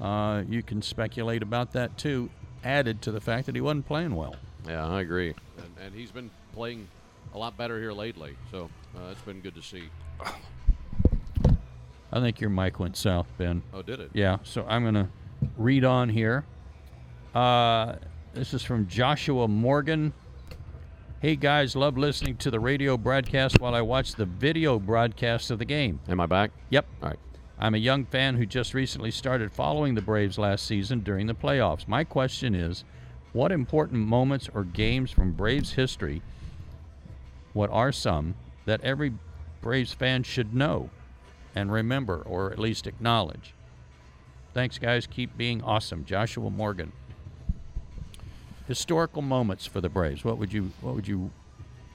uh, 0.01 0.43
you 0.49 0.63
can 0.63 0.83
speculate 0.83 1.43
about 1.43 1.73
that 1.73 1.97
too. 1.99 2.31
Added 2.65 3.03
to 3.03 3.11
the 3.13 3.21
fact 3.21 3.47
that 3.47 3.55
he 3.57 3.61
wasn't 3.61 3.87
playing 3.87 4.15
well. 4.15 4.37
Yeah, 4.69 4.87
I 4.87 5.01
agree. 5.01 5.35
And, 5.59 5.67
and 5.87 5.95
he's 5.95 6.13
been 6.13 6.31
playing 6.55 6.87
a 7.35 7.39
lot 7.39 7.57
better 7.57 7.79
here 7.81 7.93
lately. 7.93 8.37
So 8.53 8.71
uh, 8.97 9.11
it's 9.11 9.23
been 9.23 9.41
good 9.41 9.55
to 9.57 9.63
see. 9.63 9.85
I 12.15 12.21
think 12.21 12.41
your 12.41 12.51
mic 12.51 12.79
went 12.79 12.97
south, 12.97 13.27
Ben. 13.39 13.63
Oh, 13.73 13.83
did 13.83 13.99
it? 13.99 14.11
Yeah, 14.13 14.37
so 14.45 14.65
I'm 14.69 14.83
going 14.83 14.95
to 14.95 15.09
read 15.57 15.85
on 15.85 16.09
here. 16.11 16.45
Uh, 17.35 17.95
this 18.35 18.55
is 18.55 18.63
from 18.63 18.87
Joshua 18.87 19.47
Morgan. 19.47 20.13
Hey 21.21 21.37
guys, 21.37 21.77
love 21.77 21.99
listening 21.99 22.37
to 22.39 22.51
the 22.51 22.59
radio 22.59 22.97
broadcast 22.97 23.61
while 23.61 23.75
I 23.75 23.83
watch 23.83 24.15
the 24.15 24.25
video 24.25 24.79
broadcast 24.79 25.51
of 25.51 25.59
the 25.59 25.65
game. 25.67 26.01
Am 26.09 26.19
I 26.19 26.27
back? 26.27 26.51
Yep. 26.71 26.87
All 27.03 27.11
right. 27.11 27.19
I'm 27.59 27.75
a 27.75 27.79
young 27.79 28.07
fan 28.07 28.37
who 28.37 28.47
just 28.47 28.75
recently 28.75 29.11
started 29.11 29.53
following 29.53 29.95
the 29.95 30.03
Braves 30.03 30.39
last 30.39 30.67
season 30.67 31.01
during 31.01 31.27
the 31.27 31.35
playoffs. 31.35 31.87
My 31.87 32.05
question 32.05 32.55
is 32.55 32.85
what 33.33 33.53
important 33.53 34.07
moments 34.07 34.49
or 34.53 34.65
games 34.65 35.11
from 35.11 35.33
Braves 35.33 35.73
history, 35.73 36.23
what 37.53 37.71
are 37.71 37.93
some, 37.93 38.35
that 38.65 38.81
every 38.81 39.13
Braves 39.61 39.93
fan 39.93 40.23
should 40.23 40.55
know 40.55 40.91
and 41.55 41.71
remember 41.71 42.23
or 42.23 42.51
at 42.51 42.59
least 42.59 42.87
acknowledge? 42.87 43.55
Thanks, 44.55 44.79
guys. 44.79 45.07
Keep 45.07 45.37
being 45.37 45.63
awesome. 45.63 46.05
Joshua 46.05 46.51
Morgan. 46.51 46.93
Historical 48.67 49.23
moments 49.23 49.67
for 49.67 49.81
the 49.81 49.89
Braves. 49.89 50.25
What 50.25 50.39
would 50.39 50.53
you 50.53 50.71
What 50.81 50.95
would 50.95 51.09
you 51.09 51.31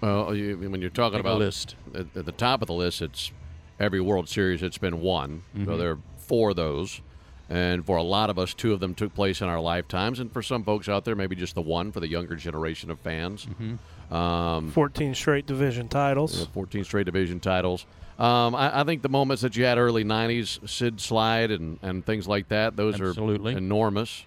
Well, 0.01 0.36
you, 0.36 0.57
when 0.57 0.82
you're 0.82 0.89
talking 0.89 1.18
Make 1.18 1.26
a 1.26 1.30
about 1.30 1.39
list. 1.39 1.76
At, 1.93 2.07
at 2.15 2.26
the 2.26 2.32
top 2.32 2.61
of 2.61 2.68
the 2.68 2.74
list, 2.74 3.01
it's 3.01 3.32
every 3.80 4.01
World 4.01 4.30
Series. 4.30 4.61
It's 4.61 4.78
been 4.78 5.01
won. 5.01 5.43
Mm-hmm. 5.55 5.65
So 5.65 5.78
there 5.78 5.91
are 5.91 5.99
four 6.18 6.51
of 6.51 6.55
those, 6.55 7.01
and 7.49 7.86
for 7.86 7.97
a 7.97 8.03
lot 8.03 8.30
of 8.30 8.38
us, 8.38 8.53
two 8.53 8.74
of 8.74 8.80
them 8.80 8.93
took 8.93 9.13
place 9.15 9.41
in 9.41 9.47
our 9.47 9.61
lifetimes, 9.61 10.20
and 10.20 10.32
for 10.32 10.41
some 10.41 10.63
folks 10.63 10.89
out 10.89 11.05
there, 11.05 11.15
maybe 11.15 11.36
just 11.36 11.55
the 11.55 11.61
one 11.61 11.91
for 11.91 11.99
the 11.99 12.07
younger 12.07 12.36
generation 12.36 12.91
of 12.91 12.99
fans. 12.99 13.45
Mm-hmm. 13.45 14.13
Um, 14.13 14.72
14 14.72 15.15
straight 15.15 15.45
division 15.45 15.88
titles. 15.88 16.39
Yeah, 16.39 16.45
14 16.53 16.84
straight 16.84 17.05
division 17.05 17.39
titles. 17.39 17.86
Um, 18.20 18.55
I, 18.55 18.82
I 18.82 18.84
think 18.84 19.03
the 19.03 19.09
moments 19.09 19.43
that 19.43 19.55
you 19.55 19.65
had 19.65 19.78
early 19.78 20.03
90s, 20.03 20.68
Sid 20.68 20.99
Slide 20.99 21.51
and, 21.51 21.78
and 21.82 22.05
things 22.05 22.28
like 22.28 22.47
that, 22.49 22.76
those 22.76 22.99
Absolutely. 22.99 23.53
are 23.53 23.57
enormous. 23.57 24.26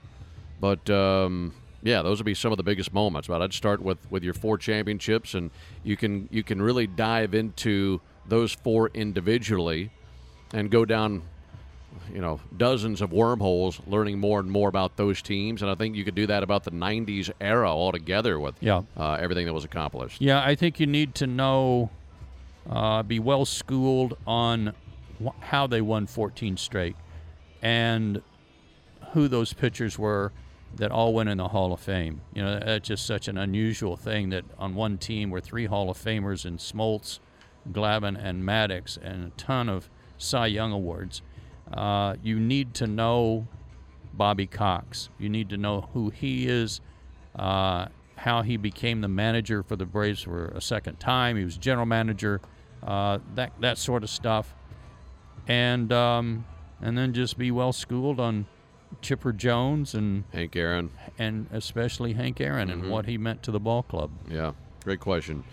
But 0.60 0.88
um, 0.90 1.54
yeah, 1.82 2.02
those 2.02 2.18
would 2.18 2.26
be 2.26 2.34
some 2.34 2.52
of 2.52 2.56
the 2.56 2.62
biggest 2.62 2.92
moments. 2.92 3.28
But 3.28 3.42
I'd 3.42 3.52
start 3.52 3.80
with, 3.82 3.98
with 4.10 4.22
your 4.22 4.34
four 4.34 4.58
championships, 4.58 5.34
and 5.34 5.50
you 5.84 5.96
can 5.96 6.28
you 6.30 6.42
can 6.42 6.60
really 6.60 6.86
dive 6.86 7.34
into 7.34 8.00
those 8.28 8.52
four 8.52 8.90
individually, 8.94 9.90
and 10.52 10.70
go 10.70 10.84
down, 10.84 11.22
you 12.14 12.20
know, 12.20 12.40
dozens 12.56 13.00
of 13.00 13.12
wormholes, 13.12 13.80
learning 13.86 14.18
more 14.20 14.38
and 14.40 14.50
more 14.50 14.68
about 14.68 14.96
those 14.96 15.20
teams. 15.22 15.62
And 15.62 15.70
I 15.70 15.74
think 15.74 15.96
you 15.96 16.04
could 16.04 16.14
do 16.14 16.26
that 16.28 16.42
about 16.42 16.64
the 16.64 16.70
90s 16.70 17.30
era 17.40 17.68
altogether 17.70 18.38
with 18.38 18.54
Yeah. 18.60 18.82
uh, 18.96 19.14
everything 19.20 19.46
that 19.46 19.52
was 19.54 19.64
accomplished. 19.64 20.20
Yeah, 20.20 20.40
I 20.44 20.54
think 20.54 20.78
you 20.78 20.86
need 20.86 21.14
to 21.16 21.26
know, 21.26 21.90
uh, 22.68 23.02
be 23.02 23.18
well 23.18 23.44
schooled 23.44 24.16
on 24.26 24.74
wh- 25.24 25.40
how 25.40 25.66
they 25.66 25.80
won 25.80 26.06
14 26.06 26.56
straight 26.56 26.96
and 27.62 28.22
who 29.12 29.26
those 29.28 29.52
pitchers 29.52 29.98
were 29.98 30.30
that 30.76 30.90
all 30.90 31.12
went 31.12 31.28
in 31.28 31.38
the 31.38 31.48
Hall 31.48 31.72
of 31.72 31.80
Fame. 31.80 32.20
You 32.34 32.42
know, 32.42 32.60
that's 32.60 32.88
just 32.88 33.06
such 33.06 33.28
an 33.28 33.36
unusual 33.36 33.96
thing 33.96 34.30
that 34.30 34.44
on 34.58 34.74
one 34.74 34.98
team 34.98 35.30
were 35.30 35.40
three 35.40 35.66
Hall 35.66 35.90
of 35.90 35.98
Famers 35.98 36.46
in 36.46 36.58
Smoltz, 36.58 37.18
Glavine, 37.70 38.22
and 38.22 38.42
Maddux, 38.44 38.96
and 38.96 39.26
a 39.26 39.30
ton 39.36 39.68
of 39.68 39.90
Cy 40.18 40.46
Young 40.46 40.72
awards. 40.72 41.22
Uh, 41.72 42.16
you 42.22 42.38
need 42.38 42.74
to 42.74 42.86
know 42.86 43.46
Bobby 44.12 44.46
Cox. 44.46 45.08
You 45.18 45.28
need 45.28 45.48
to 45.50 45.56
know 45.56 45.88
who 45.92 46.10
he 46.10 46.46
is, 46.46 46.80
uh, 47.36 47.86
how 48.16 48.42
he 48.42 48.56
became 48.56 49.00
the 49.00 49.08
manager 49.08 49.62
for 49.62 49.76
the 49.76 49.86
Braves 49.86 50.22
for 50.22 50.46
a 50.48 50.60
second 50.60 51.00
time. 51.00 51.36
He 51.36 51.44
was 51.44 51.56
general 51.56 51.86
manager, 51.86 52.40
uh, 52.82 53.18
that 53.34 53.52
that 53.60 53.78
sort 53.78 54.02
of 54.02 54.10
stuff, 54.10 54.54
and 55.46 55.92
um, 55.92 56.44
and 56.80 56.96
then 56.96 57.12
just 57.12 57.38
be 57.38 57.50
well 57.50 57.72
schooled 57.72 58.20
on 58.20 58.46
Chipper 59.02 59.32
Jones 59.32 59.94
and 59.94 60.24
Hank 60.32 60.56
Aaron. 60.56 60.90
and 61.18 61.46
especially 61.52 62.12
Hank 62.14 62.40
Aaron 62.40 62.70
and 62.70 62.90
what 62.90 63.06
he 63.06 63.16
meant 63.18 63.42
to 63.44 63.50
the 63.50 63.60
ball 63.60 63.82
club. 63.82 64.10
Yeah, 64.28 64.52
great 64.84 65.00
question. 65.00 65.44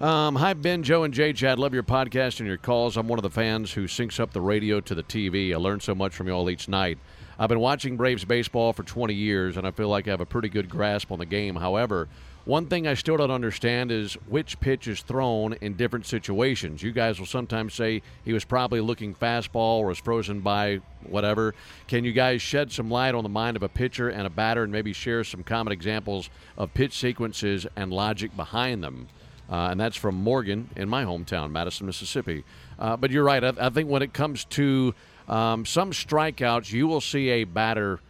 Um, 0.00 0.34
hi, 0.36 0.54
Ben, 0.54 0.82
Joe, 0.82 1.04
and 1.04 1.14
Jay 1.14 1.32
Chad. 1.32 1.58
Love 1.58 1.72
your 1.72 1.84
podcast 1.84 2.40
and 2.40 2.48
your 2.48 2.56
calls. 2.58 2.96
I'm 2.96 3.06
one 3.06 3.18
of 3.18 3.22
the 3.22 3.30
fans 3.30 3.72
who 3.72 3.84
syncs 3.84 4.18
up 4.18 4.32
the 4.32 4.40
radio 4.40 4.80
to 4.80 4.94
the 4.94 5.04
TV. 5.04 5.52
I 5.54 5.56
learn 5.56 5.78
so 5.80 5.94
much 5.94 6.14
from 6.14 6.26
you 6.26 6.32
all 6.34 6.50
each 6.50 6.68
night. 6.68 6.98
I've 7.38 7.48
been 7.48 7.60
watching 7.60 7.96
Braves 7.96 8.24
baseball 8.24 8.72
for 8.72 8.82
20 8.82 9.14
years, 9.14 9.56
and 9.56 9.66
I 9.66 9.70
feel 9.70 9.88
like 9.88 10.06
I 10.08 10.10
have 10.10 10.20
a 10.20 10.26
pretty 10.26 10.48
good 10.48 10.68
grasp 10.68 11.12
on 11.12 11.20
the 11.20 11.26
game. 11.26 11.56
However, 11.56 12.08
one 12.44 12.66
thing 12.66 12.86
I 12.86 12.92
still 12.92 13.16
don't 13.16 13.30
understand 13.30 13.90
is 13.90 14.14
which 14.28 14.60
pitch 14.60 14.86
is 14.86 15.00
thrown 15.00 15.54
in 15.62 15.74
different 15.74 16.04
situations. 16.04 16.82
You 16.82 16.92
guys 16.92 17.18
will 17.18 17.26
sometimes 17.26 17.72
say 17.72 18.02
he 18.24 18.34
was 18.34 18.44
probably 18.44 18.80
looking 18.80 19.14
fastball 19.14 19.78
or 19.78 19.86
was 19.86 19.98
frozen 19.98 20.40
by 20.40 20.80
whatever. 21.08 21.54
Can 21.88 22.04
you 22.04 22.12
guys 22.12 22.42
shed 22.42 22.70
some 22.70 22.90
light 22.90 23.14
on 23.14 23.22
the 23.22 23.30
mind 23.30 23.56
of 23.56 23.62
a 23.62 23.68
pitcher 23.68 24.10
and 24.10 24.26
a 24.26 24.30
batter 24.30 24.62
and 24.62 24.70
maybe 24.70 24.92
share 24.92 25.24
some 25.24 25.42
common 25.42 25.72
examples 25.72 26.28
of 26.58 26.74
pitch 26.74 26.98
sequences 26.98 27.66
and 27.76 27.90
logic 27.90 28.36
behind 28.36 28.84
them? 28.84 29.08
Uh, 29.50 29.68
and 29.70 29.80
that's 29.80 29.96
from 29.96 30.14
Morgan 30.14 30.68
in 30.76 30.88
my 30.88 31.04
hometown, 31.04 31.50
Madison, 31.50 31.86
Mississippi. 31.86 32.44
Uh, 32.78 32.96
but 32.96 33.10
you're 33.10 33.24
right. 33.24 33.42
I, 33.42 33.52
I 33.58 33.70
think 33.70 33.88
when 33.88 34.02
it 34.02 34.12
comes 34.12 34.44
to 34.46 34.94
um, 35.28 35.64
some 35.64 35.92
strikeouts, 35.92 36.72
you 36.72 36.86
will 36.86 37.00
see 37.00 37.30
a 37.30 37.44
batter 37.44 38.00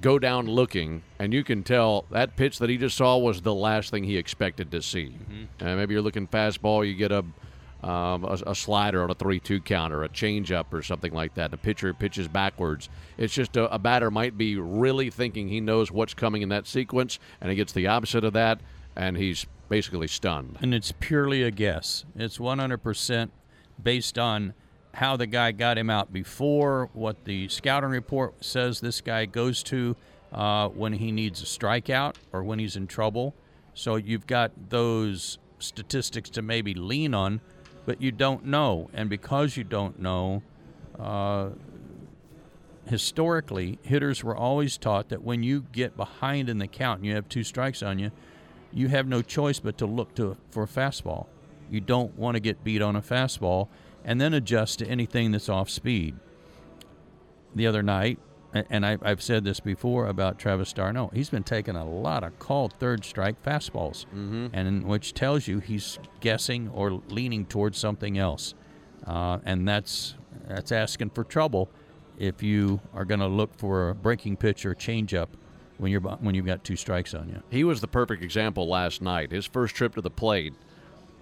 go 0.00 0.18
down 0.18 0.46
looking, 0.46 1.02
and 1.18 1.32
you 1.32 1.44
can 1.44 1.62
tell 1.62 2.04
that 2.10 2.36
pitch 2.36 2.58
that 2.58 2.70
he 2.70 2.76
just 2.76 2.96
saw 2.96 3.16
was 3.18 3.42
the 3.42 3.54
last 3.54 3.90
thing 3.90 4.04
he 4.04 4.16
expected 4.16 4.70
to 4.70 4.82
see. 4.82 5.16
Uh, 5.60 5.76
maybe 5.76 5.94
you're 5.94 6.02
looking 6.02 6.26
fastball, 6.28 6.86
you 6.86 6.94
get 6.94 7.12
a 7.12 7.24
um, 7.82 8.24
a, 8.24 8.38
a 8.46 8.54
slider 8.54 9.02
on 9.02 9.10
a 9.10 9.14
three-two 9.14 9.60
counter, 9.60 10.02
a 10.02 10.08
changeup, 10.08 10.72
or 10.72 10.82
something 10.82 11.12
like 11.12 11.34
that. 11.34 11.50
The 11.50 11.58
pitcher 11.58 11.92
pitches 11.94 12.26
backwards. 12.26 12.88
It's 13.18 13.34
just 13.34 13.56
a, 13.56 13.72
a 13.72 13.78
batter 13.78 14.10
might 14.10 14.36
be 14.36 14.56
really 14.56 15.10
thinking 15.10 15.48
he 15.48 15.60
knows 15.60 15.92
what's 15.92 16.14
coming 16.14 16.42
in 16.42 16.48
that 16.48 16.66
sequence, 16.66 17.18
and 17.40 17.50
he 17.50 17.56
gets 17.56 17.72
the 17.72 17.86
opposite 17.86 18.24
of 18.24 18.32
that, 18.32 18.60
and 18.96 19.16
he's 19.16 19.46
basically 19.68 20.08
stunned. 20.08 20.56
And 20.60 20.74
it's 20.74 20.92
purely 20.98 21.42
a 21.42 21.50
guess. 21.50 22.04
It's 22.16 22.38
100% 22.38 23.30
based 23.82 24.18
on 24.18 24.54
how 24.96 25.14
the 25.14 25.26
guy 25.26 25.52
got 25.52 25.76
him 25.76 25.90
out 25.90 26.10
before, 26.10 26.88
what 26.94 27.26
the 27.26 27.46
scouting 27.48 27.90
report 27.90 28.42
says 28.42 28.80
this 28.80 29.02
guy 29.02 29.26
goes 29.26 29.62
to 29.62 29.94
uh, 30.32 30.68
when 30.70 30.94
he 30.94 31.12
needs 31.12 31.42
a 31.42 31.44
strikeout 31.44 32.14
or 32.32 32.42
when 32.42 32.58
he's 32.58 32.76
in 32.76 32.86
trouble. 32.86 33.34
So 33.74 33.96
you've 33.96 34.26
got 34.26 34.52
those 34.70 35.36
statistics 35.58 36.30
to 36.30 36.40
maybe 36.40 36.72
lean 36.72 37.12
on, 37.12 37.42
but 37.84 38.00
you 38.00 38.10
don't 38.10 38.46
know. 38.46 38.88
And 38.94 39.10
because 39.10 39.54
you 39.54 39.64
don't 39.64 39.98
know, 40.00 40.42
uh, 40.98 41.50
historically, 42.86 43.78
hitters 43.82 44.24
were 44.24 44.34
always 44.34 44.78
taught 44.78 45.10
that 45.10 45.22
when 45.22 45.42
you 45.42 45.66
get 45.72 45.94
behind 45.94 46.48
in 46.48 46.56
the 46.56 46.68
count 46.68 47.00
and 47.00 47.06
you 47.06 47.14
have 47.14 47.28
two 47.28 47.44
strikes 47.44 47.82
on 47.82 47.98
you, 47.98 48.12
you 48.72 48.88
have 48.88 49.06
no 49.06 49.20
choice 49.20 49.60
but 49.60 49.76
to 49.76 49.84
look 49.84 50.14
to 50.14 50.38
for 50.48 50.62
a 50.62 50.66
fastball. 50.66 51.26
You 51.70 51.82
don't 51.82 52.16
want 52.16 52.36
to 52.36 52.40
get 52.40 52.64
beat 52.64 52.80
on 52.80 52.96
a 52.96 53.02
fastball 53.02 53.68
and 54.06 54.20
then 54.20 54.32
adjust 54.32 54.78
to 54.78 54.86
anything 54.86 55.32
that's 55.32 55.50
off 55.50 55.68
speed. 55.68 56.14
The 57.54 57.66
other 57.66 57.82
night, 57.82 58.18
and 58.54 58.86
I, 58.86 58.96
I've 59.02 59.20
said 59.20 59.44
this 59.44 59.60
before 59.60 60.06
about 60.06 60.38
Travis 60.38 60.72
d'Arnaud, 60.72 61.10
he's 61.12 61.28
been 61.28 61.42
taking 61.42 61.74
a 61.74 61.84
lot 61.84 62.22
of 62.22 62.38
called 62.38 62.72
third 62.74 63.04
strike 63.04 63.42
fastballs, 63.42 64.06
mm-hmm. 64.06 64.46
and 64.52 64.84
which 64.84 65.12
tells 65.12 65.48
you 65.48 65.58
he's 65.58 65.98
guessing 66.20 66.70
or 66.70 67.02
leaning 67.08 67.44
towards 67.44 67.78
something 67.78 68.16
else, 68.16 68.54
uh, 69.06 69.38
and 69.44 69.66
that's 69.68 70.14
that's 70.46 70.70
asking 70.70 71.10
for 71.10 71.24
trouble 71.24 71.68
if 72.18 72.42
you 72.42 72.80
are 72.94 73.04
going 73.04 73.20
to 73.20 73.26
look 73.26 73.54
for 73.58 73.90
a 73.90 73.94
breaking 73.94 74.36
pitch 74.36 74.64
or 74.64 74.74
changeup 74.74 75.28
when 75.78 75.90
you're 75.90 76.00
when 76.00 76.34
you've 76.34 76.46
got 76.46 76.62
two 76.62 76.76
strikes 76.76 77.14
on 77.14 77.28
you. 77.28 77.42
He 77.50 77.64
was 77.64 77.80
the 77.80 77.88
perfect 77.88 78.22
example 78.22 78.68
last 78.68 79.02
night. 79.02 79.32
His 79.32 79.46
first 79.46 79.74
trip 79.74 79.94
to 79.96 80.00
the 80.00 80.10
plate, 80.10 80.54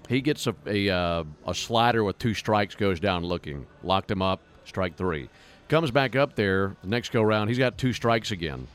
he 0.08 0.20
gets 0.20 0.46
a 0.46 0.54
a, 0.66 0.90
uh, 0.90 1.24
a 1.46 1.54
slider 1.54 2.04
with 2.04 2.18
two 2.18 2.34
strikes, 2.34 2.74
goes 2.74 3.00
down 3.00 3.24
looking, 3.24 3.66
locked 3.82 4.10
him 4.10 4.22
up, 4.22 4.40
strike 4.64 4.96
three. 4.96 5.28
Comes 5.68 5.90
back 5.90 6.14
up 6.14 6.36
there, 6.36 6.76
the 6.82 6.88
next 6.88 7.10
go 7.10 7.22
round, 7.22 7.48
he's 7.48 7.58
got 7.58 7.78
two 7.78 7.92
strikes 7.92 8.30
again. 8.30 8.66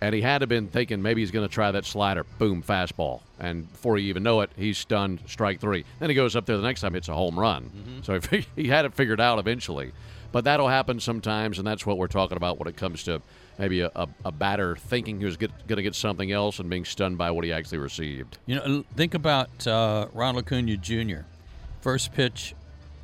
And 0.00 0.14
he 0.14 0.20
had 0.20 0.38
to 0.38 0.46
been 0.46 0.68
thinking 0.68 1.00
maybe 1.00 1.22
he's 1.22 1.30
going 1.30 1.48
to 1.48 1.52
try 1.52 1.70
that 1.70 1.86
slider, 1.86 2.24
boom, 2.38 2.62
fastball. 2.62 3.22
And 3.38 3.70
before 3.72 3.96
you 3.96 4.08
even 4.08 4.22
know 4.22 4.42
it, 4.42 4.50
he's 4.54 4.76
stunned, 4.76 5.20
strike 5.26 5.58
three. 5.58 5.84
Then 6.00 6.10
he 6.10 6.14
goes 6.14 6.36
up 6.36 6.44
there 6.44 6.56
the 6.58 6.62
next 6.62 6.82
time, 6.82 6.92
hits 6.92 7.08
a 7.08 7.14
home 7.14 7.38
run. 7.38 7.70
So 8.02 8.20
he, 8.20 8.46
he 8.56 8.68
had 8.68 8.84
it 8.84 8.92
figured 8.94 9.20
out 9.20 9.38
eventually. 9.38 9.92
But 10.32 10.44
that'll 10.44 10.68
happen 10.68 11.00
sometimes, 11.00 11.58
and 11.58 11.66
that's 11.66 11.86
what 11.86 11.96
we're 11.96 12.08
talking 12.08 12.36
about 12.36 12.58
when 12.58 12.68
it 12.68 12.76
comes 12.76 13.04
to 13.04 13.22
maybe 13.58 13.80
a, 13.80 13.90
a, 13.94 14.08
a 14.24 14.32
batter 14.32 14.76
thinking 14.76 15.18
he 15.18 15.24
was 15.24 15.36
going 15.36 15.52
to 15.68 15.82
get 15.82 15.94
something 15.94 16.30
else 16.32 16.58
and 16.58 16.68
being 16.68 16.84
stunned 16.84 17.18
by 17.18 17.30
what 17.30 17.44
he 17.44 17.52
actually 17.52 17.78
received. 17.78 18.38
You 18.46 18.56
know, 18.56 18.84
think 18.96 19.14
about 19.14 19.66
uh, 19.66 20.08
Ronald 20.12 20.44
Acuna 20.44 20.76
Jr. 20.76 21.20
First 21.80 22.12
pitch, 22.12 22.54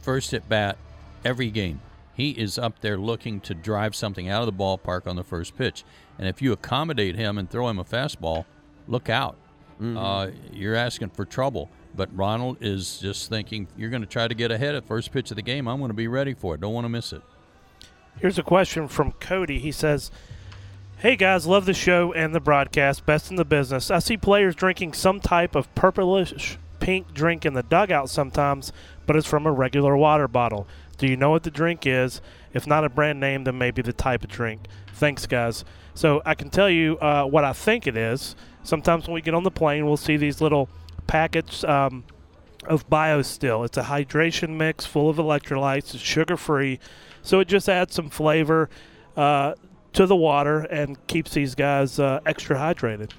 first 0.00 0.34
at 0.34 0.48
bat, 0.48 0.76
every 1.24 1.50
game. 1.50 1.80
He 2.14 2.30
is 2.30 2.58
up 2.58 2.80
there 2.80 2.98
looking 2.98 3.40
to 3.40 3.54
drive 3.54 3.94
something 3.96 4.28
out 4.28 4.46
of 4.46 4.46
the 4.46 4.52
ballpark 4.52 5.06
on 5.06 5.16
the 5.16 5.24
first 5.24 5.56
pitch. 5.56 5.84
And 6.18 6.28
if 6.28 6.42
you 6.42 6.52
accommodate 6.52 7.16
him 7.16 7.38
and 7.38 7.50
throw 7.50 7.68
him 7.68 7.78
a 7.78 7.84
fastball, 7.84 8.44
look 8.86 9.08
out. 9.08 9.36
Uh, 9.82 10.30
you're 10.52 10.76
asking 10.76 11.10
for 11.10 11.24
trouble. 11.24 11.68
But 11.94 12.08
Ronald 12.16 12.58
is 12.60 12.98
just 13.00 13.28
thinking, 13.28 13.66
you're 13.76 13.90
going 13.90 14.02
to 14.02 14.08
try 14.08 14.28
to 14.28 14.34
get 14.34 14.50
ahead 14.50 14.74
at 14.74 14.86
first 14.86 15.10
pitch 15.10 15.30
of 15.30 15.36
the 15.36 15.42
game. 15.42 15.66
I'm 15.66 15.78
going 15.78 15.90
to 15.90 15.94
be 15.94 16.08
ready 16.08 16.34
for 16.34 16.54
it. 16.54 16.60
Don't 16.60 16.72
want 16.72 16.84
to 16.84 16.88
miss 16.88 17.12
it. 17.12 17.22
Here's 18.20 18.38
a 18.38 18.42
question 18.42 18.88
from 18.88 19.12
Cody. 19.12 19.58
He 19.58 19.72
says, 19.72 20.10
Hey 21.02 21.16
guys, 21.16 21.48
love 21.48 21.66
the 21.66 21.74
show 21.74 22.12
and 22.12 22.32
the 22.32 22.38
broadcast. 22.38 23.04
Best 23.04 23.28
in 23.28 23.34
the 23.34 23.44
business. 23.44 23.90
I 23.90 23.98
see 23.98 24.16
players 24.16 24.54
drinking 24.54 24.92
some 24.92 25.18
type 25.18 25.56
of 25.56 25.74
purplish 25.74 26.58
pink 26.78 27.12
drink 27.12 27.44
in 27.44 27.54
the 27.54 27.64
dugout 27.64 28.08
sometimes, 28.08 28.72
but 29.04 29.16
it's 29.16 29.26
from 29.26 29.44
a 29.44 29.50
regular 29.50 29.96
water 29.96 30.28
bottle. 30.28 30.68
Do 30.98 31.08
you 31.08 31.16
know 31.16 31.30
what 31.30 31.42
the 31.42 31.50
drink 31.50 31.88
is? 31.88 32.20
If 32.54 32.68
not 32.68 32.84
a 32.84 32.88
brand 32.88 33.18
name, 33.18 33.42
then 33.42 33.58
maybe 33.58 33.82
the 33.82 33.92
type 33.92 34.22
of 34.22 34.30
drink. 34.30 34.68
Thanks, 34.94 35.26
guys. 35.26 35.64
So 35.96 36.22
I 36.24 36.36
can 36.36 36.50
tell 36.50 36.70
you 36.70 36.98
uh, 36.98 37.24
what 37.24 37.42
I 37.42 37.52
think 37.52 37.88
it 37.88 37.96
is. 37.96 38.36
Sometimes 38.62 39.08
when 39.08 39.14
we 39.14 39.22
get 39.22 39.34
on 39.34 39.42
the 39.42 39.50
plane, 39.50 39.84
we'll 39.84 39.96
see 39.96 40.16
these 40.16 40.40
little 40.40 40.68
packets 41.08 41.64
um, 41.64 42.04
of 42.68 42.88
BioSteel. 42.88 43.66
It's 43.66 43.76
a 43.76 43.82
hydration 43.82 44.50
mix 44.50 44.86
full 44.86 45.10
of 45.10 45.16
electrolytes. 45.16 45.96
It's 45.96 45.98
sugar 45.98 46.36
free, 46.36 46.78
so 47.22 47.40
it 47.40 47.48
just 47.48 47.68
adds 47.68 47.92
some 47.92 48.08
flavor 48.08 48.70
uh, 49.16 49.54
to 49.94 50.06
the 50.06 50.16
water 50.16 50.60
and 50.60 51.04
keeps 51.06 51.32
these 51.32 51.54
guys 51.54 51.98
uh, 51.98 52.20
extra 52.26 52.56
hydrated. 52.56 53.10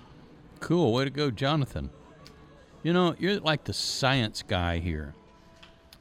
Cool. 0.59 0.93
Way 0.93 1.03
to 1.05 1.09
go, 1.09 1.29
Jonathan. 1.31 1.89
You 2.83 2.93
know, 2.93 3.15
you're 3.19 3.39
like 3.39 3.63
the 3.63 3.73
science 3.73 4.43
guy 4.45 4.79
here. 4.79 5.13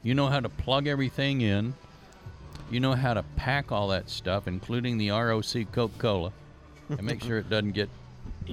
You 0.01 0.13
know 0.15 0.27
how 0.27 0.39
to 0.39 0.49
plug 0.49 0.87
everything 0.87 1.41
in. 1.41 1.75
You 2.69 2.79
know 2.79 2.93
how 2.93 3.13
to 3.13 3.23
pack 3.35 3.71
all 3.71 3.89
that 3.89 4.09
stuff, 4.09 4.47
including 4.47 4.97
the 4.97 5.11
ROC 5.11 5.71
Coca 5.71 5.93
Cola, 5.97 6.31
and 6.89 7.03
make 7.03 7.23
sure 7.23 7.37
it 7.37 7.49
doesn't 7.49 7.71
get 7.71 7.89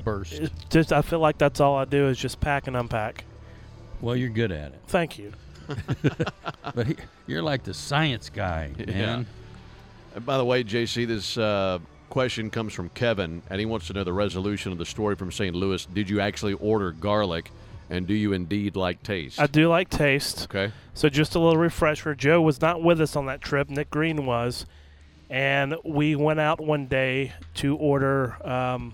burst. 0.04 0.34
It's 0.34 0.64
just 0.68 0.92
I 0.92 1.02
feel 1.02 1.20
like 1.20 1.38
that's 1.38 1.58
all 1.60 1.76
I 1.76 1.84
do 1.86 2.06
is 2.08 2.18
just 2.18 2.40
pack 2.40 2.66
and 2.66 2.76
unpack. 2.76 3.24
Well, 4.00 4.14
you're 4.16 4.28
good 4.28 4.52
at 4.52 4.72
it. 4.72 4.80
Thank 4.88 5.18
you. 5.18 5.32
But 6.74 6.86
he- 6.86 6.96
you're 7.26 7.42
like 7.42 7.64
the 7.64 7.74
science 7.74 8.28
guy, 8.30 8.70
man. 8.86 9.26
And 10.14 10.26
by 10.26 10.36
the 10.36 10.44
way, 10.44 10.62
JC, 10.62 11.06
this 11.06 11.36
uh, 11.38 11.78
question 12.10 12.50
comes 12.50 12.74
from 12.74 12.90
Kevin, 12.90 13.42
and 13.48 13.58
he 13.60 13.64
wants 13.66 13.86
to 13.86 13.92
know 13.94 14.04
the 14.04 14.12
resolution 14.12 14.72
of 14.72 14.78
the 14.78 14.84
story 14.84 15.16
from 15.16 15.32
St. 15.32 15.54
Louis. 15.54 15.86
Did 15.86 16.10
you 16.10 16.20
actually 16.20 16.52
order 16.54 16.92
garlic, 16.92 17.50
and 17.88 18.06
do 18.06 18.12
you 18.14 18.32
indeed 18.34 18.76
like 18.76 19.02
taste? 19.02 19.40
I 19.40 19.46
do 19.46 19.68
like 19.68 19.88
taste. 19.88 20.44
okay. 20.44 20.72
So 20.92 21.08
just 21.08 21.34
a 21.34 21.38
little 21.38 21.56
refresher. 21.56 22.14
Joe 22.14 22.42
was 22.42 22.60
not 22.60 22.82
with 22.82 23.00
us 23.00 23.16
on 23.16 23.26
that 23.26 23.40
trip. 23.40 23.70
Nick 23.70 23.88
Green 23.90 24.26
was, 24.26 24.66
and 25.30 25.76
we 25.84 26.16
went 26.16 26.40
out 26.40 26.60
one 26.60 26.86
day 26.86 27.32
to 27.54 27.76
order. 27.76 28.36
Um, 28.46 28.92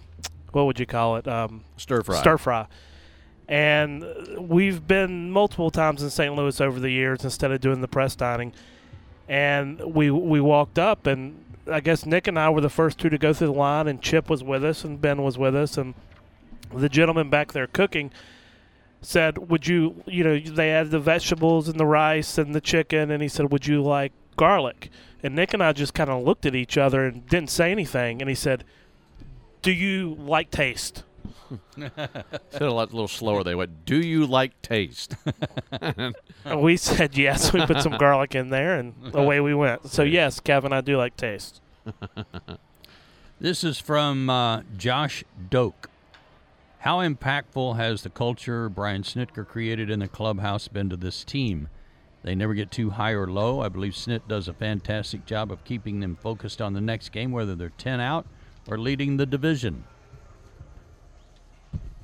what 0.52 0.66
would 0.66 0.78
you 0.78 0.86
call 0.86 1.16
it? 1.16 1.26
Um, 1.26 1.64
Stir 1.76 2.02
fry. 2.02 2.20
Stir 2.20 2.38
fry. 2.38 2.66
And 3.48 4.04
we've 4.38 4.86
been 4.86 5.30
multiple 5.30 5.70
times 5.70 6.02
in 6.02 6.10
St. 6.10 6.34
Louis 6.34 6.60
over 6.60 6.80
the 6.80 6.90
years 6.90 7.22
instead 7.24 7.52
of 7.52 7.60
doing 7.60 7.80
the 7.80 7.88
press 7.88 8.16
dining. 8.16 8.52
And 9.28 9.80
we 9.80 10.10
we 10.10 10.40
walked 10.40 10.78
up, 10.78 11.06
and 11.06 11.44
I 11.70 11.80
guess 11.80 12.06
Nick 12.06 12.26
and 12.26 12.38
I 12.38 12.50
were 12.50 12.60
the 12.60 12.70
first 12.70 12.98
two 12.98 13.08
to 13.08 13.18
go 13.18 13.32
through 13.32 13.48
the 13.48 13.52
line, 13.52 13.88
and 13.88 14.00
Chip 14.00 14.30
was 14.30 14.42
with 14.42 14.64
us, 14.64 14.84
and 14.84 15.00
Ben 15.00 15.22
was 15.22 15.36
with 15.36 15.54
us, 15.54 15.76
and 15.76 15.94
the 16.74 16.88
gentleman 16.88 17.30
back 17.30 17.52
there 17.52 17.66
cooking 17.66 18.10
said, 19.00 19.50
"Would 19.50 19.66
you, 19.66 20.02
you 20.06 20.24
know, 20.24 20.38
they 20.38 20.68
had 20.68 20.90
the 20.90 20.98
vegetables 20.98 21.68
and 21.68 21.78
the 21.78 21.86
rice 21.86 22.38
and 22.38 22.54
the 22.54 22.60
chicken, 22.60 23.10
and 23.10 23.22
he 23.22 23.28
said, 23.28 23.52
"Would 23.52 23.66
you 23.66 23.82
like 23.82 24.12
garlic?" 24.36 24.90
And 25.22 25.34
Nick 25.34 25.54
and 25.54 25.62
I 25.62 25.72
just 25.72 25.94
kind 25.94 26.10
of 26.10 26.22
looked 26.22 26.46
at 26.46 26.54
each 26.54 26.76
other 26.76 27.04
and 27.04 27.26
didn't 27.26 27.50
say 27.50 27.70
anything, 27.70 28.20
and 28.20 28.28
he 28.28 28.34
said, 28.34 28.64
"Do 29.62 29.72
you 29.72 30.16
like 30.18 30.50
taste?" 30.50 31.04
Said 31.78 32.62
a 32.62 32.72
lot, 32.72 32.90
a 32.90 32.92
little 32.92 33.08
slower. 33.08 33.44
They 33.44 33.54
went, 33.54 33.84
"Do 33.84 33.96
you 33.96 34.26
like 34.26 34.60
taste?" 34.62 35.14
We 36.56 36.76
said 36.76 37.16
yes. 37.18 37.52
We 37.52 37.66
put 37.66 37.82
some 37.82 37.98
garlic 37.98 38.36
in 38.36 38.50
there, 38.50 38.78
and 38.78 38.94
away 39.14 39.40
we 39.40 39.52
went. 39.52 39.90
So 39.90 40.04
yes, 40.04 40.38
Kevin, 40.38 40.72
I 40.72 40.80
do 40.80 40.96
like 40.96 41.16
taste. 41.16 41.60
This 43.38 43.62
is 43.64 43.78
from 43.78 44.30
uh, 44.30 44.62
Josh 44.78 45.22
Doak. 45.50 45.90
How 46.78 47.00
impactful 47.00 47.76
has 47.76 48.02
the 48.02 48.08
culture 48.08 48.70
Brian 48.70 49.02
Snitker 49.02 49.46
created 49.46 49.90
in 49.90 49.98
the 49.98 50.08
clubhouse 50.08 50.68
been 50.68 50.88
to 50.88 50.96
this 50.96 51.22
team? 51.22 51.68
They 52.22 52.34
never 52.34 52.54
get 52.54 52.70
too 52.70 52.90
high 52.90 53.10
or 53.10 53.26
low. 53.26 53.60
I 53.60 53.68
believe 53.68 53.92
Snit 53.92 54.22
does 54.26 54.48
a 54.48 54.54
fantastic 54.54 55.26
job 55.26 55.52
of 55.52 55.64
keeping 55.64 56.00
them 56.00 56.16
focused 56.16 56.62
on 56.62 56.72
the 56.72 56.80
next 56.80 57.10
game, 57.10 57.30
whether 57.30 57.54
they're 57.54 57.68
10 57.76 58.00
out 58.00 58.26
or 58.66 58.78
leading 58.78 59.18
the 59.18 59.26
division. 59.26 59.84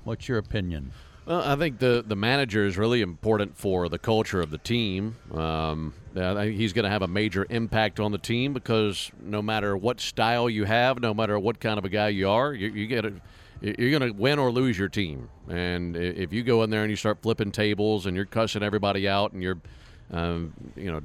What's 0.04 0.28
your 0.28 0.38
opinion? 0.38 0.92
Well, 1.24 1.40
I 1.40 1.54
think 1.54 1.78
the 1.78 2.02
the 2.04 2.16
manager 2.16 2.66
is 2.66 2.76
really 2.76 3.00
important 3.00 3.56
for 3.56 3.88
the 3.88 3.98
culture 3.98 4.40
of 4.40 4.50
the 4.50 4.58
team. 4.58 5.16
Um, 5.32 5.94
he's 6.14 6.72
going 6.72 6.82
to 6.84 6.90
have 6.90 7.02
a 7.02 7.08
major 7.08 7.46
impact 7.48 8.00
on 8.00 8.10
the 8.10 8.18
team 8.18 8.52
because 8.52 9.12
no 9.20 9.40
matter 9.40 9.76
what 9.76 10.00
style 10.00 10.50
you 10.50 10.64
have, 10.64 11.00
no 11.00 11.14
matter 11.14 11.38
what 11.38 11.60
kind 11.60 11.78
of 11.78 11.84
a 11.84 11.88
guy 11.88 12.08
you 12.08 12.28
are, 12.28 12.52
you, 12.52 12.70
you 12.70 12.86
get 12.88 13.04
it. 13.04 13.14
You're 13.60 13.96
going 13.96 14.02
to 14.02 14.10
win 14.10 14.40
or 14.40 14.50
lose 14.50 14.76
your 14.76 14.88
team, 14.88 15.28
and 15.48 15.96
if 15.96 16.32
you 16.32 16.42
go 16.42 16.64
in 16.64 16.70
there 16.70 16.82
and 16.82 16.90
you 16.90 16.96
start 16.96 17.22
flipping 17.22 17.52
tables 17.52 18.06
and 18.06 18.16
you're 18.16 18.24
cussing 18.24 18.64
everybody 18.64 19.08
out 19.08 19.32
and 19.32 19.40
you're, 19.40 19.58
um, 20.10 20.52
you 20.74 20.90
know, 20.90 21.00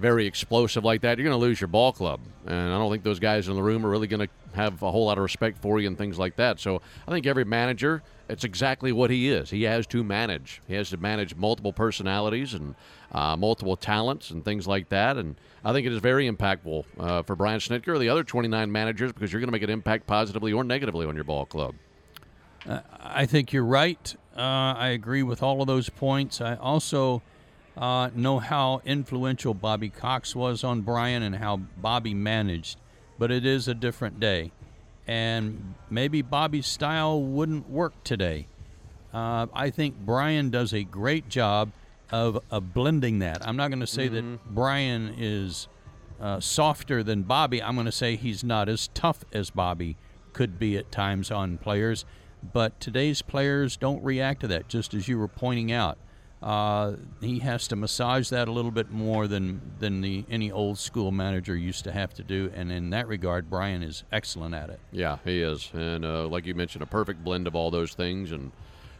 very 0.00 0.26
explosive 0.26 0.84
like 0.84 1.02
that, 1.02 1.16
you're 1.16 1.24
going 1.24 1.38
to 1.38 1.40
lose 1.40 1.60
your 1.60 1.68
ball 1.68 1.92
club. 1.92 2.18
And 2.44 2.72
I 2.72 2.76
don't 2.76 2.90
think 2.90 3.04
those 3.04 3.20
guys 3.20 3.46
in 3.46 3.54
the 3.54 3.62
room 3.62 3.86
are 3.86 3.88
really 3.88 4.08
going 4.08 4.26
to 4.26 4.28
have 4.54 4.82
a 4.82 4.90
whole 4.90 5.06
lot 5.06 5.16
of 5.16 5.22
respect 5.22 5.62
for 5.62 5.78
you 5.78 5.86
and 5.86 5.96
things 5.96 6.18
like 6.18 6.36
that. 6.36 6.58
So 6.58 6.82
I 7.06 7.12
think 7.12 7.24
every 7.26 7.44
manager, 7.44 8.02
it's 8.32 8.44
exactly 8.44 8.92
what 8.92 9.10
he 9.10 9.28
is. 9.28 9.50
He 9.50 9.64
has 9.64 9.86
to 9.88 10.02
manage. 10.02 10.62
He 10.66 10.74
has 10.74 10.88
to 10.90 10.96
manage 10.96 11.36
multiple 11.36 11.72
personalities 11.72 12.54
and 12.54 12.74
uh, 13.12 13.36
multiple 13.36 13.76
talents 13.76 14.30
and 14.30 14.42
things 14.42 14.66
like 14.66 14.88
that. 14.88 15.18
And 15.18 15.36
I 15.62 15.74
think 15.74 15.86
it 15.86 15.92
is 15.92 15.98
very 15.98 16.30
impactful 16.30 16.84
uh, 16.98 17.22
for 17.24 17.36
Brian 17.36 17.60
Snitker 17.60 17.88
or 17.88 17.98
the 17.98 18.08
other 18.08 18.24
29 18.24 18.72
managers 18.72 19.12
because 19.12 19.32
you're 19.32 19.40
going 19.40 19.48
to 19.48 19.52
make 19.52 19.62
an 19.62 19.68
impact 19.68 20.06
positively 20.06 20.50
or 20.50 20.64
negatively 20.64 21.04
on 21.06 21.14
your 21.14 21.24
ball 21.24 21.44
club. 21.44 21.74
I 23.00 23.26
think 23.26 23.52
you're 23.52 23.64
right. 23.64 24.14
Uh, 24.34 24.40
I 24.40 24.88
agree 24.88 25.22
with 25.22 25.42
all 25.42 25.60
of 25.60 25.66
those 25.66 25.90
points. 25.90 26.40
I 26.40 26.54
also 26.54 27.20
uh, 27.76 28.08
know 28.14 28.38
how 28.38 28.80
influential 28.86 29.52
Bobby 29.52 29.90
Cox 29.90 30.34
was 30.34 30.64
on 30.64 30.80
Brian 30.80 31.22
and 31.22 31.36
how 31.36 31.58
Bobby 31.58 32.14
managed, 32.14 32.78
but 33.18 33.30
it 33.30 33.44
is 33.44 33.68
a 33.68 33.74
different 33.74 34.20
day. 34.20 34.52
And 35.06 35.74
maybe 35.90 36.22
Bobby's 36.22 36.66
style 36.66 37.20
wouldn't 37.22 37.68
work 37.68 37.92
today. 38.04 38.46
Uh, 39.12 39.46
I 39.52 39.70
think 39.70 39.96
Brian 39.96 40.50
does 40.50 40.72
a 40.72 40.84
great 40.84 41.28
job 41.28 41.72
of, 42.10 42.38
of 42.50 42.72
blending 42.72 43.18
that. 43.18 43.46
I'm 43.46 43.56
not 43.56 43.68
going 43.68 43.80
to 43.80 43.86
say 43.86 44.08
that 44.08 44.38
Brian 44.54 45.14
is 45.18 45.68
uh, 46.20 46.40
softer 46.40 47.02
than 47.02 47.22
Bobby. 47.22 47.62
I'm 47.62 47.74
going 47.74 47.86
to 47.86 47.92
say 47.92 48.16
he's 48.16 48.44
not 48.44 48.68
as 48.68 48.88
tough 48.94 49.24
as 49.32 49.50
Bobby 49.50 49.96
could 50.32 50.58
be 50.58 50.76
at 50.76 50.92
times 50.92 51.30
on 51.30 51.58
players. 51.58 52.04
But 52.52 52.80
today's 52.80 53.22
players 53.22 53.76
don't 53.76 54.02
react 54.02 54.40
to 54.40 54.48
that, 54.48 54.68
just 54.68 54.94
as 54.94 55.08
you 55.08 55.18
were 55.18 55.28
pointing 55.28 55.72
out. 55.72 55.98
Uh, 56.42 56.96
he 57.20 57.38
has 57.38 57.68
to 57.68 57.76
massage 57.76 58.28
that 58.30 58.48
a 58.48 58.52
little 58.52 58.72
bit 58.72 58.90
more 58.90 59.28
than 59.28 59.60
than 59.78 60.00
the 60.00 60.24
any 60.28 60.50
old 60.50 60.76
school 60.76 61.12
manager 61.12 61.56
used 61.56 61.84
to 61.84 61.92
have 61.92 62.12
to 62.14 62.24
do, 62.24 62.50
and 62.54 62.72
in 62.72 62.90
that 62.90 63.06
regard, 63.06 63.48
Brian 63.48 63.82
is 63.82 64.02
excellent 64.10 64.54
at 64.54 64.68
it. 64.68 64.80
Yeah, 64.90 65.18
he 65.24 65.40
is. 65.40 65.70
And 65.72 66.04
uh, 66.04 66.26
like 66.26 66.44
you 66.44 66.54
mentioned, 66.54 66.82
a 66.82 66.86
perfect 66.86 67.22
blend 67.22 67.46
of 67.46 67.54
all 67.54 67.70
those 67.70 67.94
things. 67.94 68.32
And 68.32 68.50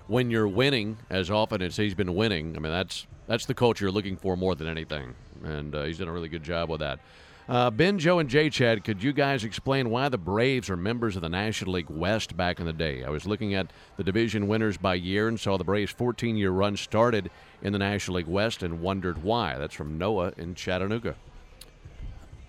when 0.06 0.30
you're 0.30 0.46
winning, 0.46 0.98
as 1.10 1.30
often 1.30 1.62
as 1.62 1.76
he's 1.76 1.94
been 1.94 2.14
winning, 2.14 2.56
I 2.56 2.60
mean, 2.60 2.72
that's 2.72 3.06
that's 3.26 3.46
the 3.46 3.54
culture 3.54 3.86
you're 3.86 3.92
looking 3.92 4.16
for 4.16 4.36
more 4.36 4.54
than 4.54 4.68
anything. 4.68 5.14
And 5.42 5.74
uh, 5.74 5.82
he's 5.84 5.98
done 5.98 6.08
a 6.08 6.12
really 6.12 6.28
good 6.28 6.44
job 6.44 6.68
with 6.68 6.80
that. 6.80 7.00
Uh, 7.48 7.70
ben, 7.70 7.98
Joe, 7.98 8.20
and 8.20 8.30
Jay 8.30 8.48
Chad, 8.48 8.84
could 8.84 9.02
you 9.02 9.12
guys 9.12 9.42
explain 9.42 9.90
why 9.90 10.08
the 10.08 10.18
Braves 10.18 10.70
are 10.70 10.76
members 10.76 11.16
of 11.16 11.22
the 11.22 11.28
National 11.28 11.72
League 11.72 11.90
West 11.90 12.36
back 12.36 12.60
in 12.60 12.66
the 12.66 12.72
day? 12.72 13.02
I 13.02 13.10
was 13.10 13.26
looking 13.26 13.52
at 13.54 13.66
the 13.96 14.04
division 14.04 14.46
winners 14.46 14.76
by 14.76 14.94
year 14.94 15.26
and 15.26 15.38
saw 15.38 15.58
the 15.58 15.64
Braves' 15.64 15.90
14 15.90 16.36
year 16.36 16.50
run 16.50 16.76
started 16.76 17.30
in 17.60 17.72
the 17.72 17.80
National 17.80 18.18
League 18.18 18.28
West 18.28 18.62
and 18.62 18.80
wondered 18.80 19.24
why. 19.24 19.58
That's 19.58 19.74
from 19.74 19.98
Noah 19.98 20.32
in 20.36 20.54
Chattanooga. 20.54 21.16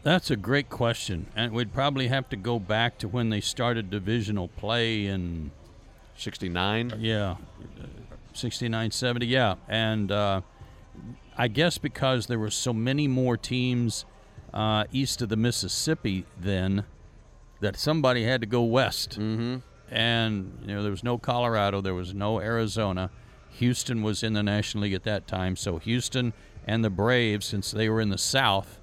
That's 0.04 0.30
a 0.30 0.36
great 0.36 0.70
question, 0.70 1.28
and 1.36 1.54
we'd 1.54 1.74
probably 1.74 2.10
have 2.10 2.28
to 2.30 2.36
go 2.36 2.60
back 2.60 2.98
to 3.00 3.08
when 3.08 3.30
they 3.30 3.40
started 3.40 3.90
divisional 3.90 4.50
play 4.50 5.06
in 5.06 5.52
69? 6.18 6.96
Yeah, 7.00 7.38
69, 8.34 8.92
70, 8.92 9.26
yeah. 9.26 9.56
And 9.68 10.12
uh, 10.12 10.42
I 11.38 11.48
guess 11.48 11.78
because 11.78 12.28
there 12.28 12.38
were 12.38 12.52
so 12.52 12.74
many 12.74 13.08
more 13.08 13.38
teams 13.38 14.06
uh, 14.54 14.86
east 14.92 15.22
of 15.22 15.30
the 15.30 15.36
Mississippi 15.36 16.26
then 16.40 16.86
that 17.60 17.78
somebody 17.78 18.24
had 18.26 18.42
to 18.42 18.48
go 18.48 18.64
west. 18.64 19.12
Mm-hmm. 19.20 19.58
And, 19.90 20.60
you 20.62 20.76
know, 20.76 20.82
there 20.82 20.92
was 20.92 21.04
no 21.04 21.18
Colorado, 21.18 21.82
there 21.82 21.94
was 21.94 22.14
no 22.14 22.40
Arizona. 22.40 23.10
Houston 23.52 24.02
was 24.02 24.24
in 24.24 24.34
the 24.34 24.44
National 24.44 24.84
League 24.84 24.94
at 24.94 25.04
that 25.04 25.28
time. 25.28 25.56
So 25.56 25.78
Houston 25.78 26.34
and 26.66 26.84
the 26.84 26.90
Braves, 26.90 27.46
since 27.46 27.72
they 27.72 27.90
were 27.90 28.02
in 28.02 28.10
the 28.10 28.18
South, 28.18 28.80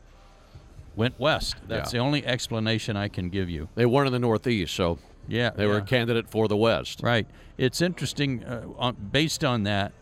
went 0.97 1.19
west. 1.19 1.57
That's 1.67 1.93
Yeah. 1.93 1.99
the 2.01 2.05
only 2.05 2.25
explanation 2.27 2.97
I 2.97 3.09
can 3.09 3.29
give 3.31 3.51
you. 3.51 3.69
They 3.75 3.87
weren't 3.87 4.09
in 4.09 4.13
the 4.13 4.19
Northeast, 4.19 4.75
so 4.75 4.99
Yeah. 5.29 5.51
they 5.51 5.67
were 5.67 5.79
a 5.79 5.83
candidate 5.83 6.29
for 6.29 6.47
the 6.49 6.57
West. 6.57 7.01
Right. 7.03 7.27
It's 7.59 7.81
interesting, 7.81 8.45
uh, 8.45 8.67
on, 8.79 8.97
based 9.13 9.45
on 9.45 9.65
that, 9.65 9.93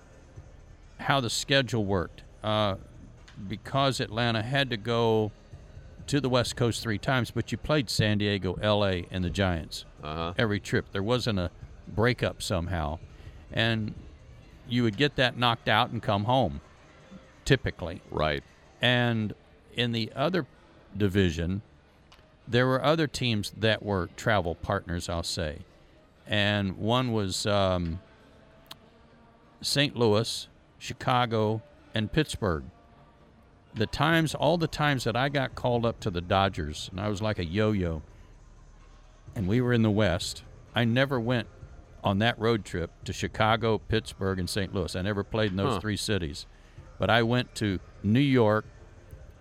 how 0.99 1.21
the 1.21 1.31
schedule 1.31 1.85
worked. 1.85 2.23
Uh, 2.43 2.77
because 3.49 4.01
Atlanta 4.01 4.43
had 4.43 4.71
to 4.71 4.77
go 4.77 5.31
to 6.09 6.21
the 6.21 6.29
West 6.29 6.57
Coast 6.57 6.83
three 6.83 6.99
times, 6.99 7.31
but 7.31 7.53
you 7.53 7.59
played 7.59 7.89
San 7.91 8.19
Diego, 8.19 8.59
L.A., 8.61 9.07
and 9.11 9.25
the 9.25 9.31
Giants 9.31 9.85
Uh-huh. 10.03 10.35
every 10.39 10.61
trip. 10.61 10.87
There 10.93 11.03
wasn't 11.03 11.39
a 11.39 11.51
breakup 11.87 12.43
somehow, 12.43 12.99
and 13.53 13.95
you 14.69 14.83
would 14.83 14.97
get 14.97 15.17
that 15.17 15.37
knocked 15.39 15.69
out 15.69 15.91
and 15.91 16.03
come 16.03 16.25
home, 16.25 16.61
typically. 17.45 18.03
Right. 18.11 18.43
And 18.83 19.35
in 19.75 19.93
the 19.93 20.13
other 20.15 20.47
division, 20.97 21.63
there 22.47 22.67
were 22.67 22.83
other 22.85 23.07
teams 23.07 23.53
that 23.57 23.83
were 23.83 24.09
travel 24.17 24.55
partners, 24.55 25.09
I'll 25.09 25.23
say. 25.23 25.59
And 26.27 26.77
one 26.77 27.13
was 27.13 27.47
um, 27.47 28.01
St. 29.63 29.97
Louis, 29.97 30.49
Chicago, 30.79 31.63
and 31.95 32.11
Pittsburgh. 32.13 32.65
The 33.75 33.87
times, 33.87 34.35
all 34.35 34.57
the 34.59 34.67
times 34.67 35.05
that 35.05 35.15
I 35.17 35.29
got 35.29 35.55
called 35.55 35.85
up 35.87 36.01
to 36.01 36.11
the 36.11 36.21
Dodgers, 36.21 36.89
and 36.91 37.01
I 37.01 37.09
was 37.09 37.23
like 37.23 37.39
a 37.39 37.45
yo 37.45 37.73
yo, 37.73 38.03
and 39.37 39.47
we 39.47 39.61
were 39.61 39.73
in 39.73 39.83
the 39.83 39.91
West, 39.91 40.43
I 40.75 40.85
never 40.85 41.21
went 41.21 41.47
on 42.03 42.19
that 42.21 42.39
road 42.39 42.65
trip 42.65 42.91
to 43.05 43.13
Chicago, 43.13 43.79
Pittsburgh, 43.79 44.39
and 44.39 44.49
St. 44.49 44.75
Louis. 44.75 44.95
I 44.97 45.03
never 45.03 45.23
played 45.23 45.51
in 45.51 45.57
those 45.57 45.75
Huh. 45.75 45.81
three 45.81 45.97
cities. 45.97 46.47
But 46.99 47.11
I 47.11 47.23
went 47.23 47.55
to 47.57 47.79
New 48.03 48.19
York, 48.21 48.65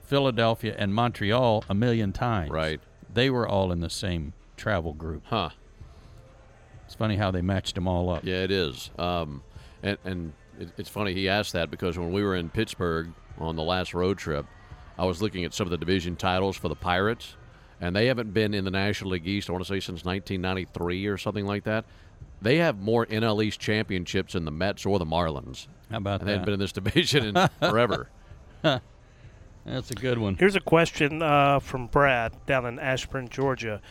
Philadelphia, 0.02 0.76
and 0.78 0.94
Montreal 0.94 1.64
a 1.70 1.74
million 1.74 2.14
times. 2.14 2.52
Right. 2.52 2.80
They 3.12 3.30
were 3.30 3.48
all 3.48 3.72
in 3.72 3.80
the 3.80 3.90
same 3.90 4.34
travel 4.56 4.94
group. 4.94 5.24
Huh. 5.28 5.50
It's 6.86 6.96
funny 6.96 7.16
how 7.18 7.32
they 7.32 7.42
matched 7.42 7.76
them 7.76 7.88
all 7.88 8.10
up. 8.10 8.24
Yeah, 8.24 8.44
it 8.44 8.52
is. 8.52 8.92
Um, 8.98 9.44
and 9.84 9.98
and 10.06 10.34
it, 10.60 10.70
it's 10.78 10.90
funny 10.90 11.14
he 11.14 11.30
asked 11.30 11.54
that 11.54 11.72
because 11.72 11.98
when 11.98 12.12
we 12.12 12.24
were 12.24 12.36
in 12.36 12.50
Pittsburgh 12.50 13.14
on 13.38 13.56
the 13.56 13.64
last 13.64 13.94
road 13.94 14.18
trip, 14.18 14.46
I 14.98 15.06
was 15.06 15.22
looking 15.22 15.46
at 15.46 15.54
some 15.54 15.68
of 15.68 15.72
the 15.72 15.78
division 15.78 16.16
titles 16.16 16.58
for 16.58 16.70
the 16.70 16.76
Pirates, 16.76 17.36
and 17.80 17.96
they 17.96 18.08
haven't 18.08 18.34
been 18.34 18.54
in 18.54 18.66
the 18.66 18.72
National 18.72 19.12
League 19.12 19.28
East. 19.28 19.50
I 19.50 19.54
want 19.54 19.64
to 19.64 19.68
say 19.68 19.80
since 19.80 20.04
1993 20.04 21.08
or 21.08 21.18
something 21.18 21.46
like 21.46 21.64
that. 21.66 21.86
They 22.42 22.58
have 22.58 22.80
more 22.80 23.06
NL 23.08 23.44
East 23.44 23.60
championships 23.60 24.34
than 24.34 24.46
the 24.46 24.52
Mets 24.52 24.86
or 24.86 25.00
the 25.00 25.06
Marlins, 25.06 25.68
How 25.90 25.98
about 25.98 26.20
and 26.20 26.28
they 26.28 26.34
haven't 26.34 26.46
been 26.46 26.54
in 26.54 26.60
this 26.60 26.72
division 26.72 27.36
in 27.36 27.50
forever. 27.60 28.10
That's 28.62 29.92
a 29.92 29.96
good 29.96 30.18
one. 30.18 30.36
Here's 30.36 30.56
a 30.56 30.62
question 30.62 31.22
uh, 31.22 31.60
from 31.60 31.88
Brad 31.88 32.34
down 32.46 32.66
in 32.66 32.80
Ashburn, 32.80 33.28
Georgia. 33.30 33.82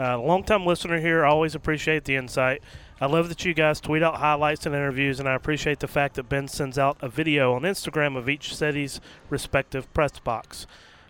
Uh, 0.00 0.18
longtime 0.18 0.64
listener 0.64 0.98
here. 0.98 1.26
Always 1.26 1.54
appreciate 1.54 2.04
the 2.04 2.16
insight. 2.16 2.62
I 3.02 3.06
love 3.06 3.28
that 3.28 3.44
you 3.44 3.52
guys 3.52 3.82
tweet 3.82 4.02
out 4.02 4.16
highlights 4.16 4.64
and 4.64 4.74
interviews, 4.74 5.20
and 5.20 5.28
I 5.28 5.34
appreciate 5.34 5.80
the 5.80 5.88
fact 5.88 6.14
that 6.14 6.26
Ben 6.26 6.48
sends 6.48 6.78
out 6.78 6.96
a 7.02 7.08
video 7.10 7.52
on 7.52 7.62
Instagram 7.62 8.16
of 8.16 8.26
each 8.26 8.56
city's 8.56 8.98
respective 9.28 9.92
press 9.92 10.18
box. 10.18 10.66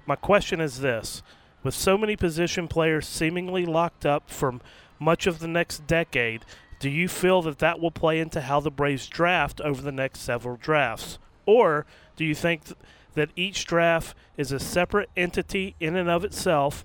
My 0.07 0.17
question 0.17 0.61
is 0.61 0.81
this: 0.81 1.23
With 1.63 1.75
so 1.75 1.97
many 1.97 2.17
position 2.17 2.67
players 2.67 3.07
seemingly 3.07 3.65
locked 3.65 4.05
up 4.05 4.29
for 4.29 4.59
much 4.99 5.29
of 5.29 5.39
the 5.39 5.47
next 5.47 5.87
decade, 5.87 6.45
do 6.81 6.91
you 6.91 7.07
feel 7.07 7.43
that 7.43 7.61
that 7.61 7.79
will 7.79 7.93
play 7.93 8.19
into 8.19 8.41
how 8.41 8.59
the 8.59 8.73
Braves 8.73 9.07
draft 9.07 9.61
over 9.61 9.81
the 9.81 9.93
next 9.93 10.19
several 10.23 10.57
drafts, 10.57 11.21
or 11.47 11.87
do 12.17 12.25
you 12.25 12.35
think 12.35 12.65
th- 12.65 12.77
that 13.15 13.31
each 13.37 13.67
draft 13.67 14.17
is 14.37 14.51
a 14.51 14.59
separate 14.59 15.11
entity 15.17 15.77
in 15.79 15.95
and 15.95 16.11
of 16.11 16.25
itself? 16.25 16.85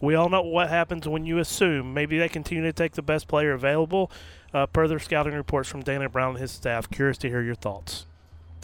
We 0.00 0.14
all 0.14 0.28
know 0.28 0.42
what 0.42 0.70
happens 0.70 1.06
when 1.06 1.26
you 1.26 1.38
assume. 1.38 1.92
Maybe 1.92 2.18
they 2.18 2.28
continue 2.28 2.62
to 2.64 2.72
take 2.72 2.92
the 2.92 3.02
best 3.02 3.28
player 3.28 3.52
available. 3.52 4.10
Uh, 4.52 4.66
per 4.66 4.88
their 4.88 4.98
scouting 4.98 5.34
reports 5.34 5.68
from 5.68 5.82
Dana 5.82 6.08
Brown 6.08 6.30
and 6.30 6.38
his 6.38 6.50
staff. 6.50 6.90
Curious 6.90 7.16
to 7.18 7.28
hear 7.28 7.42
your 7.42 7.54
thoughts. 7.54 8.06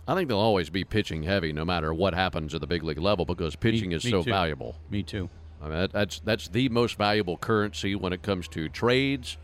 I 0.08 0.14
think 0.14 0.28
they'll 0.28 0.38
always 0.38 0.70
be 0.70 0.82
pitching 0.84 1.22
heavy, 1.24 1.52
no 1.52 1.64
matter 1.64 1.92
what 1.94 2.14
happens 2.14 2.54
at 2.54 2.60
the 2.60 2.66
big 2.66 2.82
league 2.82 2.98
level, 2.98 3.24
because 3.24 3.54
pitching 3.56 3.92
is 3.92 4.04
me 4.04 4.10
so 4.10 4.22
too. 4.22 4.30
valuable. 4.30 4.76
Me 4.90 5.02
too. 5.02 5.28
I 5.60 5.64
mean, 5.68 5.78
that, 5.78 5.92
that's 5.92 6.20
that's 6.20 6.48
the 6.48 6.68
most 6.70 6.96
valuable 6.98 7.36
currency 7.36 7.94
when 7.94 8.12
it 8.12 8.22
comes 8.22 8.46
to 8.48 8.68
trades. 8.68 9.36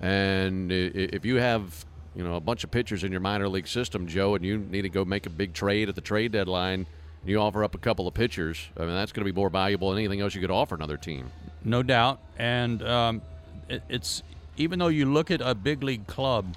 And 0.00 0.70
i- 0.72 0.74
i- 0.74 1.10
if 1.12 1.24
you 1.24 1.36
have 1.36 1.84
you 2.14 2.24
know 2.24 2.34
a 2.36 2.40
bunch 2.40 2.64
of 2.64 2.70
pitchers 2.70 3.04
in 3.04 3.10
your 3.12 3.20
minor 3.20 3.48
league 3.48 3.66
system, 3.68 4.06
Joe, 4.06 4.34
and 4.34 4.44
you 4.44 4.58
need 4.58 4.82
to 4.82 4.88
go 4.88 5.04
make 5.04 5.26
a 5.26 5.30
big 5.30 5.52
trade 5.54 5.88
at 5.88 5.94
the 5.94 6.00
trade 6.00 6.32
deadline, 6.32 6.74
and 6.80 6.86
you 7.28 7.38
offer 7.38 7.64
up 7.64 7.74
a 7.74 7.78
couple 7.78 8.06
of 8.06 8.14
pitchers, 8.14 8.68
I 8.76 8.80
mean 8.80 8.94
that's 8.94 9.12
going 9.12 9.26
to 9.26 9.32
be 9.32 9.36
more 9.36 9.50
valuable 9.50 9.90
than 9.90 9.98
anything 9.98 10.20
else 10.20 10.34
you 10.34 10.40
could 10.40 10.50
offer 10.50 10.74
another 10.74 10.96
team. 10.96 11.30
No 11.64 11.82
doubt. 11.82 12.20
And 12.38 12.82
um, 12.82 13.22
it, 13.68 13.82
it's 13.88 14.22
even 14.56 14.78
though 14.78 14.88
you 14.88 15.06
look 15.06 15.30
at 15.30 15.40
a 15.40 15.54
big 15.54 15.82
league 15.82 16.06
club 16.06 16.56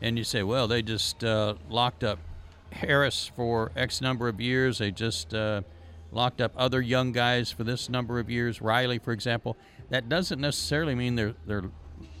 and 0.00 0.16
you 0.18 0.24
say, 0.24 0.42
well, 0.42 0.66
they 0.66 0.82
just 0.82 1.24
uh, 1.24 1.54
locked 1.68 2.04
up 2.04 2.18
Harris 2.72 3.30
for 3.36 3.72
X 3.76 4.00
number 4.00 4.28
of 4.28 4.40
years. 4.40 4.78
They 4.78 4.90
just 4.90 5.34
uh, 5.34 5.62
locked 6.12 6.40
up 6.40 6.52
other 6.56 6.80
young 6.80 7.12
guys 7.12 7.50
for 7.50 7.64
this 7.64 7.88
number 7.88 8.18
of 8.18 8.30
years. 8.30 8.60
Riley, 8.60 8.98
for 8.98 9.12
example. 9.12 9.56
That 9.90 10.08
doesn't 10.08 10.40
necessarily 10.40 10.94
mean 10.94 11.14
they're 11.16 11.34
they're 11.46 11.70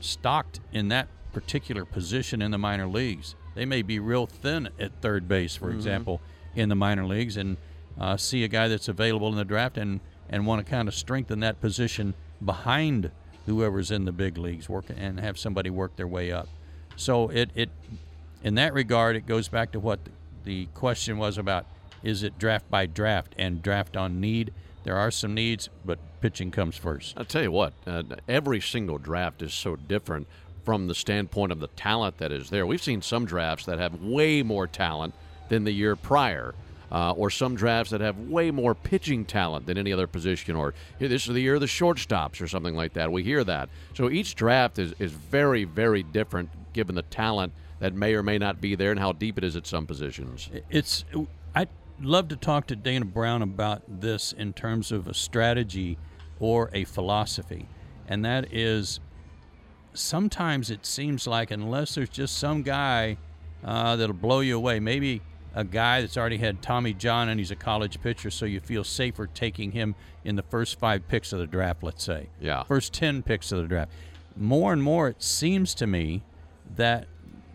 stocked 0.00 0.60
in 0.72 0.88
that 0.88 1.08
particular 1.32 1.84
position 1.84 2.42
in 2.42 2.50
the 2.50 2.58
minor 2.58 2.86
leagues. 2.86 3.34
They 3.54 3.64
may 3.64 3.82
be 3.82 3.98
real 3.98 4.26
thin 4.26 4.68
at 4.78 5.00
third 5.00 5.28
base, 5.28 5.56
for 5.56 5.70
example, 5.70 6.20
in 6.54 6.68
the 6.68 6.74
minor 6.74 7.06
leagues, 7.06 7.36
and 7.36 7.56
uh, 7.98 8.16
see 8.16 8.44
a 8.44 8.48
guy 8.48 8.68
that's 8.68 8.88
available 8.88 9.28
in 9.28 9.36
the 9.36 9.44
draft 9.44 9.76
and 9.76 10.00
and 10.28 10.46
want 10.46 10.64
to 10.64 10.70
kind 10.70 10.88
of 10.88 10.94
strengthen 10.94 11.40
that 11.40 11.60
position 11.60 12.14
behind 12.42 13.10
whoever's 13.46 13.90
in 13.90 14.06
the 14.06 14.12
big 14.12 14.38
leagues, 14.38 14.68
work 14.68 14.86
and 14.96 15.20
have 15.20 15.38
somebody 15.38 15.68
work 15.68 15.96
their 15.96 16.06
way 16.06 16.32
up. 16.32 16.48
So 16.96 17.28
it 17.28 17.50
it 17.54 17.70
in 18.42 18.54
that 18.56 18.74
regard, 18.74 19.16
it 19.16 19.26
goes 19.26 19.48
back 19.48 19.72
to 19.72 19.80
what 19.80 20.00
the 20.44 20.66
question 20.74 21.18
was 21.18 21.38
about: 21.38 21.66
is 22.02 22.22
it 22.22 22.38
draft 22.38 22.70
by 22.70 22.86
draft 22.86 23.34
and 23.38 23.62
draft 23.62 23.96
on 23.96 24.20
need? 24.20 24.52
There 24.84 24.96
are 24.96 25.10
some 25.10 25.34
needs, 25.34 25.70
but 25.84 25.98
pitching 26.20 26.50
comes 26.50 26.76
first. 26.76 27.14
I'll 27.16 27.24
tell 27.24 27.42
you 27.42 27.50
what, 27.50 27.72
uh, 27.86 28.02
every 28.28 28.60
single 28.60 28.98
draft 28.98 29.40
is 29.40 29.54
so 29.54 29.76
different 29.76 30.26
from 30.62 30.88
the 30.88 30.94
standpoint 30.94 31.52
of 31.52 31.60
the 31.60 31.68
talent 31.68 32.18
that 32.18 32.32
is 32.32 32.50
there. 32.50 32.66
We've 32.66 32.82
seen 32.82 33.02
some 33.02 33.24
drafts 33.24 33.66
that 33.66 33.78
have 33.78 34.02
way 34.02 34.42
more 34.42 34.66
talent 34.66 35.14
than 35.48 35.64
the 35.64 35.72
year 35.72 35.96
prior. 35.96 36.54
Uh, 36.94 37.10
or 37.16 37.28
some 37.28 37.56
drafts 37.56 37.90
that 37.90 38.00
have 38.00 38.16
way 38.16 38.52
more 38.52 38.72
pitching 38.72 39.24
talent 39.24 39.66
than 39.66 39.76
any 39.76 39.92
other 39.92 40.06
position, 40.06 40.54
or 40.54 40.74
"Hey, 41.00 41.08
this 41.08 41.26
is 41.26 41.34
the 41.34 41.40
year 41.40 41.56
of 41.56 41.60
the 41.60 41.66
shortstops, 41.66 42.40
or 42.40 42.46
something 42.46 42.76
like 42.76 42.92
that. 42.92 43.10
We 43.10 43.24
hear 43.24 43.42
that. 43.42 43.68
So 43.94 44.08
each 44.08 44.36
draft 44.36 44.78
is, 44.78 44.94
is 45.00 45.10
very, 45.10 45.64
very 45.64 46.04
different 46.04 46.50
given 46.72 46.94
the 46.94 47.02
talent 47.02 47.52
that 47.80 47.94
may 47.94 48.14
or 48.14 48.22
may 48.22 48.38
not 48.38 48.60
be 48.60 48.76
there 48.76 48.92
and 48.92 49.00
how 49.00 49.10
deep 49.10 49.38
it 49.38 49.42
is 49.42 49.56
at 49.56 49.66
some 49.66 49.86
positions. 49.86 50.48
It's 50.70 51.04
I'd 51.52 51.68
love 52.00 52.28
to 52.28 52.36
talk 52.36 52.68
to 52.68 52.76
Dana 52.76 53.06
Brown 53.06 53.42
about 53.42 53.82
this 53.88 54.32
in 54.32 54.52
terms 54.52 54.92
of 54.92 55.08
a 55.08 55.14
strategy 55.14 55.98
or 56.38 56.70
a 56.72 56.84
philosophy, 56.84 57.66
and 58.06 58.24
that 58.24 58.52
is 58.52 59.00
sometimes 59.94 60.70
it 60.70 60.86
seems 60.86 61.26
like 61.26 61.50
unless 61.50 61.96
there's 61.96 62.08
just 62.08 62.38
some 62.38 62.62
guy 62.62 63.16
uh, 63.64 63.96
that'll 63.96 64.14
blow 64.14 64.38
you 64.38 64.56
away, 64.56 64.78
maybe 64.78 65.22
a 65.54 65.64
guy 65.64 66.00
that's 66.00 66.16
already 66.16 66.38
had 66.38 66.60
Tommy 66.60 66.92
John 66.92 67.28
and 67.28 67.38
he's 67.38 67.50
a 67.50 67.56
college 67.56 68.02
pitcher, 68.02 68.30
so 68.30 68.44
you 68.44 68.60
feel 68.60 68.84
safer 68.84 69.26
taking 69.26 69.72
him 69.72 69.94
in 70.24 70.36
the 70.36 70.42
first 70.42 70.78
five 70.78 71.06
picks 71.06 71.32
of 71.32 71.38
the 71.38 71.46
draft, 71.46 71.82
let's 71.82 72.02
say. 72.02 72.28
Yeah. 72.40 72.64
First 72.64 72.92
10 72.92 73.22
picks 73.22 73.52
of 73.52 73.62
the 73.62 73.68
draft. 73.68 73.92
More 74.36 74.72
and 74.72 74.82
more, 74.82 75.08
it 75.08 75.22
seems 75.22 75.74
to 75.76 75.86
me 75.86 76.22
that 76.76 77.06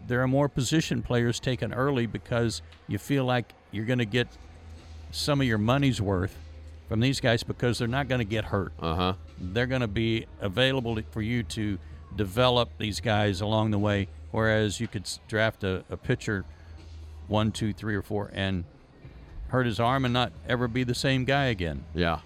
there 0.07 0.21
are 0.21 0.27
more 0.27 0.47
position 0.47 1.01
players 1.01 1.39
taken 1.39 1.73
early 1.73 2.05
because 2.05 2.61
you 2.87 2.97
feel 2.97 3.25
like 3.25 3.53
you're 3.71 3.85
going 3.85 3.99
to 3.99 4.05
get 4.05 4.27
some 5.11 5.41
of 5.41 5.47
your 5.47 5.57
money's 5.57 6.01
worth 6.01 6.37
from 6.87 7.01
these 7.01 7.19
guys 7.19 7.43
because 7.43 7.77
they're 7.77 7.87
not 7.87 8.07
going 8.07 8.19
to 8.19 8.25
get 8.25 8.45
hurt. 8.45 8.71
Uh 8.79 8.95
huh. 8.95 9.13
They're 9.39 9.67
going 9.67 9.81
to 9.81 9.87
be 9.87 10.25
available 10.39 10.97
for 11.11 11.21
you 11.21 11.43
to 11.43 11.77
develop 12.15 12.69
these 12.77 13.01
guys 13.01 13.41
along 13.41 13.71
the 13.71 13.77
way, 13.77 14.07
whereas 14.31 14.79
you 14.79 14.87
could 14.87 15.07
draft 15.27 15.63
a, 15.63 15.83
a 15.89 15.97
pitcher 15.97 16.45
one, 17.29 17.51
two, 17.51 17.71
three, 17.71 17.95
or 17.95 18.01
four 18.01 18.29
and 18.33 18.65
hurt 19.49 19.65
his 19.65 19.79
arm 19.79 20.05
and 20.05 20.13
not 20.13 20.31
ever 20.47 20.67
be 20.67 20.83
the 20.83 20.95
same 20.95 21.25
guy 21.25 21.45
again. 21.45 21.85
Yeah. 21.93 22.19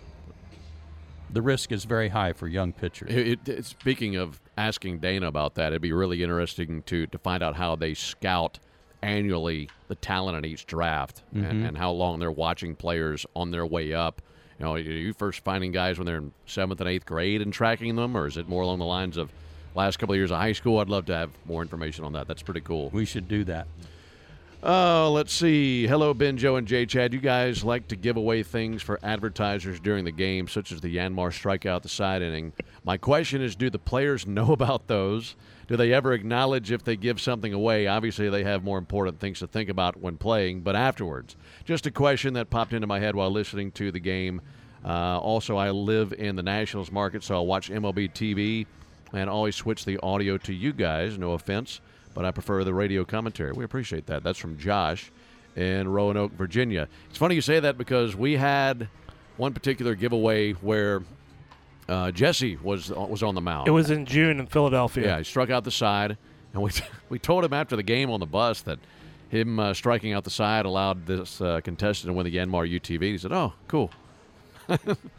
The 1.32 1.42
risk 1.42 1.72
is 1.72 1.86
very 1.86 2.10
high 2.10 2.34
for 2.34 2.48
young 2.48 2.74
pitchers. 2.74 3.12
It, 3.12 3.48
it, 3.48 3.66
speaking 3.66 4.16
of 4.16 4.40
asking 4.58 5.00
Dana 5.00 5.28
about 5.28 5.56
that, 5.56 5.68
it'd 5.68 5.82
be 5.82 5.94
really 5.94 6.22
interesting 6.22 6.84
to 6.84 7.08
to 7.08 7.18
find 7.18 7.42
out 7.42 7.56
how 7.56 7.76
they 7.76 7.94
scout 7.94 8.60
annually 9.02 9.70
the 9.88 9.96
talent 9.96 10.38
in 10.38 10.46
each 10.46 10.66
draft 10.66 11.24
and, 11.34 11.44
mm-hmm. 11.44 11.66
and 11.66 11.78
how 11.78 11.92
long 11.92 12.20
they're 12.20 12.32
watching 12.32 12.76
players 12.76 13.26
on 13.36 13.52
their 13.52 13.66
way 13.66 13.94
up. 13.94 14.22
You 14.60 14.66
know, 14.66 14.74
are 14.74 14.80
you 14.80 15.14
first 15.14 15.44
finding 15.44 15.72
guys 15.72 15.98
when 15.98 16.06
they're 16.06 16.18
in 16.18 16.32
seventh 16.46 16.80
and 16.80 16.90
eighth 16.90 17.06
grade 17.06 17.42
and 17.42 17.52
tracking 17.52 17.96
them, 17.96 18.16
or 18.16 18.28
is 18.28 18.38
it 18.38 18.48
more 18.48 18.62
along 18.62 18.80
the 18.80 18.86
lines 18.86 19.18
of 19.18 19.32
last 19.76 19.98
couple 19.98 20.14
of 20.14 20.18
years 20.18 20.32
of 20.32 20.38
high 20.38 20.54
school? 20.54 20.80
I'd 20.80 20.90
love 20.90 21.06
to 21.08 21.16
have 21.16 21.32
more 21.46 21.62
information 21.62 22.06
on 22.06 22.14
that. 22.14 22.28
That's 22.28 22.44
pretty 22.44 22.62
cool. 22.62 22.92
We 22.92 23.06
should 23.06 23.28
do 23.28 23.44
that. 23.46 23.68
Oh, 24.66 25.12
let's 25.14 25.34
see. 25.34 25.88
Hello, 25.88 26.14
Ben, 26.14 26.38
Joe, 26.38 26.56
and 26.56 26.66
Jay 26.66 26.86
Chad. 26.86 27.12
You 27.12 27.20
guys 27.20 27.66
like 27.66 27.90
to 27.90 27.98
give 27.98 28.16
away 28.16 28.44
things 28.44 28.82
for 28.82 28.98
advertisers 29.04 29.78
during 29.82 30.06
the 30.06 30.12
game, 30.14 30.48
such 30.48 30.72
as 30.72 30.80
the 30.80 30.96
Yanmar 30.96 31.32
strikeout, 31.32 31.82
the 31.82 31.90
side 31.90 32.22
inning. 32.22 32.54
My 32.86 32.96
question 32.96 33.42
is 33.42 33.58
do 33.58 33.70
the 33.70 33.78
players 33.78 34.26
know 34.28 34.54
about 34.54 34.88
those? 34.88 35.36
Do 35.68 35.76
they 35.76 35.92
ever 35.92 36.14
acknowledge 36.14 36.72
if 36.72 36.82
they 36.82 36.96
give 36.96 37.20
something 37.20 37.52
away? 37.52 37.88
Obviously, 37.88 38.30
they 38.30 38.46
have 38.46 38.64
more 38.64 38.78
important 38.78 39.20
things 39.20 39.40
to 39.40 39.48
think 39.48 39.68
about 39.68 40.00
when 40.00 40.16
playing, 40.16 40.62
but 40.62 40.78
afterwards. 40.78 41.36
Just 41.66 41.86
a 41.86 41.92
question 41.92 42.34
that 42.36 42.50
popped 42.50 42.72
into 42.72 42.88
my 42.88 43.02
head 43.02 43.18
while 43.18 43.32
listening 43.32 43.70
to 43.74 43.92
the 43.92 44.00
game. 44.00 44.40
Uh, 44.86 45.20
also, 45.20 45.58
I 45.58 45.72
live 45.72 46.14
in 46.14 46.38
the 46.38 46.44
Nationals 46.44 46.90
market, 46.90 47.22
so 47.26 47.36
I'll 47.36 47.46
watch 47.46 47.70
MLB 47.70 48.14
TV 48.14 48.66
and 49.12 49.30
always 49.30 49.58
switch 49.58 49.84
the 49.84 50.00
audio 50.02 50.38
to 50.38 50.54
you 50.54 50.72
guys. 50.72 51.18
No 51.18 51.34
offense 51.34 51.82
but 52.14 52.26
I 52.26 52.32
prefer 52.32 52.64
the 52.64 52.74
radio 52.74 53.04
commentary. 53.06 53.52
We 53.52 53.64
appreciate 53.64 54.06
that. 54.08 54.24
That's 54.24 54.40
from 54.40 54.58
Josh 54.58 55.12
in 55.56 55.88
Roanoke, 55.88 56.34
Virginia. 56.34 56.88
It's 57.10 57.18
funny 57.18 57.36
you 57.36 57.42
say 57.42 57.60
that 57.60 57.78
because 57.78 58.16
we 58.16 58.38
had 58.38 58.90
one 59.38 59.54
particular 59.54 59.96
giveaway 59.96 60.54
where 60.54 61.04
uh, 61.90 62.12
Jesse 62.12 62.58
was 62.58 62.90
was 62.90 63.24
on 63.24 63.36
the 63.36 63.42
mound. 63.42 63.68
It 63.68 63.72
was 63.72 63.92
in 63.92 64.06
June 64.06 64.40
in 64.40 64.48
Philadelphia. 64.48 65.06
Yeah, 65.06 65.18
he 65.20 65.24
struck 65.24 65.50
out 65.50 65.64
the 65.64 65.72
side, 65.72 66.18
and 66.54 66.62
we 66.62 66.72
we 67.10 67.20
told 67.20 67.44
him 67.44 67.54
after 67.54 67.76
the 67.76 67.84
game 67.84 68.10
on 68.10 68.20
the 68.20 68.26
bus 68.26 68.62
that 68.62 68.80
him 69.30 69.60
uh, 69.60 69.74
striking 69.74 70.14
out 70.14 70.24
the 70.24 70.30
side 70.30 70.66
allowed 70.66 71.06
this 71.06 71.42
uh, 71.42 71.60
contestant 71.64 72.10
to 72.10 72.14
win 72.14 72.26
the 72.26 72.36
Yanmar 72.36 72.70
UTV. 72.70 73.02
He 73.02 73.18
said, 73.18 73.32
"Oh, 73.32 73.54
cool." 73.68 73.92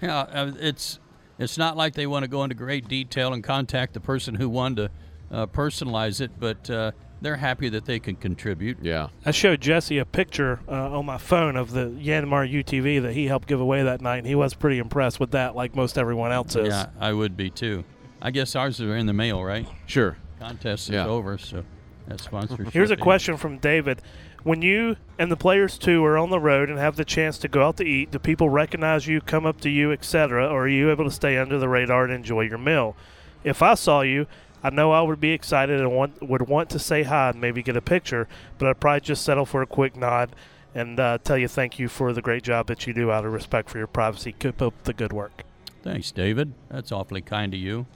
yeah, 0.01 0.21
uh, 0.21 0.53
it's 0.59 0.99
it's 1.39 1.59
not 1.59 1.77
like 1.77 1.95
they 1.95 2.07
want 2.07 2.23
to 2.23 2.29
go 2.29 2.45
into 2.45 2.55
great 2.55 2.89
detail 2.89 3.33
and 3.33 3.43
contact 3.43 3.93
the 3.93 4.01
person 4.01 4.37
who 4.37 4.49
won 4.49 4.77
to 4.77 4.91
uh, 5.35 5.47
personalize 5.47 6.20
it, 6.20 6.30
but 6.39 6.68
uh, 6.70 6.93
they're 7.20 7.37
happy 7.37 7.68
that 7.70 7.85
they 7.85 7.99
can 7.99 8.16
contribute. 8.16 8.78
Yeah. 8.82 9.09
I 9.26 9.30
showed 9.30 9.61
Jesse 9.61 9.99
a 9.99 10.05
picture 10.05 10.61
uh, 10.68 10.99
on 10.99 11.07
my 11.07 11.18
phone 11.18 11.57
of 11.57 11.72
the 11.72 11.87
Yanmar 11.87 12.51
UTV 12.51 13.03
that 13.03 13.12
he 13.14 13.26
helped 13.26 13.49
give 13.49 13.61
away 13.61 13.82
that 13.82 14.01
night, 14.01 14.18
and 14.18 14.26
he 14.26 14.35
was 14.35 14.55
pretty 14.55 14.78
impressed 14.78 15.18
with 15.18 15.32
that, 15.32 15.57
like 15.57 15.74
most 15.74 15.99
everyone 15.99 16.32
else 16.32 16.55
is. 16.57 16.68
Yeah, 16.68 16.87
I 17.01 17.12
would 17.12 17.37
be 17.37 17.51
too. 17.51 17.85
I 18.22 18.30
guess 18.30 18.55
ours 18.57 18.80
are 18.80 18.97
in 18.97 19.07
the 19.07 19.12
mail, 19.12 19.43
right? 19.43 19.66
Sure. 19.87 20.16
Contest 20.39 20.89
is 20.89 20.95
Yeah. 20.95 21.07
over, 21.07 21.37
so 21.39 21.64
that's 22.07 22.24
sponsorship. 22.24 22.72
Here's 22.72 22.91
a 22.91 22.97
question 22.97 23.37
from 23.37 23.59
David. 23.59 24.01
When 24.43 24.61
you 24.61 24.97
and 25.18 25.32
the 25.32 25.37
players 25.37 25.78
too 25.78 26.05
are 26.05 26.18
on 26.18 26.28
the 26.28 26.39
road 26.39 26.68
and 26.68 26.78
have 26.78 26.97
the 26.97 27.05
chance 27.05 27.39
to 27.39 27.49
go 27.49 27.66
out 27.66 27.78
to 27.78 27.85
eat, 27.85 28.11
do 28.11 28.18
people 28.18 28.51
recognize 28.51 29.07
you, 29.07 29.22
come 29.22 29.47
up 29.47 29.61
to 29.62 29.70
you, 29.70 29.91
etc., 29.91 30.47
or 30.47 30.64
are 30.64 30.68
you 30.68 30.91
able 30.91 31.05
to 31.05 31.11
stay 31.11 31.39
under 31.39 31.59
the 31.59 31.68
radar 31.68 32.05
and 32.05 32.12
enjoy 32.12 32.43
your 32.43 32.59
meal? 32.59 32.95
If 33.43 33.62
I 33.62 33.74
saw 33.74 34.03
you, 34.03 34.26
I 34.65 34.71
know 34.71 34.93
I 34.93 35.03
would 35.03 35.21
be 35.21 35.33
excited 35.33 35.79
and 35.79 35.93
want, 35.93 36.23
would 36.27 36.49
want 36.49 36.71
to 36.71 36.79
say 36.79 37.03
hi 37.03 37.29
and 37.29 37.41
maybe 37.41 37.62
get 37.62 37.77
a 37.77 37.83
picture, 37.83 38.27
but 38.57 38.67
I'd 38.67 38.81
probably 38.81 39.03
just 39.03 39.23
settle 39.23 39.45
for 39.45 39.61
a 39.61 39.67
quick 39.67 39.95
nod 39.95 40.35
and 40.75 40.99
uh, 40.99 41.19
tell 41.23 41.37
you 41.37 41.49
thank 41.49 41.79
you 41.79 41.87
for 41.87 42.15
the 42.15 42.23
great 42.23 42.43
job 42.43 42.67
that 42.69 42.87
you 42.87 42.95
do 42.95 43.11
out 43.11 43.27
of 43.27 43.33
respect 43.33 43.69
for 43.69 43.77
your 43.77 43.87
privacy. 43.87 44.33
Keep 44.33 44.62
up 44.62 44.75
the 44.85 44.95
good 44.95 45.12
work. 45.12 45.45
Thanks, 45.83 46.11
David. 46.11 46.55
That's 46.71 46.91
awfully 46.91 47.21
kind 47.21 47.53
of 47.53 47.61
you. 47.61 47.87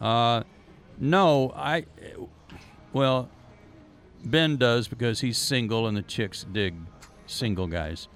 Uh, 0.00 0.42
no, 0.98 1.52
I. 1.54 1.84
Well, 2.94 3.28
Ben 4.24 4.56
does 4.56 4.88
because 4.88 5.20
he's 5.20 5.36
single, 5.36 5.86
and 5.86 5.96
the 5.96 6.02
chicks 6.02 6.46
dig 6.50 6.74
single 7.26 7.66
guys, 7.66 8.08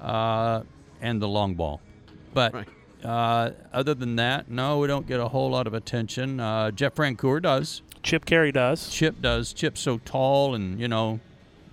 uh, 0.00 0.62
and 1.00 1.22
the 1.22 1.28
long 1.28 1.54
ball. 1.54 1.80
But 2.34 2.52
Right. 2.52 2.68
Uh, 3.04 3.50
other 3.72 3.94
than 3.94 4.16
that, 4.16 4.50
no, 4.50 4.78
we 4.78 4.86
don't 4.86 5.06
get 5.06 5.20
a 5.20 5.28
whole 5.28 5.50
lot 5.50 5.66
of 5.66 5.74
attention. 5.74 6.40
Uh, 6.40 6.70
Jeff 6.70 6.94
Francoeur 6.94 7.40
does. 7.40 7.82
Chip 8.02 8.24
Caray 8.24 8.52
does. 8.52 8.90
Chip 8.90 9.20
does. 9.20 9.52
Chip's 9.52 9.80
so 9.80 9.98
tall 9.98 10.54
and 10.54 10.80
you 10.80 10.88
know 10.88 11.20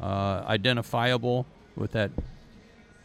uh, 0.01 0.43
identifiable 0.47 1.45
with 1.75 1.91
that 1.91 2.11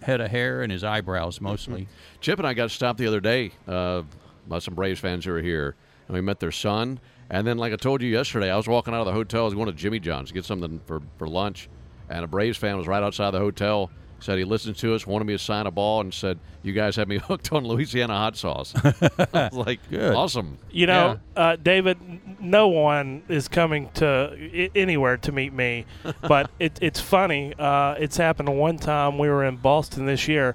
head 0.02 0.20
of 0.20 0.30
hair 0.30 0.62
and 0.62 0.72
his 0.72 0.84
eyebrows 0.84 1.40
mostly. 1.40 1.88
Chip 2.20 2.38
and 2.38 2.46
I 2.46 2.54
got 2.54 2.70
stopped 2.70 2.98
the 2.98 3.06
other 3.06 3.20
day 3.20 3.52
uh, 3.68 4.02
by 4.48 4.58
some 4.58 4.74
Braves 4.74 5.00
fans 5.00 5.24
who 5.24 5.32
were 5.32 5.42
here, 5.42 5.76
and 6.08 6.14
we 6.14 6.20
met 6.20 6.40
their 6.40 6.52
son. 6.52 7.00
And 7.30 7.46
then, 7.46 7.56
like 7.56 7.72
I 7.72 7.76
told 7.76 8.02
you 8.02 8.08
yesterday, 8.08 8.50
I 8.50 8.56
was 8.56 8.68
walking 8.68 8.92
out 8.92 9.00
of 9.00 9.06
the 9.06 9.12
hotel. 9.12 9.42
I 9.42 9.44
was 9.44 9.54
going 9.54 9.66
to 9.66 9.72
Jimmy 9.72 10.00
John's 10.00 10.28
to 10.28 10.34
get 10.34 10.44
something 10.44 10.80
for, 10.86 11.00
for 11.16 11.26
lunch, 11.26 11.68
and 12.10 12.24
a 12.24 12.28
Braves 12.28 12.58
fan 12.58 12.76
was 12.76 12.86
right 12.86 13.02
outside 13.02 13.30
the 13.30 13.38
hotel. 13.38 13.90
Said 14.22 14.38
he 14.38 14.44
listened 14.44 14.76
to 14.76 14.94
us, 14.94 15.04
wanted 15.06 15.24
me 15.26 15.32
to 15.34 15.38
sign 15.38 15.66
a 15.66 15.70
ball, 15.72 16.00
and 16.00 16.14
said, 16.14 16.38
"You 16.62 16.72
guys 16.72 16.94
have 16.96 17.08
me 17.08 17.18
hooked 17.28 17.52
on 17.52 17.64
Louisiana 17.66 18.14
hot 18.14 18.36
sauce." 18.36 18.72
Like, 19.52 19.80
Good. 19.90 20.14
awesome." 20.14 20.58
You 20.70 20.86
know, 20.86 21.18
uh, 21.36 21.56
David, 21.56 21.98
no 22.40 22.68
one 22.68 23.22
is 23.28 23.48
coming 23.48 23.90
to 23.94 24.30
I- 24.54 24.70
anywhere 24.76 25.16
to 25.18 25.32
meet 25.32 25.52
me, 25.52 25.86
but 26.22 26.50
it, 26.60 26.78
it's 26.80 27.00
funny. 27.00 27.52
Uh, 27.58 27.96
it's 27.98 28.16
happened 28.16 28.56
one 28.56 28.78
time. 28.78 29.18
We 29.18 29.28
were 29.28 29.44
in 29.44 29.56
Boston 29.56 30.06
this 30.06 30.28
year. 30.28 30.54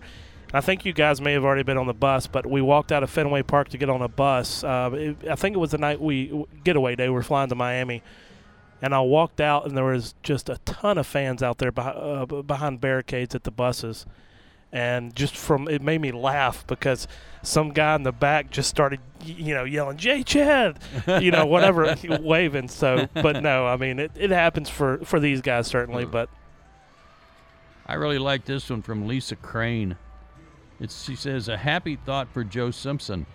I 0.53 0.61
think 0.61 0.86
you 0.86 0.93
guys 0.93 1.20
may 1.20 1.34
have 1.34 1.43
already 1.43 1.63
been 1.63 1.78
on 1.78 1.88
the 1.88 1.93
bus, 1.93 2.26
but 2.26 2.45
we 2.45 2.61
walked 2.61 2.93
out 2.93 3.03
of 3.03 3.09
Fenway 3.09 3.43
Park 3.43 3.68
to 3.70 3.78
get 3.78 3.89
on 3.89 4.01
a 4.01 4.07
bus. 4.07 4.63
Uh, 4.63 4.89
it, 4.93 5.28
I 5.30 5.36
think 5.36 5.57
it 5.57 5.59
was 5.59 5.72
the 5.72 5.78
night 5.78 5.99
we 5.99 6.45
getaway 6.63 6.95
day. 6.95 7.09
We 7.09 7.15
were 7.15 7.22
flying 7.24 7.49
to 7.49 7.55
Miami, 7.55 8.01
and 8.82 8.93
I 8.93 9.01
walked 9.01 9.41
out, 9.41 9.65
and 9.65 9.75
there 9.75 9.86
was 9.86 10.15
just 10.23 10.49
a 10.49 10.57
ton 10.65 10.97
of 10.97 11.07
fans 11.07 11.41
out 11.41 11.57
there 11.57 11.71
behind, 11.71 11.97
uh, 11.97 12.25
behind 12.41 12.82
barricades 12.82 13.36
at 13.36 13.43
the 13.43 13.51
buses 13.51 14.05
and 14.73 15.15
just 15.15 15.34
from 15.34 15.65
it 15.69 15.82
made 15.82 16.01
me 16.01 16.11
laugh 16.11 16.67
because 16.67 17.07
some 17.41 17.69
guy 17.69 17.95
in 17.95 18.03
the 18.03 18.11
back 18.11 18.51
just 18.51 18.69
started 18.69 18.99
you 19.23 19.55
know 19.55 19.63
yelling 19.63 19.95
Jay 19.95 20.23
Chad 20.23 20.78
you 21.21 21.32
know 21.32 21.45
whatever 21.45 21.95
waving 22.19 22.67
so 22.67 23.07
but 23.13 23.41
no 23.41 23.65
I 23.65 23.78
mean 23.78 23.97
it, 23.97 24.11
it 24.15 24.30
happens 24.30 24.69
for 24.69 24.97
for 25.05 25.21
these 25.21 25.39
guys 25.39 25.67
certainly 25.67 26.03
but 26.03 26.30
I 27.89 27.93
really 27.93 28.19
like 28.19 28.43
this 28.43 28.69
one 28.69 28.82
from 28.82 29.07
Lisa 29.07 29.38
Crane. 29.38 29.95
It's, 30.80 31.05
she 31.05 31.15
says, 31.15 31.47
A 31.47 31.55
happy 31.55 31.95
thought 31.95 32.28
for 32.28 32.43
Joe 32.43 32.69
Simpson. 32.69 33.25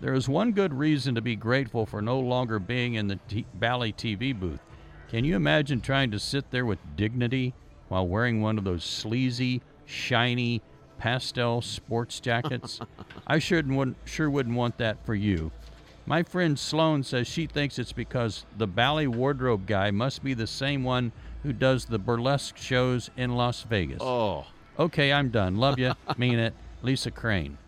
There 0.00 0.14
is 0.14 0.28
one 0.28 0.52
good 0.52 0.72
reason 0.72 1.16
to 1.16 1.20
be 1.20 1.34
grateful 1.34 1.84
for 1.84 2.00
no 2.00 2.20
longer 2.20 2.60
being 2.60 2.94
in 2.94 3.08
the 3.08 3.18
t- 3.28 3.46
Bally 3.54 3.92
TV 3.92 4.38
booth. 4.38 4.60
Can 5.08 5.24
you 5.24 5.36
imagine 5.36 5.80
trying 5.80 6.10
to 6.10 6.18
sit 6.18 6.50
there 6.50 6.66
with 6.66 6.78
dignity 6.96 7.54
while 7.88 8.06
wearing 8.06 8.40
one 8.40 8.58
of 8.58 8.64
those 8.64 8.84
sleazy, 8.84 9.62
shiny, 9.86 10.60
pastel 10.98 11.62
sports 11.62 12.20
jackets? 12.20 12.80
I 13.26 13.38
sure 13.38 13.62
wouldn't, 13.62 13.96
sure 14.04 14.28
wouldn't 14.28 14.56
want 14.56 14.78
that 14.78 15.04
for 15.06 15.14
you. 15.14 15.50
My 16.04 16.22
friend 16.22 16.58
Sloan 16.58 17.02
says 17.02 17.26
she 17.26 17.46
thinks 17.46 17.78
it's 17.78 17.92
because 17.92 18.44
the 18.56 18.66
Bally 18.66 19.06
wardrobe 19.06 19.66
guy 19.66 19.90
must 19.90 20.22
be 20.22 20.34
the 20.34 20.46
same 20.46 20.84
one 20.84 21.12
who 21.42 21.52
does 21.52 21.84
the 21.84 21.98
burlesque 21.98 22.56
shows 22.56 23.10
in 23.16 23.36
Las 23.36 23.62
Vegas. 23.62 23.98
Oh, 24.00 24.46
Okay, 24.78 25.12
I'm 25.12 25.30
done. 25.30 25.56
Love 25.56 25.78
you. 25.78 25.92
mean 26.16 26.38
it. 26.38 26.54
Lisa 26.82 27.10
Crane. 27.10 27.58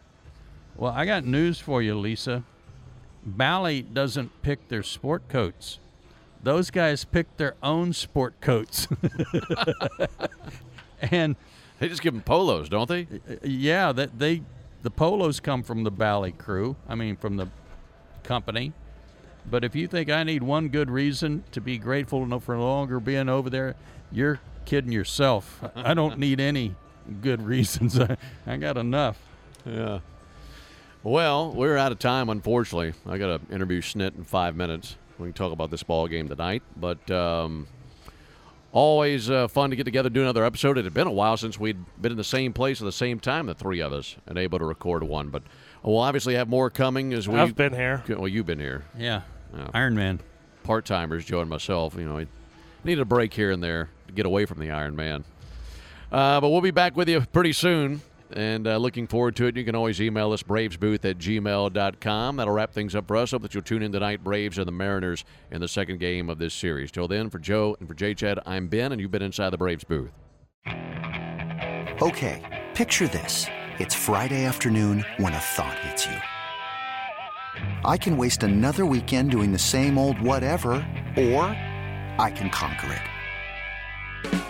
Well, 0.77 0.93
I 0.93 1.05
got 1.07 1.25
news 1.25 1.59
for 1.59 1.83
you, 1.83 1.99
Lisa. 1.99 2.45
Bally 3.27 3.83
doesn't 3.83 4.43
pick 4.43 4.69
their 4.69 4.85
sport 4.85 5.29
coats. 5.29 5.81
Those 6.43 6.71
guys 6.71 7.05
pick 7.05 7.37
their 7.37 7.55
own 7.63 7.93
sport 7.93 8.41
coats. 8.41 8.89
and 11.01 11.37
they 11.79 11.89
just 11.89 12.03
give 12.03 12.15
them 12.15 12.23
polos, 12.23 12.69
don't 12.69 12.89
they? 12.89 13.03
uh, 13.29 13.37
yeah, 13.43 13.93
that 13.93 14.19
they 14.19 14.43
the 14.83 14.91
polos 14.91 15.41
come 15.41 15.63
from 15.63 15.85
the 15.85 15.91
Bally 15.91 16.33
crew. 16.33 16.77
I 16.89 16.95
mean, 16.95 17.17
from 17.17 17.37
the 17.37 17.49
company. 18.23 18.73
But 19.51 19.65
if 19.65 19.75
you 19.75 19.87
think 19.87 20.11
I 20.11 20.23
need 20.23 20.43
one 20.43 20.69
good 20.69 20.91
reason 20.91 21.45
to 21.53 21.61
be 21.61 21.79
grateful 21.79 22.27
no- 22.27 22.41
for 22.41 22.57
longer 22.59 23.01
being 23.01 23.29
over 23.29 23.51
there, 23.51 23.75
you're 24.13 24.41
kidding 24.65 24.93
yourself. 24.93 25.63
I 25.75 25.95
don't 25.95 26.19
need 26.19 26.41
any 26.41 26.75
good 27.21 27.43
reasons. 27.43 27.99
I, 27.99 28.17
I 28.47 28.57
got 28.57 28.77
enough. 28.77 29.19
Yeah. 29.65 30.01
Well, 31.03 31.53
we're 31.53 31.79
out 31.79 31.93
of 31.93 31.99
time, 31.99 32.29
unfortunately. 32.29 32.93
I 33.07 33.17
got 33.17 33.41
to 33.41 33.55
interview 33.55 33.81
Snit 33.81 34.17
in 34.17 34.25
five 34.25 34.55
minutes. 34.55 34.97
We 35.21 35.27
can 35.27 35.35
talk 35.35 35.53
about 35.53 35.71
this 35.71 35.83
ball 35.83 36.09
game 36.09 36.29
tonight, 36.29 36.63
but 36.77 37.11
um, 37.11 37.67
always 38.73 39.29
uh, 39.31 39.49
fun 39.49 39.71
to 39.71 39.77
get 39.77 39.85
together 39.85 40.09
do 40.09 40.23
another 40.23 40.45
episode. 40.45 40.79
It 40.79 40.85
had 40.85 40.95
been 40.95 41.07
a 41.07 41.13
while 41.13 41.37
since 41.37 41.59
we'd 41.61 41.79
been 42.01 42.13
in 42.13 42.19
the 42.19 42.25
same 42.25 42.53
place 42.53 42.81
at 42.81 42.85
the 42.85 42.93
same 42.93 43.21
time, 43.21 43.47
the 43.47 43.55
three 43.55 43.81
of 43.81 43.93
us, 43.93 44.17
and 44.27 44.39
able 44.39 44.59
to 44.59 44.65
record 44.65 45.03
one. 45.03 45.29
But 45.29 45.43
we'll 45.83 45.99
obviously 45.99 46.35
have 46.37 46.49
more 46.49 46.71
coming 46.71 47.13
as 47.13 47.29
we. 47.29 47.39
I've 47.39 47.55
been 47.55 47.75
here 47.75 48.03
Well, 48.09 48.29
you've 48.29 48.47
been 48.47 48.61
here. 48.61 48.85
Yeah. 48.99 49.23
Yeah. 49.55 49.69
Iron 49.75 49.95
Man. 49.95 50.21
Part 50.63 50.85
timers, 50.85 51.25
Joe 51.25 51.41
and 51.41 51.51
myself. 51.51 51.95
You 51.97 52.07
know, 52.07 52.17
we 52.17 52.27
needed 52.85 53.03
a 53.03 53.07
break 53.07 53.35
here 53.35 53.51
and 53.51 53.63
there 53.63 53.91
to 54.07 54.13
get 54.13 54.27
away 54.27 54.47
from 54.47 54.61
the 54.61 54.71
Iron 54.71 54.97
Man. 54.97 55.25
Uh, 56.13 56.41
but 56.41 56.51
we'll 56.51 56.61
be 56.61 56.71
back 56.71 56.97
with 56.97 57.09
you 57.09 57.21
pretty 57.33 57.53
soon. 57.53 58.01
And 58.33 58.67
uh, 58.67 58.77
looking 58.77 59.07
forward 59.07 59.37
to 59.37 59.47
it. 59.47 59.57
You 59.57 59.65
can 59.65 59.75
always 59.75 60.01
email 60.01 60.33
us, 60.33 60.43
bravesbooth 60.43 61.05
at 61.05 61.19
gmail.com. 61.19 62.37
That'll 62.37 62.55
wrap 62.55 62.73
things 62.73 62.95
up 62.95 63.07
for 63.07 63.17
us. 63.17 63.33
Hope 63.33 63.43
that 63.43 63.55
you'll 63.55 63.63
tune 63.63 63.83
in 63.83 63.93
tonight, 63.93 64.23
Braves 64.23 64.59
and 64.59 64.67
the 64.67 64.73
Mariners, 64.73 65.25
in 65.51 65.61
the 65.61 65.69
second 65.69 65.99
game 65.99 66.31
of 66.31 66.39
this 66.39 66.55
series. 66.55 66.91
Till 66.91 67.09
then, 67.09 67.31
for 67.31 67.39
Joe 67.39 67.77
and 67.81 67.89
for 67.89 67.95
Jay 67.95 68.15
Chad, 68.15 68.39
I'm 68.47 68.69
Ben, 68.69 68.93
and 68.93 69.01
you've 69.01 69.11
been 69.11 69.23
inside 69.23 69.51
the 69.51 69.59
Braves 69.59 69.85
booth. 69.85 70.11
Okay, 72.03 72.67
picture 72.75 73.09
this. 73.09 73.47
It's 73.79 73.95
Friday 73.95 74.45
afternoon 74.45 75.05
when 75.17 75.33
a 75.33 75.39
thought 75.39 75.79
hits 75.81 76.07
you. 76.07 76.17
I 77.85 77.97
can 77.97 78.17
waste 78.17 78.43
another 78.43 78.87
weekend 78.87 79.31
doing 79.31 79.53
the 79.53 79.59
same 79.59 79.99
old 79.99 80.21
whatever, 80.21 80.73
or 81.17 81.45
I 82.19 82.33
can 82.35 82.51
conquer 82.51 82.93
it. 82.93 84.50